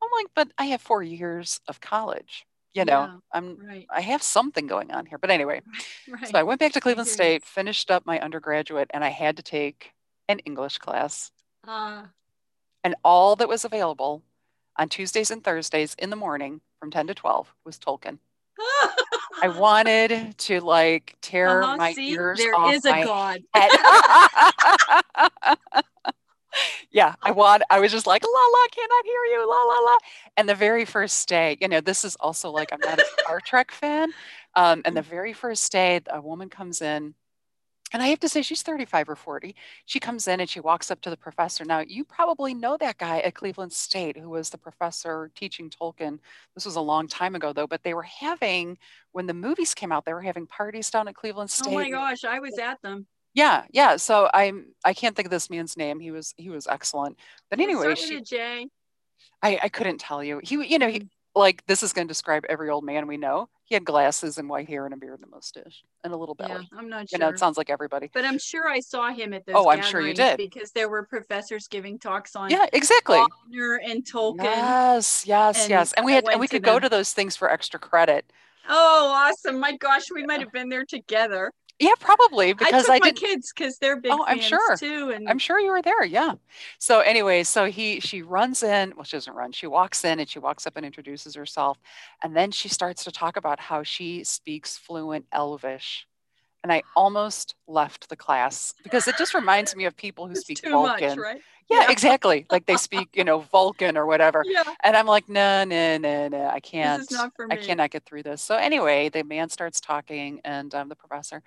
I'm 0.01 0.09
like, 0.17 0.27
but 0.35 0.51
I 0.57 0.65
have 0.65 0.81
four 0.81 1.03
years 1.03 1.59
of 1.67 1.79
college. 1.81 2.45
You 2.73 2.85
know, 2.85 3.01
Yeah. 3.01 3.17
I'm 3.33 3.57
Right. 3.57 3.87
I 3.89 4.01
have 4.01 4.21
something 4.23 4.67
going 4.67 4.91
on 4.91 5.05
here. 5.07 5.17
But 5.17 5.31
anyway, 5.31 5.61
so 6.25 6.37
I 6.39 6.43
went 6.43 6.59
back 6.59 6.73
to 6.73 6.81
Cleveland. 6.81 7.09
State, 7.09 7.45
finished 7.45 7.89
up 7.91 8.05
my 8.05 8.19
undergraduate, 8.19 8.89
and 8.93 9.03
I 9.03 9.09
had 9.09 9.37
to 9.37 9.43
take 9.43 9.93
an 10.27 10.39
English 10.39 10.77
class. 10.79 11.31
Uh, 11.67 12.07
And 12.83 12.95
all 13.03 13.35
that 13.37 13.49
was 13.49 13.65
available 13.65 14.23
on 14.77 14.89
Tuesdays 14.89 15.31
and 15.31 15.43
Thursdays 15.43 15.95
in 15.99 16.09
the 16.09 16.15
morning 16.15 16.61
from 16.79 16.91
10 16.91 17.07
to 17.07 17.13
12 17.13 17.53
was 17.65 17.77
Tolkien. 17.77 18.19
I 19.41 19.49
wanted 19.49 20.37
to 20.37 20.61
like 20.61 21.17
tear 21.21 21.63
uh-huh. 21.63 21.77
my 21.77 21.93
See, 21.93 22.11
ears 22.11 22.37
there 22.39 22.55
off 22.55 22.73
is 22.73 22.85
a 22.85 23.03
God. 23.03 23.41
yeah, 26.91 27.15
I 27.21 27.31
want 27.31 27.63
I 27.69 27.79
was 27.79 27.91
just 27.91 28.07
like, 28.07 28.23
la 28.23 28.29
la, 28.29 28.67
cannot 28.73 29.05
hear 29.05 29.21
you, 29.31 29.47
la 29.47 29.61
la 29.63 29.79
la. 29.91 29.97
And 30.37 30.49
the 30.49 30.55
very 30.55 30.85
first 30.85 31.29
day, 31.29 31.55
you 31.61 31.67
know, 31.67 31.81
this 31.81 32.03
is 32.03 32.15
also 32.15 32.49
like 32.49 32.73
I'm 32.73 32.79
not 32.79 32.97
a 32.99 33.05
Star 33.19 33.39
Trek 33.39 33.71
fan. 33.71 34.11
Um, 34.55 34.81
and 34.85 34.97
the 34.97 35.03
very 35.03 35.33
first 35.33 35.71
day, 35.71 36.01
a 36.07 36.19
woman 36.19 36.49
comes 36.49 36.81
in, 36.81 37.13
and 37.93 38.03
I 38.03 38.07
have 38.07 38.19
to 38.19 38.29
say 38.29 38.41
she's 38.41 38.61
35 38.61 39.09
or 39.09 39.15
40. 39.15 39.55
She 39.85 39.99
comes 39.99 40.27
in 40.27 40.39
and 40.39 40.49
she 40.49 40.59
walks 40.59 40.91
up 40.91 41.01
to 41.01 41.09
the 41.09 41.17
professor. 41.17 41.63
Now, 41.63 41.79
you 41.79 42.03
probably 42.03 42.53
know 42.53 42.77
that 42.77 42.97
guy 42.97 43.19
at 43.19 43.35
Cleveland 43.35 43.73
State 43.73 44.17
who 44.17 44.29
was 44.29 44.49
the 44.49 44.57
professor 44.57 45.31
teaching 45.35 45.69
Tolkien. 45.69 46.19
This 46.55 46.65
was 46.65 46.75
a 46.75 46.81
long 46.81 47.07
time 47.07 47.35
ago, 47.35 47.53
though, 47.53 47.67
but 47.67 47.83
they 47.83 47.93
were 47.93 48.03
having, 48.03 48.77
when 49.11 49.25
the 49.25 49.33
movies 49.33 49.73
came 49.73 49.91
out, 49.91 50.05
they 50.05 50.13
were 50.13 50.21
having 50.21 50.47
parties 50.47 50.89
down 50.89 51.07
at 51.07 51.15
Cleveland 51.15 51.49
State. 51.49 51.71
Oh 51.71 51.75
my 51.75 51.89
gosh, 51.89 52.23
I 52.23 52.39
was 52.39 52.57
at 52.57 52.81
them. 52.81 53.07
Yeah, 53.33 53.65
yeah. 53.71 53.97
So 53.97 54.29
I'm 54.33 54.73
I 54.83 54.93
can't 54.93 55.15
think 55.15 55.27
of 55.27 55.31
this 55.31 55.49
man's 55.49 55.77
name. 55.77 55.99
He 55.99 56.11
was 56.11 56.33
he 56.37 56.49
was 56.49 56.65
excellent. 56.65 57.19
But 57.49 57.59
anyway, 57.59 57.93
she 57.93 58.17
a 58.17 58.21
J? 58.21 58.67
I 59.43 59.59
I 59.63 59.69
couldn't 59.69 59.99
tell 59.99 60.23
you. 60.23 60.41
He 60.43 60.55
you 60.65 60.79
know 60.79 60.89
he 60.89 60.99
Mm. 61.01 61.09
Like 61.37 61.65
this 61.67 61.83
is 61.83 61.93
going 61.93 62.07
to 62.07 62.11
describe 62.11 62.45
every 62.49 62.69
old 62.69 62.83
man 62.83 63.07
we 63.07 63.17
know. 63.17 63.49
He 63.65 63.75
had 63.75 63.83
glasses 63.83 64.37
and 64.37 64.47
white 64.47 64.67
hair 64.69 64.85
and 64.85 64.93
a 64.93 64.97
beard 64.97 65.19
and 65.19 65.25
a 65.25 65.35
mustache 65.35 65.83
and 66.03 66.13
a 66.13 66.17
little 66.17 66.35
belly. 66.35 66.67
Yeah. 66.71 66.79
I'm 66.79 66.87
not 66.87 67.09
sure. 67.09 67.17
You 67.17 67.19
know, 67.19 67.29
it 67.29 67.37
sounds 67.39 67.57
like 67.57 67.69
everybody. 67.69 68.09
But 68.13 68.23
I'm 68.23 68.39
sure 68.39 68.67
I 68.69 68.79
saw 68.79 69.11
him 69.11 69.33
at 69.33 69.45
those 69.45 69.55
Oh, 69.57 69.69
I'm 69.69 69.81
sure 69.81 69.99
you 69.99 70.13
did. 70.13 70.37
because 70.37 70.71
there 70.71 70.87
were 70.87 71.03
professors 71.03 71.67
giving 71.67 71.99
talks 71.99 72.35
on 72.35 72.49
Yeah, 72.49 72.65
exactly. 72.71 73.17
Faulkner 73.17 73.81
and 73.83 74.05
Tolkien, 74.05 74.43
Yes, 74.43 75.25
yes, 75.27 75.63
and 75.63 75.69
yes. 75.69 75.93
And 75.93 76.05
we 76.05 76.13
had 76.13 76.25
and 76.29 76.39
we 76.39 76.47
could 76.47 76.63
go 76.63 76.79
to 76.79 76.87
those 76.87 77.11
things 77.11 77.35
for 77.35 77.49
extra 77.51 77.79
credit. 77.79 78.31
Oh, 78.69 79.11
awesome. 79.13 79.59
My 79.59 79.75
gosh, 79.75 80.11
we 80.13 80.25
might 80.25 80.39
have 80.39 80.51
been 80.51 80.69
there 80.69 80.85
together. 80.85 81.51
Yeah, 81.79 81.93
probably 81.99 82.53
I 82.61 82.71
because 82.71 82.73
took 82.73 82.95
I 82.95 82.99
my 82.99 83.11
didn't 83.11 83.19
kids 83.19 83.51
because 83.55 83.77
they're 83.77 83.99
big 83.99 84.11
Oh, 84.11 84.25
I'm 84.25 84.39
fans 84.39 84.39
sure. 84.39 84.79
too. 84.79 85.11
and 85.11 85.27
I'm 85.27 85.37
sure 85.39 85.59
you 85.59 85.71
were 85.71 85.81
there. 85.81 86.03
Yeah. 86.05 86.35
So 86.79 87.01
anyway, 87.01 87.43
so 87.43 87.65
he 87.65 87.99
she 87.99 88.21
runs 88.21 88.63
in, 88.63 88.93
well, 88.95 89.03
she 89.03 89.17
doesn't 89.17 89.33
run. 89.35 89.51
She 89.51 89.67
walks 89.67 90.05
in 90.05 90.19
and 90.19 90.29
she 90.29 90.39
walks 90.39 90.65
up 90.65 90.77
and 90.77 90.85
introduces 90.85 91.35
herself. 91.35 91.77
And 92.23 92.35
then 92.35 92.51
she 92.51 92.69
starts 92.69 93.03
to 93.03 93.11
talk 93.11 93.35
about 93.37 93.59
how 93.59 93.83
she 93.83 94.23
speaks 94.23 94.77
fluent 94.77 95.25
Elvish. 95.33 96.07
And 96.67 96.73
I 96.73 96.83
almost 96.97 97.55
left 97.65 98.09
the 98.09 98.17
class 98.17 98.73
because 98.83 99.07
it 99.07 99.15
just 99.17 99.33
reminds 99.33 99.73
me 99.73 99.85
of 99.85 99.95
people 99.95 100.25
who 100.27 100.33
it's 100.33 100.41
speak 100.41 100.61
too 100.61 100.69
much, 100.71 100.99
Vulcan. 100.99 101.17
right? 101.21 101.41
Yeah, 101.69 101.83
Yeah. 101.83 101.91
exactly. 101.91 102.45
Like 102.51 102.65
they 102.65 102.75
speak, 102.75 103.07
you 103.13 103.23
know, 103.23 103.39
Vulcan 103.39 103.95
or 103.95 104.05
whatever. 104.05 104.43
Yeah. 104.49 104.63
And 104.83 104.97
I'm 104.97 105.05
like, 105.05 105.29
no, 105.29 105.63
no, 105.63 105.97
no, 105.97 106.27
no, 106.27 106.45
I 106.45 106.59
can't. 106.59 107.01
is 107.03 107.09
not 107.09 107.33
for 107.37 107.47
I 107.49 107.55
cannot 107.55 107.91
get 107.91 108.03
through 108.03 108.23
this. 108.23 108.41
So 108.41 108.57
anyway, 108.57 109.07
the 109.07 109.23
man 109.23 109.47
starts 109.47 109.79
talking 109.79 110.41
and 110.43 110.75
um, 110.75 110.89
the 110.89 110.95
professor, 110.97 111.41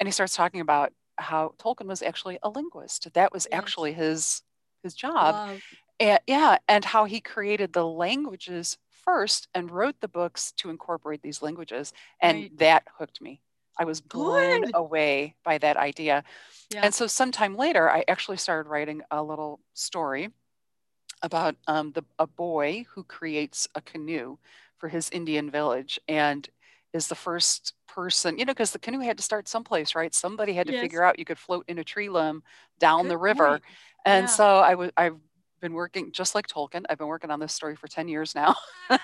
and 0.00 0.08
he 0.08 0.10
starts 0.10 0.34
talking 0.34 0.60
about 0.60 0.92
how 1.14 1.54
Tolkien 1.58 1.86
was 1.86 2.02
actually 2.02 2.40
a 2.42 2.48
linguist. 2.48 3.12
That 3.14 3.32
was 3.32 3.46
Yes. 3.48 3.56
actually 3.60 3.92
his 3.92 4.42
his 4.82 4.94
job. 4.94 5.36
Love. 5.36 5.62
And 6.00 6.18
yeah, 6.26 6.58
and 6.66 6.84
how 6.84 7.04
he 7.04 7.20
created 7.20 7.72
the 7.72 7.86
languages 7.86 8.78
first 8.90 9.46
and 9.54 9.70
wrote 9.70 10.00
the 10.00 10.08
books 10.08 10.50
to 10.56 10.70
incorporate 10.70 11.22
these 11.22 11.40
languages. 11.40 11.92
And 12.20 12.36
Right. 12.36 12.58
that 12.58 12.82
hooked 12.98 13.20
me. 13.20 13.42
I 13.78 13.84
was 13.84 14.00
blown 14.00 14.64
Good. 14.64 14.74
away 14.74 15.36
by 15.44 15.58
that 15.58 15.76
idea. 15.76 16.24
Yeah. 16.70 16.82
And 16.82 16.94
so 16.94 17.06
sometime 17.06 17.56
later, 17.56 17.90
I 17.90 18.04
actually 18.08 18.38
started 18.38 18.68
writing 18.68 19.02
a 19.10 19.22
little 19.22 19.60
story 19.74 20.30
about 21.22 21.56
um, 21.66 21.92
the 21.92 22.02
a 22.18 22.26
boy 22.26 22.84
who 22.94 23.04
creates 23.04 23.68
a 23.74 23.80
canoe 23.80 24.36
for 24.78 24.88
his 24.88 25.10
Indian 25.10 25.50
village 25.50 25.98
and 26.08 26.48
is 26.92 27.08
the 27.08 27.14
first 27.14 27.74
person, 27.88 28.38
you 28.38 28.44
know, 28.44 28.52
because 28.52 28.72
the 28.72 28.78
canoe 28.78 29.00
had 29.00 29.16
to 29.16 29.22
start 29.22 29.48
someplace, 29.48 29.94
right? 29.94 30.14
Somebody 30.14 30.52
had 30.52 30.66
to 30.68 30.72
Yes. 30.72 30.82
figure 30.82 31.02
out 31.02 31.18
you 31.18 31.24
could 31.24 31.38
float 31.38 31.64
in 31.68 31.78
a 31.78 31.84
tree 31.84 32.08
limb 32.08 32.42
down 32.78 33.02
Good 33.02 33.08
the 33.08 33.18
river. 33.18 33.60
point. 33.60 33.62
And 34.04 34.28
Yeah. 34.28 34.30
so 34.30 34.58
I 34.58 34.74
was 34.74 34.90
I've 34.96 35.16
been 35.60 35.72
working 35.72 36.12
just 36.12 36.34
like 36.34 36.46
Tolkien. 36.46 36.84
I've 36.88 36.98
been 36.98 37.06
working 37.06 37.30
on 37.30 37.40
this 37.40 37.52
story 37.52 37.76
for 37.76 37.88
10 37.88 38.08
years 38.08 38.34
now. 38.34 38.54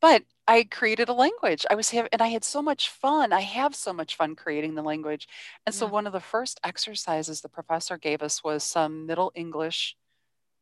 but 0.00 0.22
I 0.46 0.64
created 0.64 1.08
a 1.08 1.12
language. 1.12 1.66
I 1.70 1.74
was 1.74 1.90
having, 1.90 2.08
and 2.12 2.22
I 2.22 2.28
had 2.28 2.44
so 2.44 2.62
much 2.62 2.90
fun. 2.90 3.32
I 3.32 3.40
have 3.40 3.74
so 3.74 3.92
much 3.92 4.16
fun 4.16 4.36
creating 4.36 4.74
the 4.74 4.82
language. 4.82 5.28
And 5.66 5.74
so 5.74 5.86
one 5.86 6.06
of 6.06 6.12
the 6.12 6.20
first 6.20 6.60
exercises 6.64 7.40
the 7.40 7.48
professor 7.48 7.98
gave 7.98 8.22
us 8.22 8.44
was 8.44 8.62
some 8.62 9.06
Middle 9.06 9.32
English 9.34 9.96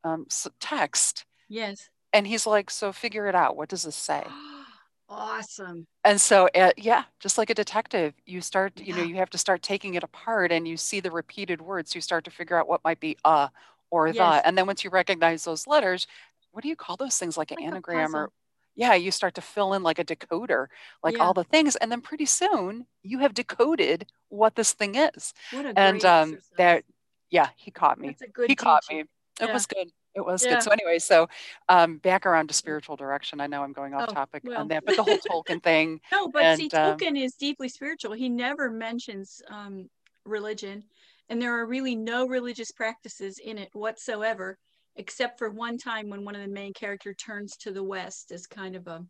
um, 0.02 0.26
text. 0.60 1.24
Yes. 1.48 1.88
And 2.12 2.26
he's 2.26 2.46
like, 2.46 2.70
so 2.70 2.92
figure 2.92 3.26
it 3.26 3.34
out. 3.34 3.56
What 3.56 3.68
does 3.68 3.82
this 3.82 3.96
say? 3.96 4.24
awesome. 5.08 5.86
And 6.04 6.20
so, 6.20 6.48
uh, 6.54 6.70
yeah, 6.76 7.04
just 7.20 7.38
like 7.38 7.50
a 7.50 7.54
detective, 7.54 8.14
you 8.24 8.40
start, 8.40 8.80
you 8.80 8.94
know, 8.94 9.02
you 9.02 9.16
have 9.16 9.30
to 9.30 9.38
start 9.38 9.62
taking 9.62 9.94
it 9.94 10.02
apart 10.02 10.52
and 10.52 10.66
you 10.66 10.76
see 10.76 11.00
the 11.00 11.10
repeated 11.10 11.60
words. 11.60 11.94
You 11.94 12.00
start 12.00 12.24
to 12.24 12.30
figure 12.30 12.58
out 12.58 12.68
what 12.68 12.84
might 12.84 13.00
be 13.00 13.16
uh 13.24 13.48
or 13.94 14.12
the. 14.12 14.46
And 14.46 14.58
then 14.58 14.66
once 14.66 14.82
you 14.84 14.90
recognize 14.90 15.44
those 15.44 15.66
letters, 15.66 16.06
what 16.52 16.62
do 16.62 16.68
you 16.68 16.76
call 16.76 16.96
those 16.96 17.16
things? 17.16 17.36
Like 17.36 17.50
an 17.50 17.58
Like 17.58 17.66
anagram 17.68 18.14
or, 18.16 18.30
yeah, 18.74 18.94
you 18.94 19.10
start 19.10 19.34
to 19.34 19.40
fill 19.40 19.72
in 19.74 19.82
like 19.82 19.98
a 19.98 20.04
decoder, 20.04 20.66
like 21.02 21.16
Yeah. 21.16 21.24
all 21.24 21.34
the 21.34 21.44
things. 21.44 21.76
And 21.76 21.90
then 21.92 22.00
pretty 22.00 22.26
soon 22.26 22.86
you 23.02 23.18
have 23.20 23.34
decoded 23.34 24.06
what 24.28 24.56
this 24.56 24.72
thing 24.72 24.96
is. 24.96 25.32
What 25.52 25.66
a 25.66 25.72
And 25.76 26.00
great 26.00 26.04
um, 26.04 26.38
that, 26.56 26.84
yeah, 27.30 27.48
he 27.56 27.70
caught 27.70 27.98
me. 27.98 28.08
That's 28.08 28.22
a 28.22 28.28
good 28.28 28.50
he 28.50 28.56
caught 28.56 28.82
me. 28.90 29.00
It 29.00 29.08
Yeah. 29.40 29.52
was 29.52 29.66
good. 29.66 29.90
It 30.14 30.24
was 30.24 30.42
Yeah. 30.42 30.50
good. 30.50 30.62
So 30.62 30.70
anyway, 30.70 30.98
so 30.98 31.28
um, 31.68 31.98
back 31.98 32.24
around 32.26 32.48
to 32.48 32.54
spiritual 32.54 32.96
direction. 32.96 33.40
I 33.40 33.46
know 33.46 33.62
I'm 33.62 33.72
going 33.72 33.94
off 33.94 34.06
Oh, 34.08 34.14
topic 34.14 34.42
well. 34.44 34.60
on 34.60 34.68
that, 34.68 34.84
but 34.84 34.96
the 34.96 35.02
whole 35.02 35.18
Tolkien 35.18 35.62
thing. 35.62 36.00
No, 36.12 36.28
but 36.28 36.42
And, 36.42 36.60
see, 36.60 36.68
um, 36.76 36.98
Tolkien 36.98 37.20
is 37.20 37.34
deeply 37.34 37.68
spiritual. 37.68 38.12
He 38.12 38.28
never 38.28 38.70
mentions 38.70 39.42
um, 39.48 39.88
religion, 40.24 40.84
and 41.28 41.40
there 41.40 41.58
are 41.58 41.66
really 41.66 41.96
no 41.96 42.26
religious 42.26 42.70
practices 42.72 43.38
in 43.42 43.58
it 43.58 43.70
whatsoever, 43.72 44.58
except 44.96 45.38
for 45.38 45.50
one 45.50 45.78
time 45.78 46.08
when 46.08 46.24
one 46.24 46.34
of 46.34 46.42
the 46.42 46.48
main 46.48 46.72
character 46.72 47.14
turns 47.14 47.56
to 47.56 47.72
the 47.72 47.82
west 47.82 48.30
as 48.30 48.46
kind 48.46 48.76
of 48.76 48.86
a 48.86 49.04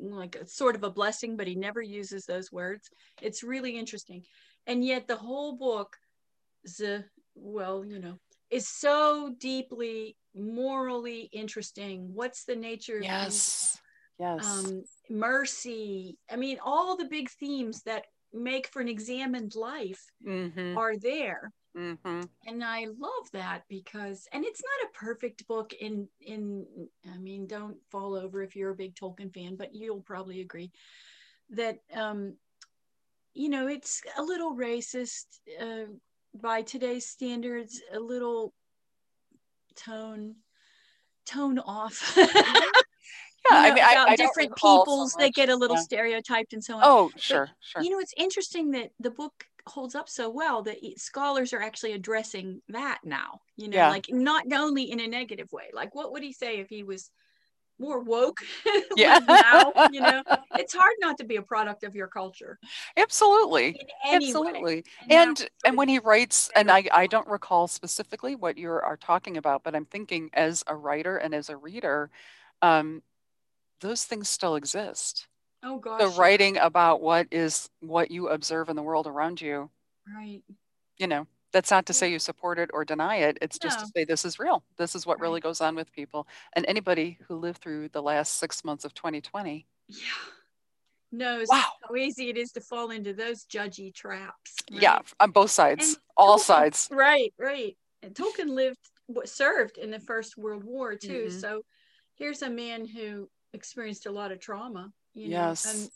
like 0.00 0.36
a 0.36 0.46
sort 0.46 0.76
of 0.76 0.84
a 0.84 0.90
blessing, 0.90 1.36
but 1.36 1.48
he 1.48 1.56
never 1.56 1.82
uses 1.82 2.24
those 2.24 2.52
words. 2.52 2.88
It's 3.20 3.42
really 3.42 3.76
interesting, 3.76 4.22
and 4.66 4.84
yet 4.84 5.08
the 5.08 5.16
whole 5.16 5.56
book, 5.56 5.96
the 6.78 7.04
well, 7.34 7.84
you 7.84 7.98
know, 7.98 8.18
is 8.50 8.68
so 8.68 9.34
deeply 9.38 10.16
morally 10.34 11.28
interesting. 11.32 12.10
What's 12.14 12.44
the 12.44 12.56
nature 12.56 12.98
of 12.98 13.02
evil? 13.02 13.14
Yes. 13.14 13.78
Yes. 14.18 14.44
um, 14.44 14.84
mercy. 15.10 16.16
I 16.30 16.36
mean, 16.36 16.58
all 16.64 16.96
the 16.96 17.06
big 17.06 17.28
themes 17.30 17.82
that 17.86 18.04
make 18.32 18.68
for 18.68 18.80
an 18.80 18.88
examined 18.88 19.54
life 19.54 20.10
mm-hmm. 20.26 20.76
are 20.76 20.96
there. 20.96 21.52
Mm-hmm. 21.76 22.22
And 22.46 22.64
I 22.64 22.86
love 22.98 23.30
that 23.32 23.62
because, 23.68 24.28
and 24.32 24.44
it's 24.44 24.62
not 24.62 24.88
a 24.88 24.98
perfect 24.98 25.46
book 25.46 25.72
in, 25.72 26.06
in, 26.20 26.66
I 27.10 27.16
mean, 27.18 27.46
don't 27.46 27.76
fall 27.90 28.14
over 28.14 28.42
if 28.42 28.54
you're 28.54 28.70
a 28.70 28.76
big 28.76 28.94
Tolkien 28.94 29.32
fan, 29.32 29.56
but 29.56 29.74
you'll 29.74 30.02
probably 30.02 30.40
agree 30.40 30.70
that, 31.50 31.78
um, 31.94 32.36
you 33.34 33.48
know, 33.48 33.68
it's 33.68 34.02
a 34.18 34.22
little 34.22 34.54
racist 34.54 35.24
uh, 35.60 35.90
by 36.34 36.62
today's 36.62 37.06
standards, 37.06 37.80
a 37.92 37.98
little 37.98 38.52
tone, 39.76 40.34
tone 41.24 41.58
off. 41.58 42.18
Yeah. 43.50 43.58
you 43.58 43.66
I 43.66 43.74
mean, 43.74 43.84
about 43.84 44.08
I 44.08 44.16
don't 44.16 44.28
different 44.28 44.56
so 44.56 44.84
peoples 44.84 45.14
they 45.14 45.30
much. 45.30 45.34
get 45.34 45.48
a 45.48 45.56
little 45.56 45.76
Yeah. 45.76 45.82
stereotyped 45.82 46.52
and 46.52 46.62
so 46.64 46.76
on 46.78 46.84
Oh, 46.84 47.12
sure, 47.16 47.50
sure. 47.60 47.82
you 47.82 47.90
know 47.90 47.98
it's 47.98 48.14
interesting 48.16 48.70
that 48.72 48.90
the 49.00 49.10
book 49.10 49.32
holds 49.66 49.94
up 49.94 50.08
so 50.08 50.28
well 50.30 50.62
that 50.62 50.78
scholars 50.98 51.52
are 51.52 51.62
actually 51.62 51.92
addressing 51.92 52.60
that 52.68 52.98
now 53.04 53.40
you 53.56 53.68
know 53.68 53.76
Yeah. 53.76 53.88
like 53.88 54.06
not 54.10 54.44
only 54.52 54.90
in 54.90 55.00
a 55.00 55.06
negative 55.06 55.50
way 55.52 55.70
like 55.72 55.94
what 55.94 56.12
would 56.12 56.22
he 56.22 56.32
say 56.32 56.58
if 56.58 56.68
he 56.68 56.82
was 56.82 57.10
more 57.78 58.00
woke 58.00 58.40
Yeah. 58.96 59.18
now 59.28 59.74
you 59.84 60.00
know 60.00 60.22
it's 60.56 60.74
hard 60.74 60.94
not 61.00 61.18
to 61.18 61.24
be 61.24 61.36
a 61.36 61.42
product 61.42 61.84
of 61.84 61.94
your 61.94 62.08
culture 62.08 62.58
Absolutely. 62.96 63.78
any 64.04 64.34
way 64.34 64.66
Absolutely. 64.66 64.84
And 65.08 65.48
and 65.64 65.76
when 65.76 65.88
he 65.88 65.98
writes, 65.98 66.50
and 66.54 66.70
I. 66.70 66.84
I 66.92 67.06
don't 67.06 67.26
recall 67.28 67.66
specifically 67.68 68.34
what 68.36 68.58
you 68.58 68.70
are 68.70 68.96
talking 69.00 69.36
about, 69.36 69.62
but 69.62 69.74
I'm 69.74 69.86
thinking 69.86 70.30
as 70.34 70.62
a 70.66 70.76
writer 70.76 71.16
and 71.16 71.34
as 71.34 71.48
a 71.48 71.56
reader, 71.56 72.10
um, 72.60 73.02
those 73.82 74.04
things 74.04 74.28
still 74.30 74.56
exist. 74.56 75.26
oh 75.62 75.78
gosh 75.78 76.00
yeah, 76.00 76.10
writing 76.18 76.56
about 76.56 77.02
what 77.02 77.26
is 77.30 77.68
what 77.80 78.10
you 78.10 78.28
observe 78.28 78.68
in 78.70 78.76
the 78.76 78.82
world 78.82 79.06
around 79.06 79.40
you, 79.40 79.68
right 80.16 80.42
you 80.98 81.06
know, 81.06 81.26
that's 81.52 81.70
not 81.70 81.84
to 81.86 81.92
say 81.92 82.10
you 82.10 82.18
support 82.18 82.58
it 82.58 82.70
or 82.72 82.84
deny 82.84 83.16
it. 83.16 83.36
It's 83.42 83.58
just 83.58 83.80
to 83.80 83.86
say 83.94 84.04
this 84.04 84.24
is 84.24 84.38
real. 84.38 84.62
This 84.78 84.94
is 84.94 85.04
what 85.06 85.18
really 85.20 85.40
goes 85.40 85.60
on 85.60 85.74
with 85.74 85.90
people. 85.92 86.26
And 86.54 86.64
anybody 86.66 87.18
who 87.26 87.36
lived 87.36 87.60
through 87.60 87.88
the 87.88 88.02
last 88.02 88.38
six 88.38 88.64
months 88.64 88.84
of 88.84 88.94
2020, 88.94 89.66
yeah 89.88 89.98
knows 91.10 91.48
wow. 91.50 91.62
how 91.88 91.94
easy 91.96 92.28
it 92.30 92.38
is 92.38 92.52
to 92.52 92.60
fall 92.60 92.90
into 92.90 93.12
those 93.12 93.44
judgy 93.44 93.92
traps 93.94 94.54
Yeah, 94.70 95.00
on 95.20 95.30
both 95.30 95.50
sides, 95.50 95.88
And 95.88 95.96
all 96.16 96.38
Tolkien- 96.38 96.42
sides. 96.44 96.88
Right, 96.90 97.34
right. 97.38 97.76
And 98.02 98.14
Tolkien 98.14 98.48
lived, 98.50 98.78
served 99.24 99.76
in 99.78 99.90
the 99.90 100.00
First 100.00 100.36
World 100.38 100.64
War 100.64 100.94
too. 100.96 101.26
Mhm. 101.28 101.40
So 101.40 101.62
here's 102.14 102.42
a 102.42 102.50
man 102.50 102.86
who 102.86 103.28
experienced 103.52 104.06
a 104.06 104.10
lot 104.12 104.32
of 104.32 104.40
trauma. 104.40 104.92
You 105.14 105.28
Yes. 105.30 105.64
know, 105.64 105.70
and 105.70 105.90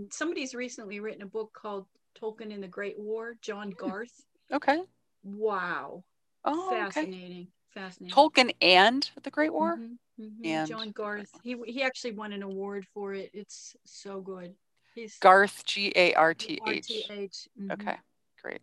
um, 0.00 0.08
somebody's 0.10 0.54
recently 0.54 1.00
written 1.00 1.22
a 1.22 1.26
book 1.26 1.52
called 1.52 1.86
Tolkien 2.20 2.52
in 2.52 2.60
the 2.60 2.68
Great 2.68 2.98
War. 2.98 3.34
John 3.40 3.70
Garth. 3.70 4.24
Okay. 4.52 4.82
Wow, 5.24 6.04
Oh, 6.44 6.68
okay. 6.86 7.02
fascinating, 7.02 7.46
fascinating. 7.72 8.14
Tolkien 8.14 8.50
and 8.60 9.08
the 9.22 9.30
Great 9.30 9.52
War? 9.52 9.78
Mhm, 9.78 9.98
mhm. 10.20 10.44
And 10.44 10.68
John 10.68 10.90
Garth. 10.90 11.30
He 11.42 11.56
he 11.66 11.82
actually 11.82 12.12
won 12.12 12.32
an 12.32 12.42
award 12.42 12.86
for 12.92 13.14
it. 13.14 13.30
It's 13.32 13.76
so 13.84 14.20
good. 14.20 14.54
He's 14.94 15.18
Garth, 15.18 15.64
G 15.64 15.92
A 15.94 16.12
R 16.14 16.34
T 16.34 16.60
H. 16.66 17.48
Mhm. 17.58 17.72
Okay, 17.72 17.96
great. 18.42 18.60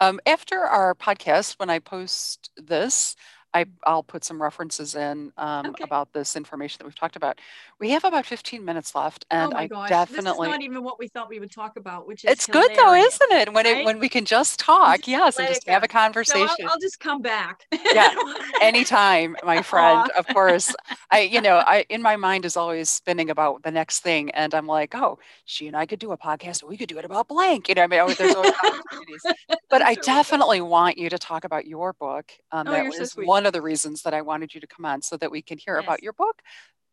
Um, 0.00 0.20
after 0.26 0.58
our 0.60 0.94
podcast, 0.94 1.58
when 1.58 1.70
I 1.70 1.78
post 1.78 2.50
this, 2.56 3.14
I, 3.54 3.66
I'll 3.84 4.02
put 4.02 4.24
some 4.24 4.40
references 4.42 4.94
in 4.94 5.32
um, 5.36 5.74
Okay. 5.74 5.82
about 5.82 6.12
this 6.12 6.36
information 6.36 6.78
that 6.80 6.86
we've 6.86 6.94
talked 6.98 7.16
about. 7.16 7.40
We 7.78 7.90
have 7.90 8.04
about 8.04 8.26
15 8.26 8.64
minutes 8.64 8.94
left, 8.94 9.26
Oh 9.38 9.50
and 9.50 9.52
my 9.52 9.64
I 9.64 9.68
gosh, 9.68 9.86
definitely. 9.86 10.10
this 10.10 10.28
is 10.30 10.40
not 10.40 10.62
even 10.62 10.82
what 10.82 10.98
we 10.98 11.08
thought 11.08 11.28
we 11.28 11.40
would 11.40 11.50
talk 11.52 11.76
about, 11.76 12.06
which 12.06 12.24
is 12.24 12.26
it's 12.26 12.46
good 12.46 12.70
though, 12.76 12.94
isn't 12.94 13.32
it? 13.32 13.52
When 13.52 13.66
it 13.66 13.82
when 13.82 13.98
we 13.98 14.08
can 14.08 14.24
just 14.24 14.58
talk, 14.60 15.06
just 15.06 15.08
yes, 15.08 15.38
and 15.38 15.46
just 15.48 15.66
have 15.68 15.82
a 15.82 15.88
conversation. 15.88 16.66
So 16.66 16.68
I'll, 16.68 16.72
I'll 16.74 16.80
just 16.80 17.00
come 17.00 17.22
back. 17.22 17.66
Yeah, 17.90 18.12
anytime 18.60 19.36
my 19.42 19.60
friend 19.62 20.08
of 20.18 20.28
course 20.28 20.74
i 21.10 21.20
you 21.20 21.40
know 21.40 21.56
i 21.66 21.84
in 21.88 22.02
my 22.02 22.16
mind 22.16 22.44
is 22.44 22.56
always 22.56 22.88
spinning 22.90 23.30
about 23.30 23.62
the 23.62 23.70
next 23.70 24.00
thing 24.00 24.30
and 24.30 24.54
i'm 24.54 24.66
like 24.66 24.94
oh 24.94 25.18
she 25.44 25.66
and 25.66 25.76
i 25.76 25.86
could 25.86 25.98
do 25.98 26.12
a 26.12 26.16
podcast 26.18 26.62
we 26.62 26.76
could 26.76 26.88
do 26.88 26.98
it 26.98 27.04
about 27.04 27.28
blank 27.28 27.68
you 27.68 27.74
know 27.74 27.82
i 27.82 27.86
mean 27.86 28.00
oh, 28.00 28.12
there's 28.14 28.34
always 28.34 28.52
opportunities 28.62 29.26
but 29.70 29.82
i 29.82 29.94
definitely 29.96 30.60
want 30.60 30.98
you 30.98 31.08
to 31.10 31.18
talk 31.18 31.44
about 31.44 31.66
your 31.66 31.92
book 31.94 32.32
um, 32.52 32.68
Oh, 32.68 32.74
that 32.76 32.86
you're 32.86 32.90
so 32.92 33.04
was 33.04 33.06
sweet. 33.06 33.34
One 33.40 33.46
of 33.46 33.52
the 33.54 33.62
reasons 33.62 34.02
that 34.02 34.14
i 34.14 34.22
wanted 34.30 34.54
you 34.54 34.60
to 34.60 34.66
come 34.74 34.84
on 34.84 35.00
so 35.00 35.16
that 35.16 35.30
we 35.30 35.40
can 35.48 35.56
hear 35.64 35.76
Yes. 35.76 35.84
about 35.86 36.02
your 36.02 36.12
book 36.12 36.36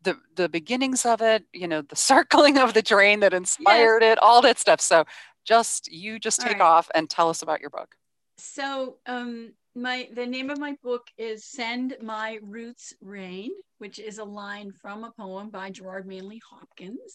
the 0.03 0.13
the 0.35 0.47
beginnings 0.47 1.05
of 1.05 1.21
it 1.21 1.43
you 1.61 1.67
know 1.67 1.81
the 1.81 1.95
circling 2.11 2.57
of 2.57 2.73
the 2.73 2.81
drain 2.81 3.19
that 3.19 3.33
inspired 3.33 4.01
it 4.11 4.17
all 4.19 4.41
that 4.41 4.57
stuff 4.59 4.79
so 4.79 5.03
just 5.45 5.91
you 5.91 6.19
just 6.19 6.39
take 6.41 6.59
right. 6.59 6.61
off 6.61 6.89
and 6.95 7.09
tell 7.09 7.29
us 7.29 7.41
about 7.41 7.59
your 7.59 7.69
book 7.79 7.95
So 8.37 8.97
um 9.15 9.31
my 9.75 9.97
the 10.19 10.25
name 10.25 10.49
of 10.53 10.57
my 10.59 10.73
book 10.83 11.05
is 11.17 11.45
Send 11.45 11.95
My 12.01 12.29
Roots 12.41 12.93
Rain, 13.01 13.51
which 13.77 13.97
is 13.99 14.17
a 14.17 14.23
line 14.23 14.71
from 14.81 15.03
a 15.03 15.11
poem 15.11 15.49
by 15.51 15.69
Gerard 15.69 16.05
Manley 16.07 16.41
Hopkins. 16.49 17.11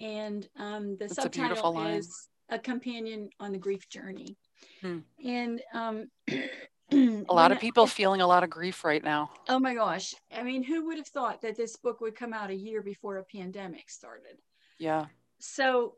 And 0.00 0.48
um 0.66 0.84
the 1.00 1.08
That's 1.08 1.16
subtitle 1.22 1.74
line. 1.74 1.94
is 2.00 2.28
A 2.48 2.58
Companion 2.58 3.28
on 3.38 3.52
the 3.52 3.58
Grief 3.66 3.84
Journey. 3.96 4.36
Hmm. 4.82 5.00
And 5.24 5.60
um 5.74 5.96
a 7.28 7.34
lot 7.34 7.52
of 7.52 7.60
people 7.60 7.86
feeling 7.86 8.20
a 8.20 8.26
lot 8.26 8.44
of 8.44 8.50
grief 8.50 8.84
right 8.84 9.04
now 9.04 9.30
Oh 9.48 9.58
my 9.58 9.74
gosh. 9.74 10.14
I 10.34 10.42
mean, 10.42 10.62
who 10.62 10.86
would 10.86 10.98
have 10.98 11.08
thought 11.08 11.42
that 11.42 11.56
this 11.56 11.76
book 11.76 12.00
would 12.00 12.16
come 12.16 12.32
out 12.32 12.50
a 12.50 12.54
year 12.54 12.82
before 12.82 13.18
a 13.18 13.24
pandemic 13.24 13.90
started? 13.90 14.38
yeah 14.78 15.06
So 15.38 15.94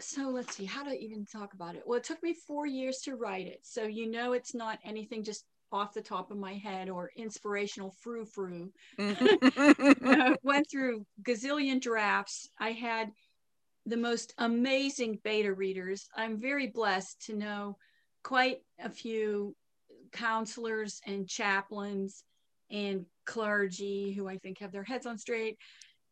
so 0.00 0.28
let's 0.28 0.56
see 0.56 0.64
how 0.64 0.82
to 0.82 0.90
even 0.90 1.24
talk 1.24 1.54
about 1.54 1.76
it. 1.76 1.84
Well, 1.86 1.98
it 1.98 2.04
took 2.04 2.20
me 2.20 2.34
4 2.34 2.66
years 2.66 2.98
to 3.04 3.14
write 3.14 3.46
it. 3.46 3.60
So 3.62 3.84
you 3.84 4.10
know 4.10 4.32
it's 4.32 4.52
not 4.52 4.80
anything 4.84 5.22
just 5.22 5.44
off 5.74 5.92
the 5.92 6.02
top 6.02 6.30
of 6.30 6.36
my 6.36 6.54
head 6.54 6.88
or 6.88 7.10
inspirational 7.16 7.92
frou 8.00 8.24
frou. 8.24 8.72
I 8.98 9.02
mm-hmm. 9.02 10.34
went 10.42 10.70
through 10.70 11.04
gazillion 11.26 11.80
drafts. 11.80 12.48
I 12.58 12.70
had 12.72 13.10
the 13.86 13.96
most 13.96 14.34
amazing 14.38 15.18
beta 15.24 15.52
readers. 15.52 16.08
I'm 16.16 16.40
very 16.40 16.68
blessed 16.68 17.26
to 17.26 17.36
know 17.36 17.76
quite 18.22 18.58
a 18.82 18.88
few 18.88 19.54
counselors 20.14 21.00
and 21.06 21.28
chaplains 21.28 22.24
and 22.70 23.06
clergy 23.26 24.14
who 24.14 24.28
I 24.28 24.38
think 24.38 24.60
have 24.60 24.72
their 24.72 24.84
heads 24.84 25.06
on 25.06 25.18
straight 25.18 25.58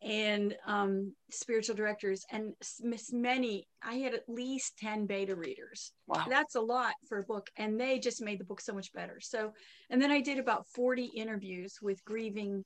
and 0.02 0.56
um, 0.66 1.14
spiritual 1.30 1.76
directors 1.76 2.24
and 2.32 2.54
s- 2.60 2.80
many. 3.12 3.64
I 3.82 3.94
had 3.96 4.14
at 4.14 4.28
least 4.28 4.76
10 4.78 5.06
beta 5.06 5.36
readers 5.36 5.92
wow 6.06 6.26
that's 6.28 6.56
a 6.56 6.60
lot 6.60 6.94
for 7.08 7.18
a 7.18 7.24
book 7.24 7.48
and 7.56 7.80
they 7.80 7.98
just 7.98 8.22
made 8.22 8.40
the 8.40 8.44
book 8.44 8.60
so 8.60 8.74
much 8.74 8.92
better 8.92 9.18
so 9.20 9.52
and 9.90 10.00
then 10.02 10.10
i 10.10 10.20
did 10.20 10.38
about 10.38 10.66
40 10.74 11.06
interviews 11.06 11.74
with 11.82 12.04
grieving 12.04 12.64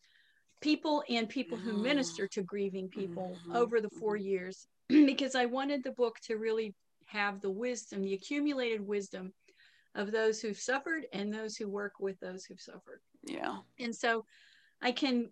people 0.60 1.02
and 1.08 1.28
people 1.28 1.58
who 1.58 1.72
Mm. 1.74 1.82
minister 1.82 2.26
to 2.28 2.42
grieving 2.42 2.88
people 2.88 3.40
Mhm, 3.46 3.56
over 3.56 3.80
the 3.80 3.90
four 3.90 4.16
years 4.16 4.66
because 4.88 5.34
i 5.34 5.46
wanted 5.46 5.82
the 5.84 5.92
book 5.92 6.16
to 6.24 6.36
really 6.36 6.74
have 7.06 7.40
the 7.40 7.50
wisdom 7.50 8.02
the 8.02 8.14
accumulated 8.14 8.80
wisdom 8.80 9.32
of 9.96 10.12
those 10.12 10.40
who've 10.40 10.58
suffered 10.58 11.06
and 11.12 11.32
those 11.34 11.56
who 11.56 11.68
work 11.68 11.94
with 11.98 12.18
those 12.20 12.44
who've 12.44 12.60
suffered 12.60 13.00
yeah 13.24 13.56
and 13.80 13.94
so 13.94 14.24
I 14.82 14.92
can 14.92 15.30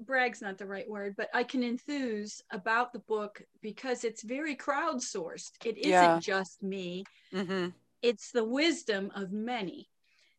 brag's 0.00 0.42
not 0.42 0.58
the 0.58 0.66
right 0.66 0.86
word, 0.88 1.14
but 1.16 1.30
I 1.32 1.44
can 1.44 1.62
enthuse 1.62 2.42
about 2.50 2.92
the 2.92 2.98
book 2.98 3.42
because 3.62 4.04
it's 4.04 4.22
very 4.22 4.54
crowdsourced. 4.54 5.52
It 5.64 5.78
isn't 5.78 5.90
Yeah. 5.90 6.18
just 6.20 6.62
me, 6.62 7.04
Mm-hmm. 7.32 7.70
it's 8.02 8.30
the 8.32 8.44
wisdom 8.44 9.10
of 9.14 9.32
many. 9.32 9.88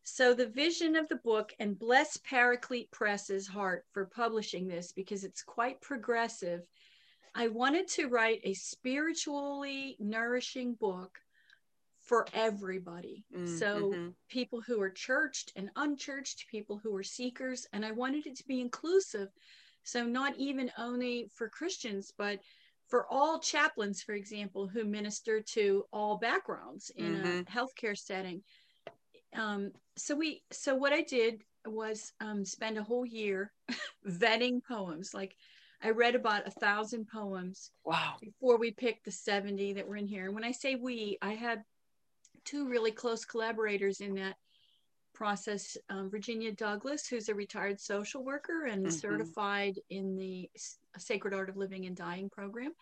So 0.04 0.34
the 0.34 0.46
vision 0.46 0.94
of 0.94 1.08
the 1.08 1.16
book 1.16 1.52
and 1.58 1.76
bless 1.76 2.16
Paraclete 2.18 2.92
Press's 2.92 3.48
heart 3.48 3.86
for 3.90 4.06
publishing 4.06 4.68
this 4.68 4.92
because 4.92 5.24
it's 5.24 5.42
quite 5.42 5.80
progressive. 5.80 6.62
I 7.34 7.48
wanted 7.48 7.88
to 7.96 8.06
write 8.06 8.40
a 8.44 8.54
spiritually 8.54 9.96
nourishing 9.98 10.74
book 10.74 11.18
for 12.04 12.26
everybody. 12.32 13.24
Mm, 13.34 13.46
So 13.48 13.90
mhm. 13.90 14.14
people 14.28 14.60
who 14.60 14.80
are 14.80 14.90
churched 14.90 15.52
and 15.56 15.70
unchurched, 15.76 16.46
people 16.48 16.78
who 16.78 16.94
are 16.96 17.02
seekers, 17.02 17.66
and 17.72 17.84
I 17.84 17.92
wanted 17.92 18.26
it 18.26 18.36
to 18.36 18.46
be 18.46 18.60
inclusive. 18.60 19.28
So 19.84 20.04
not 20.04 20.36
even 20.36 20.70
only 20.78 21.28
for 21.34 21.48
Christians, 21.48 22.12
but 22.16 22.40
for 22.88 23.06
all 23.10 23.38
chaplains, 23.40 24.02
for 24.02 24.14
example, 24.14 24.68
who 24.68 24.84
minister 24.84 25.40
to 25.40 25.84
all 25.92 26.18
backgrounds 26.18 26.90
in 26.96 27.14
a 27.14 27.18
Mhm. 27.18 27.44
healthcare 27.46 27.96
setting. 27.96 28.42
Um, 29.34 29.72
so 29.96 30.14
we, 30.14 30.42
so 30.52 30.74
what 30.74 30.92
I 30.92 31.02
did 31.02 31.42
was 31.66 32.12
um, 32.20 32.44
spend 32.44 32.78
a 32.78 32.82
whole 32.82 33.06
year 33.06 33.52
vetting 34.06 34.62
poems. 34.66 35.12
Like 35.14 35.34
I 35.82 35.90
read 35.90 36.14
about 36.14 36.46
a 36.46 36.50
thousand 36.50 37.08
poems 37.08 37.70
Wow. 37.84 38.16
before 38.20 38.58
we 38.58 38.70
picked 38.70 39.04
the 39.04 39.12
70 39.12 39.74
that 39.74 39.86
were 39.88 39.96
in 39.96 40.06
here. 40.06 40.26
And 40.26 40.34
when 40.34 40.44
I 40.44 40.52
say 40.52 40.76
we, 40.76 41.18
I 41.20 41.34
had 41.34 41.62
two 42.44 42.68
really 42.68 42.92
close 42.92 43.24
collaborators 43.24 44.00
in 44.00 44.14
that 44.14 44.36
process 45.14 45.76
um, 45.90 46.10
Virginia 46.10 46.52
Douglas, 46.52 47.06
who's 47.06 47.28
a 47.28 47.34
retired 47.34 47.80
social 47.80 48.24
worker 48.24 48.64
and 48.66 48.86
Mhm. 48.86 48.92
certified 48.92 49.78
in 49.90 50.16
the 50.16 50.50
Sacred 50.98 51.32
Art 51.34 51.48
of 51.48 51.56
Living 51.56 51.86
and 51.86 51.96
Dying 51.96 52.28
program, 52.30 52.74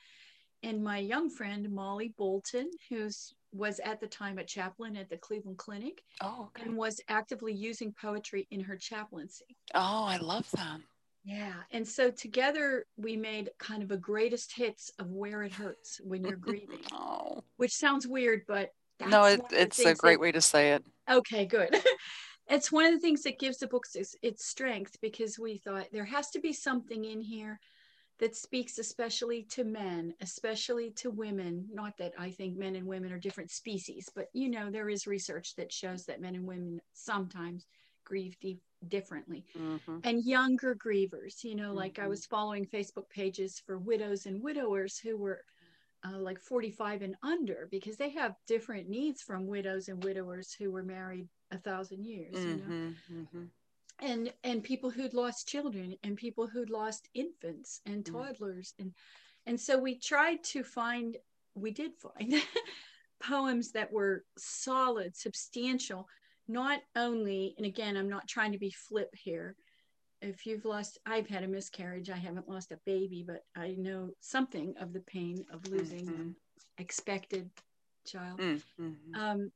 and 0.62 0.82
my 0.82 0.98
young 0.98 1.28
friend 1.28 1.70
Molly 1.70 2.08
Bolton, 2.16 2.70
who's 2.88 3.34
was 3.52 3.80
at 3.80 4.00
the 4.00 4.06
time 4.06 4.38
a 4.38 4.44
chaplain 4.44 4.96
at 4.96 5.10
the 5.10 5.18
Cleveland 5.18 5.58
Clinic 5.58 6.02
Oh, 6.22 6.44
okay. 6.46 6.62
and 6.62 6.74
was 6.74 6.98
actively 7.08 7.52
using 7.52 7.92
poetry 7.92 8.46
in 8.50 8.60
her 8.60 8.78
chaplaincy. 8.78 9.58
Oh, 9.74 10.04
I 10.04 10.16
love 10.16 10.50
them. 10.52 10.84
Yeah. 11.22 11.62
And 11.70 11.86
so 11.86 12.10
together 12.10 12.86
we 12.96 13.14
made 13.14 13.50
kind 13.58 13.82
of 13.82 13.90
a 13.90 13.98
greatest 13.98 14.54
hits 14.56 14.90
of 14.98 15.10
where 15.10 15.42
it 15.42 15.52
hurts 15.52 16.00
when 16.02 16.24
you're 16.24 16.36
grieving, 16.66 16.80
Oh, 16.92 17.44
which 17.58 17.74
sounds 17.74 18.06
weird, 18.08 18.46
but 18.46 18.72
no, 19.10 19.24
it, 19.24 19.40
one 19.40 19.46
of 19.46 19.48
the 19.50 19.60
it's 19.62 19.78
a 19.80 19.94
great 19.94 20.14
that- 20.16 20.20
way 20.20 20.32
to 20.32 20.40
say 20.40 20.72
it. 20.72 20.84
Okay, 21.10 21.46
good. 21.46 21.70
it's 22.48 22.70
one 22.72 22.84
of 22.86 22.92
the 22.92 23.00
things 23.00 23.22
that 23.22 23.38
gives 23.38 23.58
the 23.58 23.66
book 23.66 23.84
its, 23.94 24.14
its 24.22 24.46
strength 24.46 24.96
because 25.00 25.38
we 25.38 25.58
thought 25.58 25.88
there 25.92 26.04
has 26.04 26.30
to 26.30 26.40
be 26.40 26.52
something 26.52 27.04
in 27.04 27.20
here 27.20 27.58
that 28.20 28.36
speaks 28.36 28.78
especially 28.78 29.42
to 29.50 29.64
men, 29.64 30.14
especially 30.20 30.92
to 30.92 31.10
women. 31.10 31.66
Not 31.72 31.96
that 31.98 32.12
I 32.18 32.30
think 32.30 32.56
men 32.56 32.76
and 32.76 32.86
women 32.86 33.10
are 33.12 33.18
different 33.18 33.50
species, 33.50 34.08
but 34.14 34.26
you 34.32 34.48
know, 34.48 34.70
there 34.70 34.88
is 34.88 35.06
research 35.06 35.56
that 35.56 35.72
shows 35.72 36.04
that 36.06 36.20
men 36.20 36.34
and 36.36 36.46
women 36.46 36.80
sometimes 36.92 37.66
grieve 38.04 38.36
di- 38.40 38.60
differently 38.88 39.44
Mhm. 39.56 40.00
and 40.04 40.24
younger 40.24 40.74
grievers 40.74 41.44
you 41.44 41.54
know 41.54 41.72
like 41.72 42.00
i 42.00 42.02
Mhm. 42.04 42.08
was 42.08 42.26
following 42.26 42.66
facebook 42.66 43.08
pages 43.10 43.60
for 43.64 43.78
widows 43.78 44.26
and 44.26 44.42
widowers 44.42 44.98
who 44.98 45.16
were 45.16 45.44
uh, 46.04 46.18
like 46.18 46.40
45 46.40 47.02
and 47.02 47.16
under 47.22 47.68
because 47.70 47.96
they 47.96 48.10
have 48.10 48.34
different 48.46 48.88
needs 48.88 49.22
from 49.22 49.46
widows 49.46 49.88
and 49.88 50.02
widowers 50.02 50.52
who 50.52 50.70
were 50.70 50.82
married 50.82 51.28
a 51.50 51.58
thousand 51.58 52.04
years 52.04 52.34
you 52.34 52.56
know 52.56 52.64
Mhm. 52.64 52.94
Mhm. 53.10 53.50
and 54.00 54.32
and 54.42 54.62
people 54.64 54.90
who'd 54.90 55.14
lost 55.14 55.46
children 55.48 55.96
and 56.02 56.16
people 56.16 56.46
who'd 56.46 56.70
lost 56.70 57.08
infants 57.14 57.80
and 57.86 58.04
Mm. 58.04 58.12
toddlers 58.12 58.74
and 58.78 58.94
and 59.46 59.60
so 59.60 59.78
we 59.78 59.98
tried 59.98 60.42
to 60.44 60.64
find 60.64 61.16
we 61.54 61.70
did 61.70 61.92
find 61.96 62.32
poems 63.20 63.72
that 63.72 63.92
were 63.92 64.24
solid 64.38 65.16
substantial 65.16 66.08
not 66.48 66.80
only 66.96 67.54
and 67.56 67.66
again 67.66 67.96
i'm 67.96 68.08
not 68.08 68.26
trying 68.26 68.52
to 68.52 68.58
be 68.58 68.70
flip 68.70 69.14
here 69.14 69.56
if 70.22 70.46
you've 70.46 70.64
lost 70.64 70.98
i've 71.06 71.28
had 71.28 71.44
a 71.44 71.48
miscarriage 71.48 72.10
i 72.10 72.16
haven't 72.16 72.48
lost 72.48 72.72
a 72.72 72.78
baby 72.86 73.24
but 73.26 73.42
i 73.56 73.74
know 73.78 74.10
something 74.20 74.74
of 74.78 74.92
the 74.92 75.00
pain 75.02 75.44
of 75.52 75.64
losing 75.66 76.08
Mhm. 76.08 76.20
an 76.20 76.36
expected 76.78 77.50
child 78.06 78.40
Mm, 78.40 78.62
mhm. 78.78 79.14
um, 79.14 79.50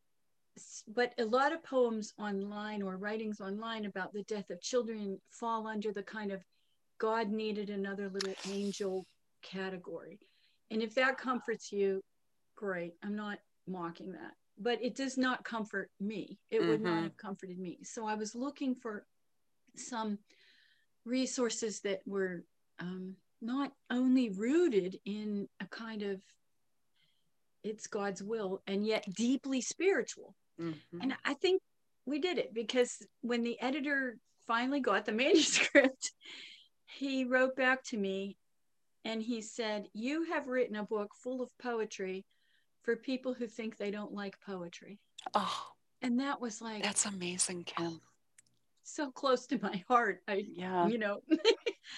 but 0.88 1.14
a 1.18 1.24
lot 1.24 1.52
of 1.52 1.62
poems 1.64 2.12
online 2.18 2.82
or 2.82 2.96
writings 2.96 3.40
online 3.40 3.84
about 3.84 4.12
the 4.12 4.22
death 4.24 4.50
of 4.50 4.60
children 4.60 5.18
fall 5.30 5.66
under 5.66 5.92
the 5.92 6.02
kind 6.02 6.32
of 6.32 6.42
God 6.98 7.30
needed 7.30 7.70
another 7.70 8.08
little 8.08 8.34
angel 8.46 9.04
category. 9.42 10.18
And 10.70 10.82
if 10.82 10.94
that 10.94 11.18
comforts 11.18 11.72
you, 11.72 12.00
great. 12.56 12.94
I'm 13.02 13.16
not 13.16 13.38
mocking 13.66 14.12
that. 14.12 14.32
But 14.58 14.82
it 14.82 14.94
does 14.94 15.18
not 15.18 15.44
comfort 15.44 15.90
me. 16.00 16.38
It 16.50 16.66
would 16.66 16.82
not 16.82 17.02
Mhm. 17.02 17.02
have 17.02 17.16
comforted 17.18 17.58
me. 17.58 17.78
So 17.84 18.06
I 18.06 18.14
was 18.14 18.34
looking 18.34 18.74
for 18.74 19.04
some 19.76 20.18
resources 21.06 21.80
that 21.80 22.00
were 22.04 22.42
um, 22.78 23.16
not 23.40 23.72
only 23.90 24.28
rooted 24.28 24.98
in 25.06 25.48
a 25.60 25.66
kind 25.66 26.02
of 26.02 26.20
it's 27.62 27.86
God's 27.86 28.22
will 28.22 28.62
and 28.66 28.86
yet 28.86 29.04
deeply 29.16 29.60
spiritual. 29.60 30.34
Mhm. 30.60 30.78
And 31.00 31.16
I 31.24 31.34
think 31.34 31.60
we 32.04 32.20
did 32.20 32.38
it 32.38 32.54
because 32.54 32.96
when 33.22 33.42
the 33.42 33.60
editor 33.60 34.18
finally 34.46 34.80
got 34.80 35.04
the 35.04 35.12
manuscript, 35.24 36.12
he 36.86 37.24
wrote 37.24 37.56
back 37.56 37.82
to 37.84 37.96
me 37.96 38.36
and 39.04 39.22
he 39.22 39.42
said, 39.42 39.88
You 39.94 40.24
have 40.24 40.46
written 40.48 40.76
a 40.76 40.84
book 40.84 41.10
full 41.22 41.42
of 41.42 41.50
poetry 41.58 42.24
for 42.82 42.94
people 42.96 43.34
who 43.34 43.46
think 43.48 43.76
they 43.76 43.90
don't 43.90 44.12
like 44.12 44.38
poetry. 44.40 45.00
Oh, 45.34 45.66
And 46.02 46.20
that 46.20 46.40
was 46.40 46.62
like 46.62 46.82
that's 46.84 47.06
amazing, 47.06 47.64
Kim. 47.64 48.00
So 48.86 49.10
close 49.10 49.46
to 49.48 49.58
my 49.62 49.84
heart. 49.88 50.22
I, 50.28 50.44
Yeah. 50.48 50.88
you 50.88 50.98
know. 50.98 51.20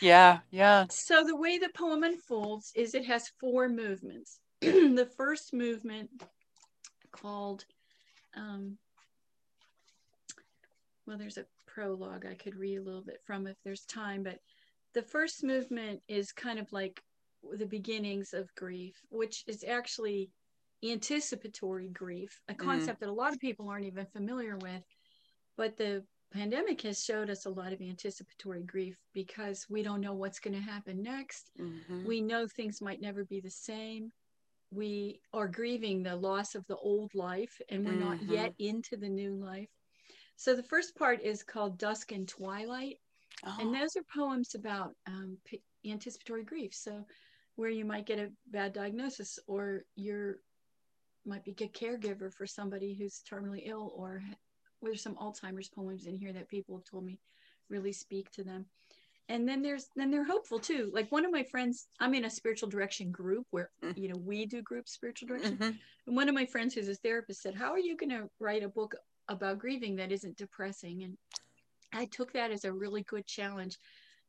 Yeah. 0.01 0.41
Yeah. 0.51 0.84
so 0.91 1.24
the 1.24 1.36
way 1.36 1.59
the 1.59 1.70
poem 1.74 2.05
unfolds 2.05 2.72
is 2.76 2.95
it 2.95 3.07
has 3.07 3.32
four 3.41 3.68
movements. 3.68 4.41
the 4.61 5.09
first 5.16 5.55
movement 5.55 6.11
called 7.11 7.64
um, 8.36 8.76
well 11.07 11.16
there's 11.16 11.39
a 11.39 11.47
prologue 11.66 12.26
i 12.26 12.34
could 12.34 12.55
read 12.55 12.76
a 12.76 12.82
little 12.82 13.03
bit 13.03 13.20
from 13.24 13.47
if 13.47 13.57
there's 13.64 13.84
time 13.86 14.22
but 14.22 14.39
the 14.95 15.03
first 15.03 15.43
movement 15.43 16.01
is 16.09 16.32
kind 16.32 16.59
of 16.59 16.70
like 16.72 17.01
the 17.57 17.66
beginnings 17.66 18.34
of 18.34 18.55
grief 18.57 18.95
which 19.11 19.45
is 19.47 19.64
actually 19.64 20.30
anticipatory 20.84 21.89
grief 21.89 22.41
a 22.49 22.55
concept 22.55 23.01
that 23.01 23.09
a 23.09 23.12
lot 23.12 23.32
of 23.32 23.41
people 23.41 23.68
aren't 23.68 23.86
even 23.86 24.07
familiar 24.07 24.57
with 24.59 24.82
but 25.57 25.76
the 25.76 26.05
pandemic 26.33 26.83
has 26.83 27.05
showed 27.05 27.31
us 27.31 27.47
a 27.47 27.51
lot 27.51 27.72
of 27.72 27.81
anticipatory 27.81 28.62
grief 28.62 28.97
because 29.14 29.66
we 29.68 29.83
don't 29.83 30.01
know 30.01 30.14
what's 30.14 30.41
going 30.41 30.55
to 30.55 30.61
happen 30.61 31.03
next. 31.03 31.51
Mhm. 31.59 32.05
we 32.05 32.20
know 32.20 32.47
things 32.47 32.81
might 32.81 33.01
never 33.01 33.24
be 33.24 33.41
the 33.41 33.51
same. 33.51 34.12
We 34.70 35.20
are 35.33 35.49
grieving 35.49 36.03
the 36.03 36.16
loss 36.16 36.55
of 36.55 36.66
the 36.66 36.76
old 36.76 37.14
life 37.14 37.61
and 37.70 37.85
we're 37.85 37.95
not 37.95 38.18
Mhm. 38.18 38.29
yet 38.29 38.55
into 38.59 38.97
the 38.97 39.09
new 39.09 39.35
life. 39.35 39.70
So 40.37 40.55
the 40.55 40.62
first 40.62 40.95
part 40.97 41.22
is 41.22 41.43
called 41.43 41.79
dusk 41.79 42.12
and 42.12 42.29
twilight. 42.29 43.01
And 43.59 43.68
Oh, 43.68 43.72
those 43.72 43.97
are 43.97 44.05
poems 44.14 44.55
about 44.55 44.97
um, 45.07 45.39
p- 45.45 45.62
anticipatory 45.85 46.45
grief. 46.45 46.74
So 46.74 47.07
where 47.57 47.70
you 47.70 47.85
might 47.85 48.07
get 48.07 48.18
a 48.18 48.33
bad 48.47 48.72
diagnosis 48.72 49.39
or 49.47 49.85
you're 49.97 50.41
might 51.24 51.45
be 51.45 51.53
a 51.53 51.68
caregiver 51.68 52.33
for 52.33 52.47
somebody 52.47 52.95
who's 52.95 53.22
terminally 53.22 53.62
ill 53.66 53.93
or 53.95 54.22
there's 54.83 55.03
some 55.03 55.16
alzheimer's 55.16 55.68
poems 55.68 56.07
in 56.07 56.16
here 56.16 56.33
that 56.33 56.49
people 56.49 56.76
have 56.76 56.85
told 56.85 57.05
me 57.05 57.18
really 57.68 57.93
speak 57.93 58.31
to 58.33 58.45
them. 58.45 58.66
And 59.31 59.47
then 59.47 59.61
there's 59.61 59.89
then 59.95 60.11
they're 60.11 60.24
hopeful 60.24 60.59
too. 60.59 60.91
Like 60.95 61.12
one 61.12 61.24
of 61.26 61.31
my 61.33 61.43
friends 61.43 61.89
i'm 62.01 62.14
in 62.14 62.24
a 62.24 62.31
spiritual 62.31 62.68
direction 62.68 63.11
group 63.11 63.47
where 63.51 63.70
Mm. 63.83 63.97
you 63.99 64.09
know 64.09 64.16
we 64.24 64.47
do 64.47 64.62
group 64.62 64.89
spiritual 64.89 65.29
direction. 65.29 65.59
Mhm. 65.59 65.79
and 66.07 66.16
one 66.16 66.29
of 66.29 66.35
my 66.35 66.47
friends 66.47 66.74
who's 66.74 66.89
a 66.89 66.95
therapist 66.95 67.43
said 67.43 67.55
how 67.55 67.70
are 67.72 67.79
you 67.79 67.97
going 67.97 68.11
to 68.11 68.31
write 68.39 68.62
a 68.62 68.68
book 68.68 68.95
about 69.29 69.59
grieving 69.59 69.97
that 69.97 70.12
isn't 70.12 70.37
depressing? 70.39 71.03
And 71.05 71.18
i 71.93 72.07
took 72.07 72.33
that 72.33 72.51
as 72.51 72.64
a 72.64 72.72
really 72.72 73.03
good 73.03 73.26
challenge 73.26 73.76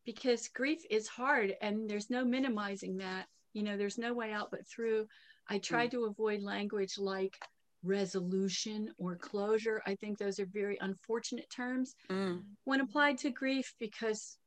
because 0.06 0.48
grief 0.50 0.82
is 0.90 1.08
hard 1.08 1.56
and 1.62 1.90
there's 1.90 2.10
no 2.10 2.26
minimizing 2.26 2.98
that. 2.98 3.28
You 3.54 3.64
know 3.64 3.78
there's 3.78 3.98
no 3.98 4.14
way 4.14 4.32
out 4.34 4.52
but 4.52 4.68
through. 4.68 5.08
I 5.48 5.58
tried 5.60 5.92
to 5.92 6.06
avoid 6.06 6.42
language 6.42 6.98
like 7.00 7.38
resolution 7.84 8.90
or 8.98 9.16
closure. 9.16 9.82
I 9.86 9.96
think 9.96 10.18
those 10.18 10.40
are 10.40 10.46
very 10.52 10.78
unfortunate 10.82 11.50
terms 11.50 11.96
Mm. 12.10 12.44
when 12.66 12.82
applied 12.82 13.18
to 13.20 13.30
grief 13.30 13.74
because 13.80 14.38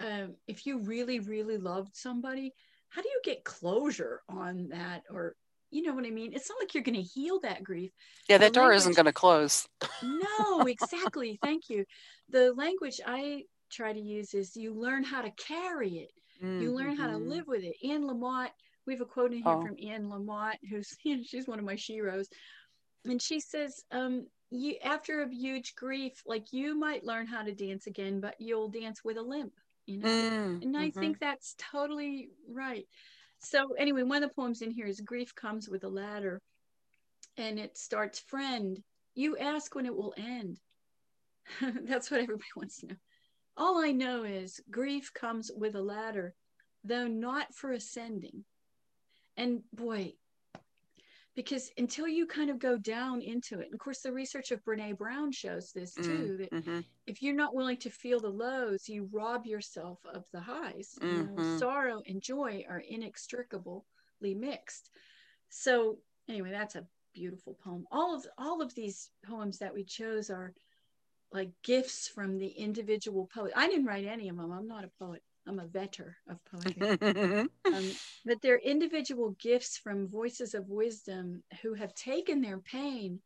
um, 0.00 0.34
if 0.48 0.66
you 0.66 0.80
really 0.80 1.20
really 1.20 1.56
loved 1.56 1.94
somebody 1.94 2.52
how 2.88 3.02
do 3.02 3.08
you 3.08 3.20
get 3.24 3.42
closure 3.44 4.20
on 4.28 4.68
that? 4.68 5.02
Or 5.10 5.34
you 5.72 5.82
know 5.82 5.94
what 5.94 6.06
i 6.06 6.10
mean? 6.10 6.32
It's 6.32 6.48
not 6.48 6.58
like 6.60 6.74
you're 6.74 6.84
going 6.84 6.94
to 6.94 7.02
heal 7.02 7.40
that 7.40 7.64
grief. 7.64 7.90
Yeah, 8.28 8.38
The 8.38 8.44
that 8.44 8.52
door 8.52 8.72
isn't 8.72 8.94
going 8.94 9.06
to 9.06 9.12
close. 9.12 9.66
no 10.02 10.60
exactly. 10.66 11.36
Thank 11.42 11.68
you. 11.68 11.84
The 12.28 12.52
language 12.52 13.00
i 13.06 13.42
try 13.72 13.92
to 13.92 14.00
use 14.00 14.34
is 14.34 14.54
you 14.56 14.72
learn 14.74 15.02
how 15.02 15.22
to 15.22 15.30
carry 15.32 15.98
it. 15.98 16.10
You 16.40 16.72
learn 16.72 16.94
how 16.96 17.06
to 17.08 17.14
Mhm. 17.14 17.28
live 17.28 17.46
with 17.48 17.62
it. 17.64 17.74
Anne 17.82 18.02
lamott 18.04 18.50
we 18.86 18.92
have 18.92 19.00
a 19.00 19.06
quote 19.06 19.32
in 19.32 19.38
here 19.38 19.52
Oh. 19.52 19.62
from 19.66 19.76
anne 19.82 20.04
lamott 20.10 20.58
who's 20.68 20.94
she's 21.28 21.48
one 21.48 21.58
of 21.58 21.64
my 21.64 21.74
sheroes 21.74 22.26
and 23.04 23.20
she 23.20 23.40
says 23.40 23.84
um 23.90 24.26
you 24.50 24.76
after 24.84 25.22
a 25.22 25.28
huge 25.34 25.74
grief 25.74 26.22
like 26.26 26.52
you 26.52 26.74
might 26.78 27.04
learn 27.04 27.26
how 27.26 27.42
to 27.42 27.54
dance 27.54 27.86
again 27.86 28.20
but 28.20 28.36
you'll 28.38 28.68
dance 28.68 29.02
with 29.04 29.16
a 29.16 29.22
limp 29.22 29.52
you 29.86 29.98
know 29.98 30.08
Mm, 30.08 30.62
and 30.62 30.76
I 30.76 30.90
mhm. 30.90 30.92
think 30.92 31.18
that's 31.18 31.54
totally 31.58 32.30
right. 32.48 32.86
So, 33.40 33.74
anyway, 33.74 34.02
one 34.04 34.22
of 34.22 34.30
the 34.30 34.34
poems 34.34 34.62
in 34.62 34.70
here 34.70 34.86
is 34.86 35.00
Grief 35.00 35.34
Comes 35.34 35.68
with 35.68 35.84
a 35.84 35.88
Ladder. 35.88 36.40
and 37.36 37.58
it 37.58 37.76
starts 37.76 38.18
friend 38.20 38.82
you 39.14 39.36
ask 39.38 39.74
when 39.74 39.86
it 39.86 39.94
will 39.94 40.14
end 40.16 40.60
that's 41.84 42.10
what 42.10 42.20
everybody 42.20 42.48
wants 42.56 42.78
to 42.78 42.86
know 42.86 42.96
all 43.56 43.78
i 43.82 43.90
know 43.92 44.24
is 44.24 44.60
grief 44.70 45.12
comes 45.12 45.50
with 45.54 45.74
a 45.74 45.82
ladder 45.82 46.34
though 46.84 47.06
not 47.06 47.54
for 47.54 47.72
ascending 47.72 48.44
and 49.36 49.62
boy 49.72 50.12
because 51.34 51.70
until 51.78 52.06
you 52.06 52.26
kind 52.26 52.48
of 52.48 52.58
go 52.58 52.76
down 52.76 53.20
into 53.20 53.58
it, 53.58 53.66
and 53.66 53.74
of 53.74 53.80
course, 53.80 54.00
the 54.00 54.12
research 54.12 54.52
of 54.52 54.64
Brene 54.64 54.96
Brown 54.96 55.32
shows 55.32 55.72
this 55.72 55.94
mm, 55.94 56.04
too 56.04 56.36
that 56.38 56.52
mm-hmm. 56.52 56.80
if 57.06 57.22
you're 57.22 57.34
not 57.34 57.54
willing 57.54 57.76
to 57.78 57.90
feel 57.90 58.20
the 58.20 58.28
lows, 58.28 58.88
you 58.88 59.08
rob 59.12 59.44
yourself 59.44 59.98
of 60.12 60.24
the 60.32 60.40
highs. 60.40 60.96
Mm-hmm. 61.00 61.06
You 61.06 61.22
know, 61.22 61.32
mm-hmm. 61.32 61.58
sorrow 61.58 62.02
and 62.06 62.22
joy 62.22 62.64
are 62.68 62.82
inextricably 62.88 63.82
mixed. 64.22 64.90
So, 65.48 65.98
anyway, 66.28 66.50
that's 66.50 66.76
a 66.76 66.86
beautiful 67.14 67.56
poem. 67.64 67.86
All 67.90 68.14
of 68.14 68.26
all 68.38 68.62
of 68.62 68.74
these 68.74 69.10
poems 69.26 69.58
that 69.58 69.74
we 69.74 69.84
chose 69.84 70.30
are 70.30 70.54
like 71.32 71.50
gifts 71.64 72.06
from 72.06 72.38
the 72.38 72.48
individual 72.48 73.28
poet. 73.34 73.52
I 73.56 73.68
didn't 73.68 73.86
write 73.86 74.06
any 74.06 74.28
of 74.28 74.36
them. 74.36 74.52
I'm 74.52 74.68
not 74.68 74.84
a 74.84 74.90
poet. 75.00 75.22
I'm 75.46 75.58
a 75.58 75.66
vetter 75.66 76.14
of 76.28 76.38
poetry. 76.44 77.48
um, 77.66 77.90
but 78.24 78.40
they're 78.40 78.58
individual 78.58 79.36
gifts 79.40 79.76
from 79.76 80.08
voices 80.08 80.54
of 80.54 80.68
wisdom 80.68 81.42
who 81.62 81.74
have 81.74 81.94
taken 81.94 82.40
their 82.40 82.58
pain 82.58 83.20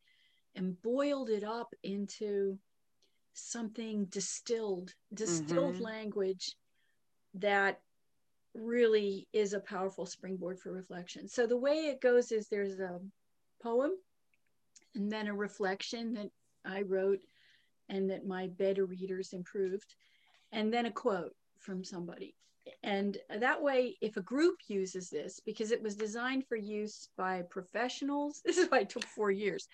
and 0.55 0.81
boiled 0.81 1.29
it 1.29 1.43
up 1.43 1.73
into 1.83 2.57
something 3.33 4.05
distilled, 4.05 4.93
distilled 5.13 5.75
mm-hmm. 5.75 5.83
language 5.83 6.55
that 7.35 7.79
really 8.53 9.27
is 9.31 9.53
a 9.53 9.59
powerful 9.59 10.05
springboard 10.05 10.59
for 10.59 10.71
reflection. 10.71 11.27
So 11.27 11.47
the 11.47 11.57
way 11.57 11.85
it 11.85 12.01
goes 12.01 12.31
is 12.31 12.47
there's 12.47 12.79
a 12.79 12.99
poem 13.61 13.91
and 14.95 15.11
then 15.11 15.27
a 15.27 15.33
reflection 15.33 16.13
that 16.15 16.31
I 16.65 16.81
wrote 16.81 17.19
and 17.87 18.09
that 18.09 18.25
my 18.25 18.47
beta 18.47 18.83
readers 18.83 19.33
improved, 19.33 19.95
and 20.51 20.71
then 20.73 20.85
a 20.85 20.91
quote 20.91 21.33
from 21.59 21.83
somebody. 21.83 22.35
And 22.83 23.17
that 23.29 23.61
way, 23.61 23.97
if 24.01 24.17
a 24.17 24.21
group 24.21 24.57
uses 24.67 25.09
this, 25.09 25.39
because 25.45 25.71
it 25.71 25.81
was 25.81 25.95
designed 25.95 26.45
for 26.47 26.55
use 26.55 27.09
by 27.17 27.41
professionals, 27.49 28.41
this 28.45 28.57
is 28.57 28.69
why 28.69 28.79
it 28.79 28.89
took 28.89 29.05
four 29.05 29.31
years, 29.31 29.67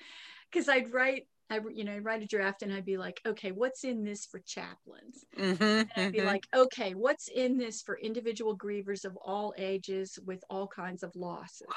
because 0.51 0.69
I'd 0.69 0.93
write, 0.93 1.27
I 1.49 1.59
you 1.73 1.83
know, 1.83 1.93
I'd 1.93 2.05
write 2.05 2.23
a 2.23 2.27
draft 2.27 2.63
and 2.63 2.73
I'd 2.73 2.85
be 2.85 2.97
like, 2.97 3.21
okay, 3.25 3.51
what's 3.51 3.83
in 3.83 4.03
this 4.03 4.25
for 4.25 4.39
chaplains? 4.39 5.25
Mm-hmm, 5.37 5.63
and 5.63 5.89
I'd 5.95 6.11
be 6.11 6.19
mm-hmm. 6.19 6.27
like, 6.27 6.47
okay, 6.55 6.95
what's 6.95 7.27
in 7.27 7.57
this 7.57 7.81
for 7.81 7.97
individual 7.99 8.57
grievers 8.57 9.05
of 9.05 9.15
all 9.17 9.53
ages 9.57 10.17
with 10.25 10.43
all 10.49 10.67
kinds 10.67 11.03
of 11.03 11.15
losses? 11.15 11.67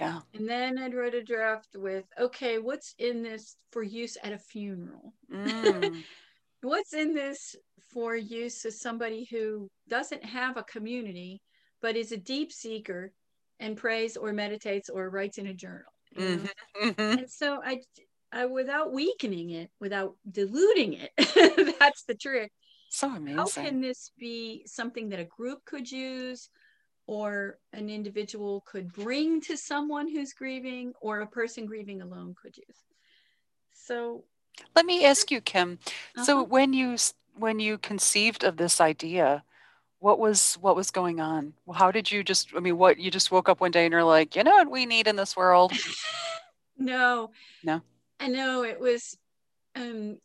Yeah. 0.00 0.20
And 0.34 0.48
then 0.48 0.78
I'd 0.78 0.94
write 0.94 1.14
a 1.14 1.22
draft 1.22 1.68
with, 1.76 2.04
okay, 2.18 2.58
what's 2.58 2.94
in 2.98 3.22
this 3.22 3.56
for 3.70 3.82
use 3.82 4.16
at 4.24 4.32
a 4.32 4.38
funeral? 4.38 5.14
Mm. 5.32 6.02
what's 6.62 6.94
in 6.94 7.14
this 7.14 7.54
for 7.94 8.16
use 8.16 8.64
as 8.64 8.80
somebody 8.80 9.26
who 9.30 9.70
doesn't 9.88 10.24
have 10.24 10.56
a 10.56 10.64
community 10.64 11.40
but 11.80 11.96
is 11.96 12.12
a 12.12 12.16
deep 12.16 12.52
seeker 12.52 13.12
and 13.60 13.76
prays 13.76 14.16
or 14.16 14.32
meditates 14.32 14.88
or 14.88 15.08
writes 15.08 15.38
in 15.38 15.46
a 15.46 15.54
journal 15.54 15.92
mm-hmm, 16.18 16.88
mm-hmm. 16.88 17.18
and 17.18 17.30
so 17.30 17.60
I, 17.64 17.80
I 18.32 18.46
without 18.46 18.92
weakening 18.92 19.50
it 19.50 19.70
without 19.80 20.16
diluting 20.30 20.94
it 20.94 21.76
that's 21.78 22.02
the 22.02 22.14
trick 22.14 22.50
so 22.90 23.14
amazing 23.14 23.38
how 23.38 23.46
can 23.46 23.80
this 23.80 24.10
be 24.18 24.64
something 24.66 25.08
that 25.10 25.20
a 25.20 25.24
group 25.24 25.64
could 25.64 25.90
use 25.90 26.50
or 27.06 27.58
an 27.72 27.88
individual 27.88 28.64
could 28.66 28.92
bring 28.92 29.40
to 29.42 29.56
someone 29.56 30.10
who's 30.10 30.32
grieving 30.32 30.92
or 31.00 31.20
a 31.20 31.26
person 31.26 31.64
grieving 31.64 32.02
alone 32.02 32.34
could 32.42 32.56
use 32.56 32.82
so 33.72 34.24
let 34.74 34.86
me 34.86 35.04
ask 35.04 35.30
you, 35.30 35.40
Kim. 35.40 35.78
Uh-huh. 36.16 36.24
So 36.24 36.42
when 36.42 36.72
you 36.72 36.96
when 37.36 37.60
you 37.60 37.78
conceived 37.78 38.44
of 38.44 38.56
this 38.56 38.80
idea, 38.80 39.44
what 39.98 40.18
was 40.18 40.54
what 40.60 40.76
was 40.76 40.90
going 40.90 41.20
on? 41.20 41.54
How 41.74 41.90
did 41.90 42.10
you 42.10 42.22
just? 42.22 42.50
I 42.56 42.60
mean, 42.60 42.76
what 42.76 42.98
you 42.98 43.10
just 43.10 43.30
woke 43.30 43.48
up 43.48 43.60
one 43.60 43.70
day 43.70 43.84
and 43.84 43.92
you're 43.92 44.04
like, 44.04 44.36
you 44.36 44.44
know 44.44 44.52
what 44.52 44.70
we 44.70 44.86
need 44.86 45.06
in 45.06 45.16
this 45.16 45.36
world? 45.36 45.72
no, 46.78 47.30
no. 47.62 47.80
I 48.20 48.28
know 48.28 48.62
it 48.64 48.78
was, 48.78 49.16
um, 49.74 50.18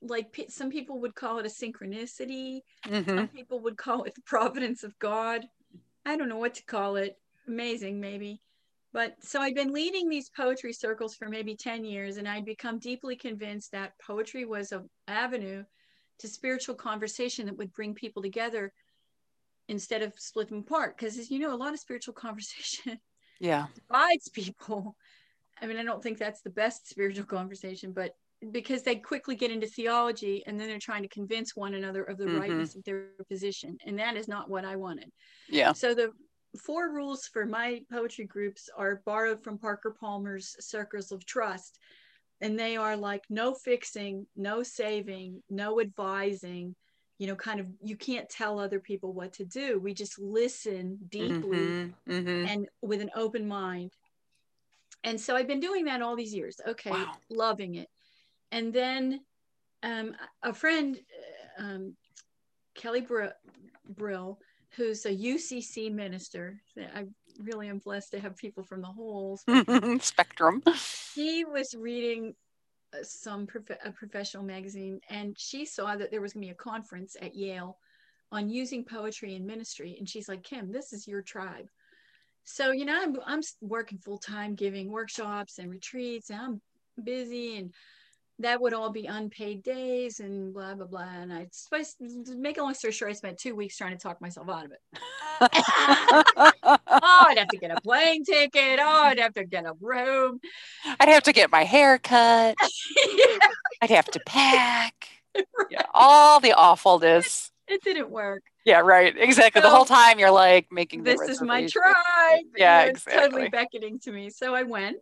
like 0.00 0.46
some 0.48 0.70
people 0.70 1.00
would 1.00 1.14
call 1.14 1.38
it 1.38 1.46
a 1.46 1.48
synchronicity. 1.48 2.60
Mm-hmm. 2.86 3.16
Some 3.16 3.28
people 3.28 3.60
would 3.60 3.76
call 3.76 4.04
it 4.04 4.14
the 4.14 4.22
providence 4.26 4.84
of 4.84 4.98
God. 4.98 5.44
I 6.04 6.16
don't 6.16 6.28
know 6.28 6.38
what 6.38 6.54
to 6.54 6.64
call 6.64 6.96
it. 6.96 7.18
Amazing, 7.48 8.00
maybe. 8.00 8.40
But 8.92 9.16
so 9.22 9.40
I'd 9.40 9.54
been 9.54 9.72
leading 9.72 10.08
these 10.08 10.30
poetry 10.30 10.72
circles 10.72 11.14
for 11.14 11.28
maybe 11.28 11.54
10 11.54 11.84
years, 11.84 12.16
and 12.16 12.26
I'd 12.26 12.44
become 12.44 12.78
deeply 12.78 13.16
convinced 13.16 13.72
that 13.72 13.92
poetry 14.00 14.44
was 14.44 14.72
an 14.72 14.88
avenue 15.08 15.64
to 16.20 16.28
spiritual 16.28 16.74
conversation 16.74 17.46
that 17.46 17.56
would 17.56 17.72
bring 17.72 17.94
people 17.94 18.22
together 18.22 18.72
instead 19.68 20.02
of 20.02 20.12
split 20.16 20.48
them 20.48 20.58
apart. 20.58 20.96
Because 20.96 21.18
as 21.18 21.30
you 21.30 21.38
know, 21.38 21.54
a 21.54 21.56
lot 21.56 21.72
of 21.72 21.80
spiritual 21.80 22.14
conversation 22.26 22.98
yeah 23.40 23.66
divides 23.74 24.28
people. 24.30 24.96
I 25.60 25.66
mean, 25.66 25.78
I 25.78 25.84
don't 25.84 26.02
think 26.02 26.18
that's 26.18 26.42
the 26.42 26.50
best 26.50 26.88
spiritual 26.88 27.24
conversation, 27.24 27.92
but 27.92 28.12
because 28.52 28.82
they 28.82 28.96
quickly 28.96 29.34
get 29.34 29.50
into 29.50 29.66
theology 29.66 30.42
and 30.46 30.60
then 30.60 30.68
they're 30.68 30.78
trying 30.78 31.02
to 31.02 31.08
convince 31.08 31.56
one 31.56 31.74
another 31.74 32.02
of 32.04 32.18
the 32.18 32.24
mm-hmm. 32.24 32.40
rightness 32.40 32.76
of 32.76 32.84
their 32.84 33.08
position. 33.28 33.78
And 33.86 33.98
that 33.98 34.16
is 34.16 34.28
not 34.28 34.50
what 34.50 34.64
I 34.64 34.76
wanted. 34.76 35.10
Yeah. 35.48 35.72
So 35.72 35.94
the 35.94 36.12
four 36.58 36.92
rules 36.92 37.26
for 37.26 37.46
my 37.46 37.80
poetry 37.90 38.26
groups 38.26 38.68
are 38.76 39.02
borrowed 39.06 39.42
from 39.42 39.58
Parker 39.58 39.94
Palmer's 39.98 40.56
Circles 40.60 41.12
of 41.12 41.24
Trust. 41.24 41.78
And 42.40 42.58
they 42.58 42.76
are 42.76 42.96
like 42.96 43.24
no 43.30 43.54
fixing, 43.54 44.26
no 44.36 44.62
saving, 44.62 45.42
no 45.48 45.80
advising, 45.80 46.74
you 47.18 47.26
know, 47.26 47.34
kind 47.34 47.60
of, 47.60 47.66
you 47.82 47.96
can't 47.96 48.28
tell 48.28 48.58
other 48.58 48.78
people 48.78 49.12
what 49.12 49.32
to 49.34 49.44
do. 49.44 49.78
We 49.78 49.94
just 49.94 50.18
listen 50.18 50.98
deeply 51.08 51.58
mm-hmm, 51.58 52.12
mm-hmm. 52.12 52.46
and 52.46 52.68
with 52.82 53.00
an 53.00 53.10
open 53.14 53.48
mind. 53.48 53.92
And 55.02 55.20
so 55.20 55.34
I've 55.34 55.46
been 55.46 55.60
doing 55.60 55.86
that 55.86 56.02
all 56.02 56.16
these 56.16 56.34
years. 56.34 56.60
Okay, 56.66 56.90
wow. 56.90 57.12
loving 57.30 57.76
it. 57.76 57.88
And 58.52 58.72
then 58.72 59.20
um, 59.82 60.14
a 60.42 60.52
friend, 60.52 60.98
uh, 61.58 61.62
um, 61.62 61.96
Kelly 62.74 63.00
Br- 63.00 63.26
Brill, 63.88 64.38
who's 64.76 65.06
a 65.06 65.16
UCC 65.16 65.92
minister. 65.92 66.60
I 66.76 67.04
really 67.40 67.68
am 67.68 67.78
blessed 67.78 68.12
to 68.12 68.20
have 68.20 68.36
people 68.36 68.62
from 68.62 68.82
the 68.82 68.88
whole 68.88 69.38
spectrum. 70.00 70.62
She 71.14 71.44
was 71.44 71.74
reading 71.74 72.34
uh, 72.94 72.98
some 73.02 73.46
prof- 73.46 73.78
a 73.84 73.92
professional 73.92 74.42
magazine, 74.42 75.00
and 75.08 75.36
she 75.38 75.64
saw 75.64 75.96
that 75.96 76.10
there 76.10 76.20
was 76.20 76.32
going 76.32 76.42
to 76.42 76.46
be 76.48 76.52
a 76.52 76.54
conference 76.54 77.16
at 77.20 77.34
Yale 77.34 77.78
on 78.32 78.48
using 78.48 78.84
poetry 78.84 79.34
in 79.34 79.46
ministry. 79.46 79.96
And 79.98 80.08
she's 80.08 80.28
like, 80.28 80.42
Kim, 80.42 80.72
this 80.72 80.92
is 80.92 81.06
your 81.06 81.22
tribe. 81.22 81.66
So, 82.44 82.70
you 82.70 82.84
know, 82.84 83.00
I'm, 83.00 83.16
I'm 83.26 83.40
working 83.60 83.98
full 83.98 84.18
time 84.18 84.54
giving 84.54 84.90
workshops 84.90 85.58
and 85.58 85.70
retreats, 85.70 86.30
and 86.30 86.40
I'm 86.40 86.60
busy 87.04 87.58
and 87.58 87.72
that 88.38 88.60
would 88.60 88.74
all 88.74 88.90
be 88.90 89.06
unpaid 89.06 89.62
days 89.62 90.20
and 90.20 90.52
blah 90.52 90.74
blah 90.74 90.86
blah. 90.86 91.08
And 91.08 91.32
I 91.32 91.48
supposed 91.52 91.96
make 92.28 92.58
a 92.58 92.62
long 92.62 92.74
story 92.74 92.92
short, 92.92 93.10
I 93.10 93.14
spent 93.14 93.38
two 93.38 93.54
weeks 93.54 93.76
trying 93.76 93.92
to 93.92 93.98
talk 93.98 94.20
myself 94.20 94.48
out 94.48 94.66
of 94.66 94.72
it. 94.72 94.80
oh, 96.62 97.24
I'd 97.28 97.38
have 97.38 97.48
to 97.48 97.58
get 97.58 97.70
a 97.70 97.80
plane 97.80 98.24
ticket. 98.24 98.78
Oh, 98.80 99.02
I'd 99.04 99.18
have 99.18 99.34
to 99.34 99.44
get 99.44 99.64
a 99.64 99.72
room. 99.80 100.40
I'd 101.00 101.08
have 101.08 101.22
to 101.24 101.32
get 101.32 101.50
my 101.50 101.64
hair 101.64 101.98
cut. 101.98 102.56
yeah. 103.16 103.38
I'd 103.82 103.90
have 103.90 104.06
to 104.06 104.20
pack. 104.26 105.08
Right. 105.34 105.46
Yeah, 105.70 105.82
all 105.92 106.40
the 106.40 106.52
awfulness. 106.52 107.50
It, 107.68 107.74
it, 107.74 107.82
didn't 107.82 108.10
work. 108.10 108.42
Yeah, 108.64 108.80
right. 108.80 109.14
Exactly. 109.16 109.60
So, 109.60 109.68
the 109.68 109.74
whole 109.74 109.84
time 109.84 110.18
you're 110.18 110.30
like 110.30 110.72
making 110.72 111.02
this 111.02 111.20
is 111.20 111.42
my 111.42 111.66
tribe. 111.66 112.44
Yeah, 112.56 112.84
exactly. 112.84 113.22
totally 113.22 113.48
beckoning 113.48 113.98
to 114.00 114.12
me. 114.12 114.30
So 114.30 114.54
I 114.54 114.62
went 114.62 114.96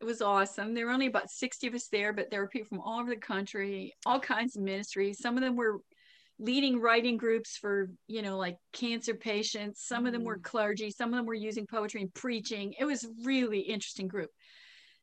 it 0.00 0.04
was 0.04 0.20
awesome. 0.20 0.74
There 0.74 0.86
were 0.86 0.92
only 0.92 1.06
about 1.06 1.30
60 1.30 1.66
of 1.68 1.74
us 1.74 1.88
there, 1.88 2.12
but 2.12 2.30
there 2.30 2.40
were 2.40 2.48
people 2.48 2.68
from 2.68 2.80
all 2.80 3.00
over 3.00 3.10
the 3.10 3.16
country, 3.16 3.94
all 4.04 4.20
kinds 4.20 4.56
of 4.56 4.62
ministries. 4.62 5.18
Some 5.18 5.36
of 5.36 5.42
them 5.42 5.56
were 5.56 5.80
leading 6.38 6.80
writing 6.80 7.16
groups 7.16 7.56
for, 7.56 7.88
you 8.06 8.20
know, 8.20 8.36
like 8.36 8.58
cancer 8.72 9.14
patients. 9.14 9.82
Some 9.86 10.06
of 10.06 10.12
them 10.12 10.24
were 10.24 10.38
mm. 10.38 10.42
clergy. 10.42 10.90
Some 10.90 11.10
of 11.10 11.16
them 11.16 11.26
were 11.26 11.34
using 11.34 11.66
poetry 11.66 12.02
and 12.02 12.12
preaching. 12.12 12.74
It 12.78 12.84
was 12.84 13.08
really 13.24 13.60
interesting 13.60 14.06
group. 14.06 14.30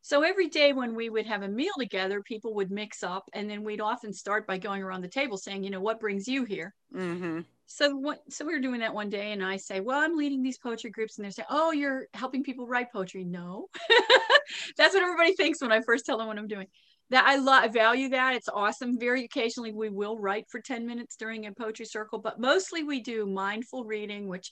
So 0.06 0.22
every 0.22 0.50
day 0.50 0.74
when 0.74 0.96
we 0.96 1.10
would 1.10 1.26
have 1.28 1.44
a 1.44 1.48
meal 1.48 1.72
together, 1.80 2.22
people 2.22 2.54
would 2.56 2.70
mix 2.70 3.04
up, 3.04 3.24
and 3.32 3.50
then 3.50 3.64
we'd 3.64 3.80
often 3.80 4.12
start 4.12 4.46
by 4.46 4.58
going 4.58 4.84
around 4.84 5.00
the 5.00 5.08
table 5.08 5.38
saying, 5.38 5.64
you 5.64 5.70
know, 5.70 5.80
what 5.80 6.02
brings 6.02 6.28
you 6.28 6.44
here? 6.44 6.76
Mm-hmm. 6.94 7.40
So 7.68 7.96
what? 7.96 8.20
So 8.30 8.44
we 8.44 8.52
were 8.52 8.60
doing 8.60 8.82
that 8.82 8.94
one 8.94 9.10
day, 9.10 9.32
and 9.32 9.42
I 9.42 9.56
say, 9.56 9.80
well, 9.80 9.98
I'm 9.98 10.18
leading 10.18 10.44
these 10.44 10.58
poetry 10.58 10.92
groups, 10.92 11.18
and 11.18 11.26
they 11.26 11.30
say, 11.32 11.46
oh, 11.50 11.72
you're 11.72 12.08
helping 12.14 12.44
people 12.44 12.68
write 12.68 12.92
poetry. 12.92 13.24
No, 13.24 13.70
that's 14.78 14.94
what 14.94 15.04
everybody 15.04 15.36
thinks 15.36 15.62
when 15.62 15.72
I 15.72 15.80
first 15.80 16.06
tell 16.06 16.18
them 16.18 16.28
what 16.28 16.38
I'm 16.38 16.50
doing. 16.50 16.68
That 17.10 17.24
I 17.26 17.38
love, 17.38 17.72
value 17.72 18.10
that. 18.10 18.36
It's 18.36 18.50
awesome. 18.50 19.00
Very 19.00 19.24
occasionally 19.24 19.72
we 19.72 19.88
will 19.88 20.20
write 20.20 20.50
for 20.50 20.60
10 20.60 20.86
minutes 20.86 21.16
during 21.16 21.46
a 21.46 21.54
poetry 21.54 21.86
circle, 21.86 22.20
but 22.20 22.42
mostly 22.42 22.84
we 22.84 23.00
do 23.00 23.26
mindful 23.26 23.86
reading, 23.86 24.28
which 24.28 24.52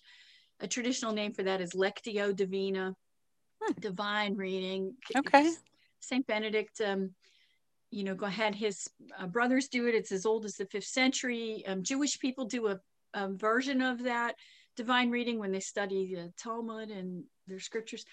a 0.61 0.67
traditional 0.67 1.11
name 1.11 1.33
for 1.33 1.43
that 1.43 1.59
is 1.59 1.73
Lectio 1.73 2.33
Divina. 2.33 2.95
Divine 3.79 4.35
reading. 4.35 4.95
Okay. 5.15 5.51
Saint 5.99 6.25
Benedict, 6.27 6.81
um, 6.81 7.11
you 7.89 8.03
know, 8.03 8.15
go 8.15 8.25
ahead. 8.25 8.55
His 8.55 8.89
uh, 9.19 9.27
brothers 9.27 9.67
do 9.67 9.87
it. 9.87 9.95
It's 9.95 10.11
as 10.11 10.25
old 10.25 10.45
as 10.45 10.55
the 10.55 10.65
fifth 10.65 10.85
century. 10.85 11.63
Um, 11.67 11.83
Jewish 11.83 12.19
people 12.19 12.45
do 12.45 12.67
a, 12.67 12.79
a, 13.13 13.29
version 13.29 13.81
of 13.81 14.03
that 14.03 14.35
divine 14.75 15.11
reading 15.11 15.37
when 15.37 15.51
they 15.51 15.59
study 15.59 16.15
the 16.15 16.31
Talmud 16.37 16.89
and 16.89 17.23
their 17.47 17.59
scriptures. 17.59 18.05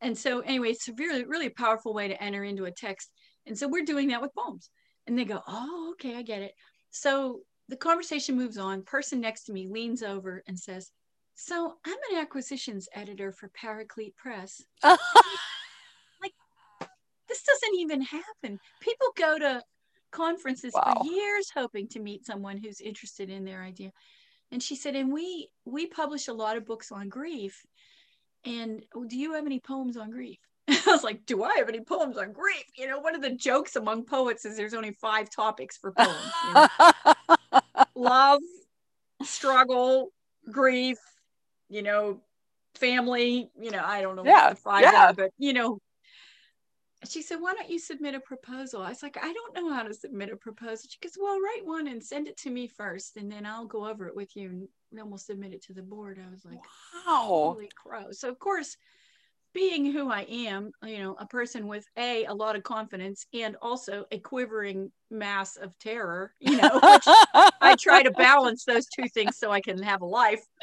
And 0.00 0.16
so, 0.16 0.40
anyway, 0.40 0.70
it's 0.70 0.88
a 0.88 0.94
really, 0.94 1.24
really 1.24 1.50
powerful 1.50 1.92
way 1.92 2.08
to 2.08 2.22
enter 2.22 2.42
into 2.42 2.64
a 2.64 2.70
text. 2.70 3.10
And 3.46 3.56
so, 3.56 3.68
we're 3.68 3.84
doing 3.84 4.08
that 4.08 4.22
with 4.22 4.34
poems. 4.34 4.70
And 5.06 5.18
they 5.18 5.24
go, 5.24 5.42
"Oh, 5.46 5.90
okay, 5.92 6.16
I 6.16 6.22
get 6.22 6.42
it." 6.42 6.54
So 6.90 7.40
the 7.68 7.76
conversation 7.76 8.36
moves 8.36 8.58
on. 8.58 8.82
Person 8.82 9.20
next 9.20 9.44
to 9.44 9.52
me 9.52 9.68
leans 9.68 10.02
over 10.02 10.42
and 10.46 10.58
says, 10.58 10.90
"So 11.34 11.76
I'm 11.84 11.96
an 12.12 12.18
acquisitions 12.18 12.88
editor 12.94 13.32
for 13.32 13.48
Paraclete 13.48 14.16
Press." 14.16 14.62
like 14.84 16.34
this 17.28 17.42
doesn't 17.42 17.74
even 17.76 18.02
happen. 18.02 18.58
People 18.80 19.08
go 19.16 19.38
to 19.38 19.62
conferences 20.10 20.72
wow. 20.74 20.94
for 21.00 21.06
years 21.06 21.50
hoping 21.54 21.88
to 21.88 22.00
meet 22.00 22.26
someone 22.26 22.56
who's 22.56 22.80
interested 22.80 23.30
in 23.30 23.44
their 23.44 23.62
idea. 23.62 23.92
And 24.50 24.62
she 24.62 24.76
said, 24.76 24.96
"And 24.96 25.12
we 25.12 25.48
we 25.64 25.86
publish 25.86 26.28
a 26.28 26.32
lot 26.32 26.56
of 26.56 26.66
books 26.66 26.92
on 26.92 27.08
grief. 27.08 27.64
And 28.44 28.84
do 29.08 29.16
you 29.16 29.34
have 29.34 29.46
any 29.46 29.60
poems 29.60 29.96
on 29.96 30.10
grief?" 30.10 30.38
I 30.86 30.90
was 30.92 31.04
like, 31.04 31.26
do 31.26 31.42
I 31.42 31.54
have 31.58 31.68
any 31.68 31.80
poems 31.80 32.16
on 32.16 32.32
grief? 32.32 32.64
You 32.76 32.86
know, 32.86 32.98
one 33.00 33.14
of 33.14 33.22
the 33.22 33.34
jokes 33.34 33.76
among 33.76 34.04
poets 34.04 34.44
is 34.44 34.56
there's 34.56 34.74
only 34.74 34.92
five 34.92 35.30
topics 35.30 35.76
for 35.76 35.92
poems. 35.92 36.32
You 36.48 36.54
know? 36.54 37.82
Love, 37.96 38.40
struggle, 39.22 40.08
grief, 40.50 40.98
you 41.70 41.82
know, 41.82 42.20
family, 42.74 43.50
you 43.58 43.70
know, 43.70 43.82
I 43.82 44.02
don't 44.02 44.16
know 44.16 44.24
yeah, 44.24 44.48
what 44.48 44.56
the 44.56 44.60
five 44.60 44.82
yeah. 44.82 45.06
are, 45.06 45.14
but 45.14 45.30
you 45.38 45.52
know, 45.52 45.78
she 47.08 47.22
said, 47.22 47.36
why 47.40 47.54
don't 47.54 47.70
you 47.70 47.78
submit 47.78 48.14
a 48.14 48.20
proposal? 48.20 48.82
I 48.82 48.90
was 48.90 49.02
like, 49.02 49.16
I 49.16 49.32
don't 49.32 49.54
know 49.54 49.72
how 49.72 49.82
to 49.82 49.94
submit 49.94 50.30
a 50.30 50.36
proposal. 50.36 50.90
She 50.90 50.98
goes, 51.02 51.16
well, 51.18 51.40
write 51.40 51.64
one 51.64 51.88
and 51.88 52.02
send 52.02 52.28
it 52.28 52.36
to 52.38 52.50
me 52.50 52.66
first, 52.66 53.16
and 53.16 53.32
then 53.32 53.46
I'll 53.46 53.64
go 53.64 53.88
over 53.88 54.06
it 54.06 54.14
with 54.14 54.36
you 54.36 54.68
and 54.90 54.98
then 54.98 55.08
we'll 55.08 55.18
submit 55.18 55.54
it 55.54 55.62
to 55.64 55.72
the 55.72 55.82
board. 55.82 56.20
I 56.24 56.30
was 56.30 56.44
like, 56.44 56.60
wow. 57.06 57.54
Holy 57.54 57.70
crow. 57.74 58.10
So 58.10 58.28
of 58.28 58.38
course, 58.38 58.76
being 59.52 59.92
who 59.92 60.10
I 60.10 60.22
am, 60.22 60.72
you 60.84 60.98
know, 60.98 61.16
a 61.18 61.26
person 61.26 61.66
with 61.66 61.84
a 61.96 62.24
a 62.24 62.34
lot 62.34 62.54
of 62.56 62.62
confidence 62.62 63.26
and 63.34 63.56
also 63.60 64.04
a 64.12 64.18
quivering 64.18 64.92
mass 65.10 65.56
of 65.56 65.76
terror, 65.78 66.34
you 66.38 66.56
know, 66.56 66.80
I 66.82 67.76
try 67.78 68.02
to 68.02 68.10
balance 68.12 68.64
those 68.64 68.86
two 68.86 69.08
things 69.08 69.38
so 69.38 69.50
I 69.50 69.60
can 69.60 69.82
have 69.82 70.02
a 70.02 70.06
life. 70.06 70.44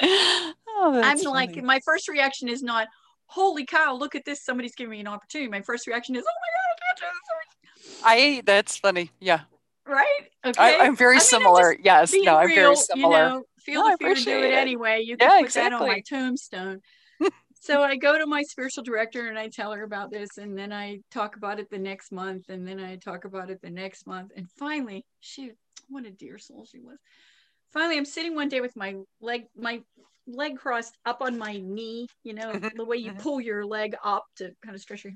Oh, 0.80 1.00
I'm 1.02 1.18
funny. 1.18 1.30
like, 1.30 1.62
my 1.62 1.80
first 1.84 2.08
reaction 2.08 2.48
is 2.48 2.62
not, 2.62 2.88
"Holy 3.26 3.66
cow, 3.66 3.94
look 3.94 4.14
at 4.14 4.24
this! 4.24 4.44
Somebody's 4.44 4.74
giving 4.74 4.92
me 4.92 5.00
an 5.00 5.08
opportunity." 5.08 5.50
My 5.50 5.62
first 5.62 5.86
reaction 5.86 6.14
is, 6.14 6.24
"Oh 6.24 6.38
my 6.40 6.48
god, 6.54 6.68
I 6.72 7.00
can't 7.00 7.14
do 7.14 7.82
this!" 7.82 8.02
I 8.04 8.42
that's 8.44 8.76
funny, 8.76 9.10
yeah. 9.20 9.40
Right? 9.86 10.04
Okay. 10.44 10.60
I, 10.62 10.86
am 10.86 10.96
very 10.96 11.16
I 11.16 11.18
mean, 11.18 11.24
similar. 11.26 11.72
I'm 11.72 11.80
yes. 11.82 12.14
No, 12.14 12.36
I'm 12.36 12.48
very 12.48 12.76
similar. 12.76 13.16
You 13.16 13.28
know, 13.28 13.42
feel 13.58 13.82
no, 13.82 13.90
the 13.90 13.96
fear 13.96 14.14
to 14.14 14.22
do 14.22 14.38
it, 14.38 14.50
it, 14.50 14.54
anyway. 14.54 15.00
You 15.02 15.16
can 15.16 15.28
yeah, 15.28 15.36
put 15.38 15.46
exactly. 15.46 15.78
that 15.78 15.82
on 15.82 15.88
my 15.88 16.02
tombstone 16.06 16.80
so 17.60 17.82
I 17.82 17.96
go 17.96 18.18
to 18.18 18.26
my 18.26 18.42
spiritual 18.42 18.84
director 18.84 19.28
and 19.28 19.38
I 19.38 19.48
tell 19.48 19.72
her 19.72 19.82
about 19.82 20.10
this, 20.10 20.38
and 20.38 20.56
then 20.56 20.72
I 20.72 21.00
talk 21.10 21.36
about 21.36 21.60
it 21.60 21.70
the 21.70 21.78
next 21.78 22.12
month, 22.12 22.48
and 22.48 22.66
then 22.66 22.80
I 22.80 22.96
talk 22.96 23.24
about 23.24 23.50
it 23.50 23.60
the 23.62 23.70
next 23.70 24.06
month, 24.06 24.32
and 24.36 24.48
finally, 24.50 25.04
she, 25.20 25.52
what 25.88 26.06
a 26.06 26.10
dear 26.10 26.38
soul 26.38 26.66
she 26.70 26.80
was. 26.80 26.98
Finally, 27.72 27.98
I'm 27.98 28.04
sitting 28.04 28.34
one 28.34 28.48
day 28.48 28.60
with 28.60 28.76
my 28.76 28.96
leg, 29.20 29.44
my 29.56 29.82
leg 30.28 30.56
crossed 30.56 30.96
up 31.04 31.22
on 31.22 31.38
my 31.38 31.60
knee, 31.62 32.08
you 32.22 32.34
know, 32.34 32.52
mm-hmm, 32.52 32.68
the 32.76 32.84
way 32.84 32.96
you 32.96 33.10
mm-hmm. 33.10 33.20
pull 33.20 33.40
your 33.40 33.64
leg 33.64 33.96
up 34.04 34.24
to 34.36 34.52
kind 34.64 34.74
of 34.74 34.80
stretch 34.80 35.04
your. 35.04 35.14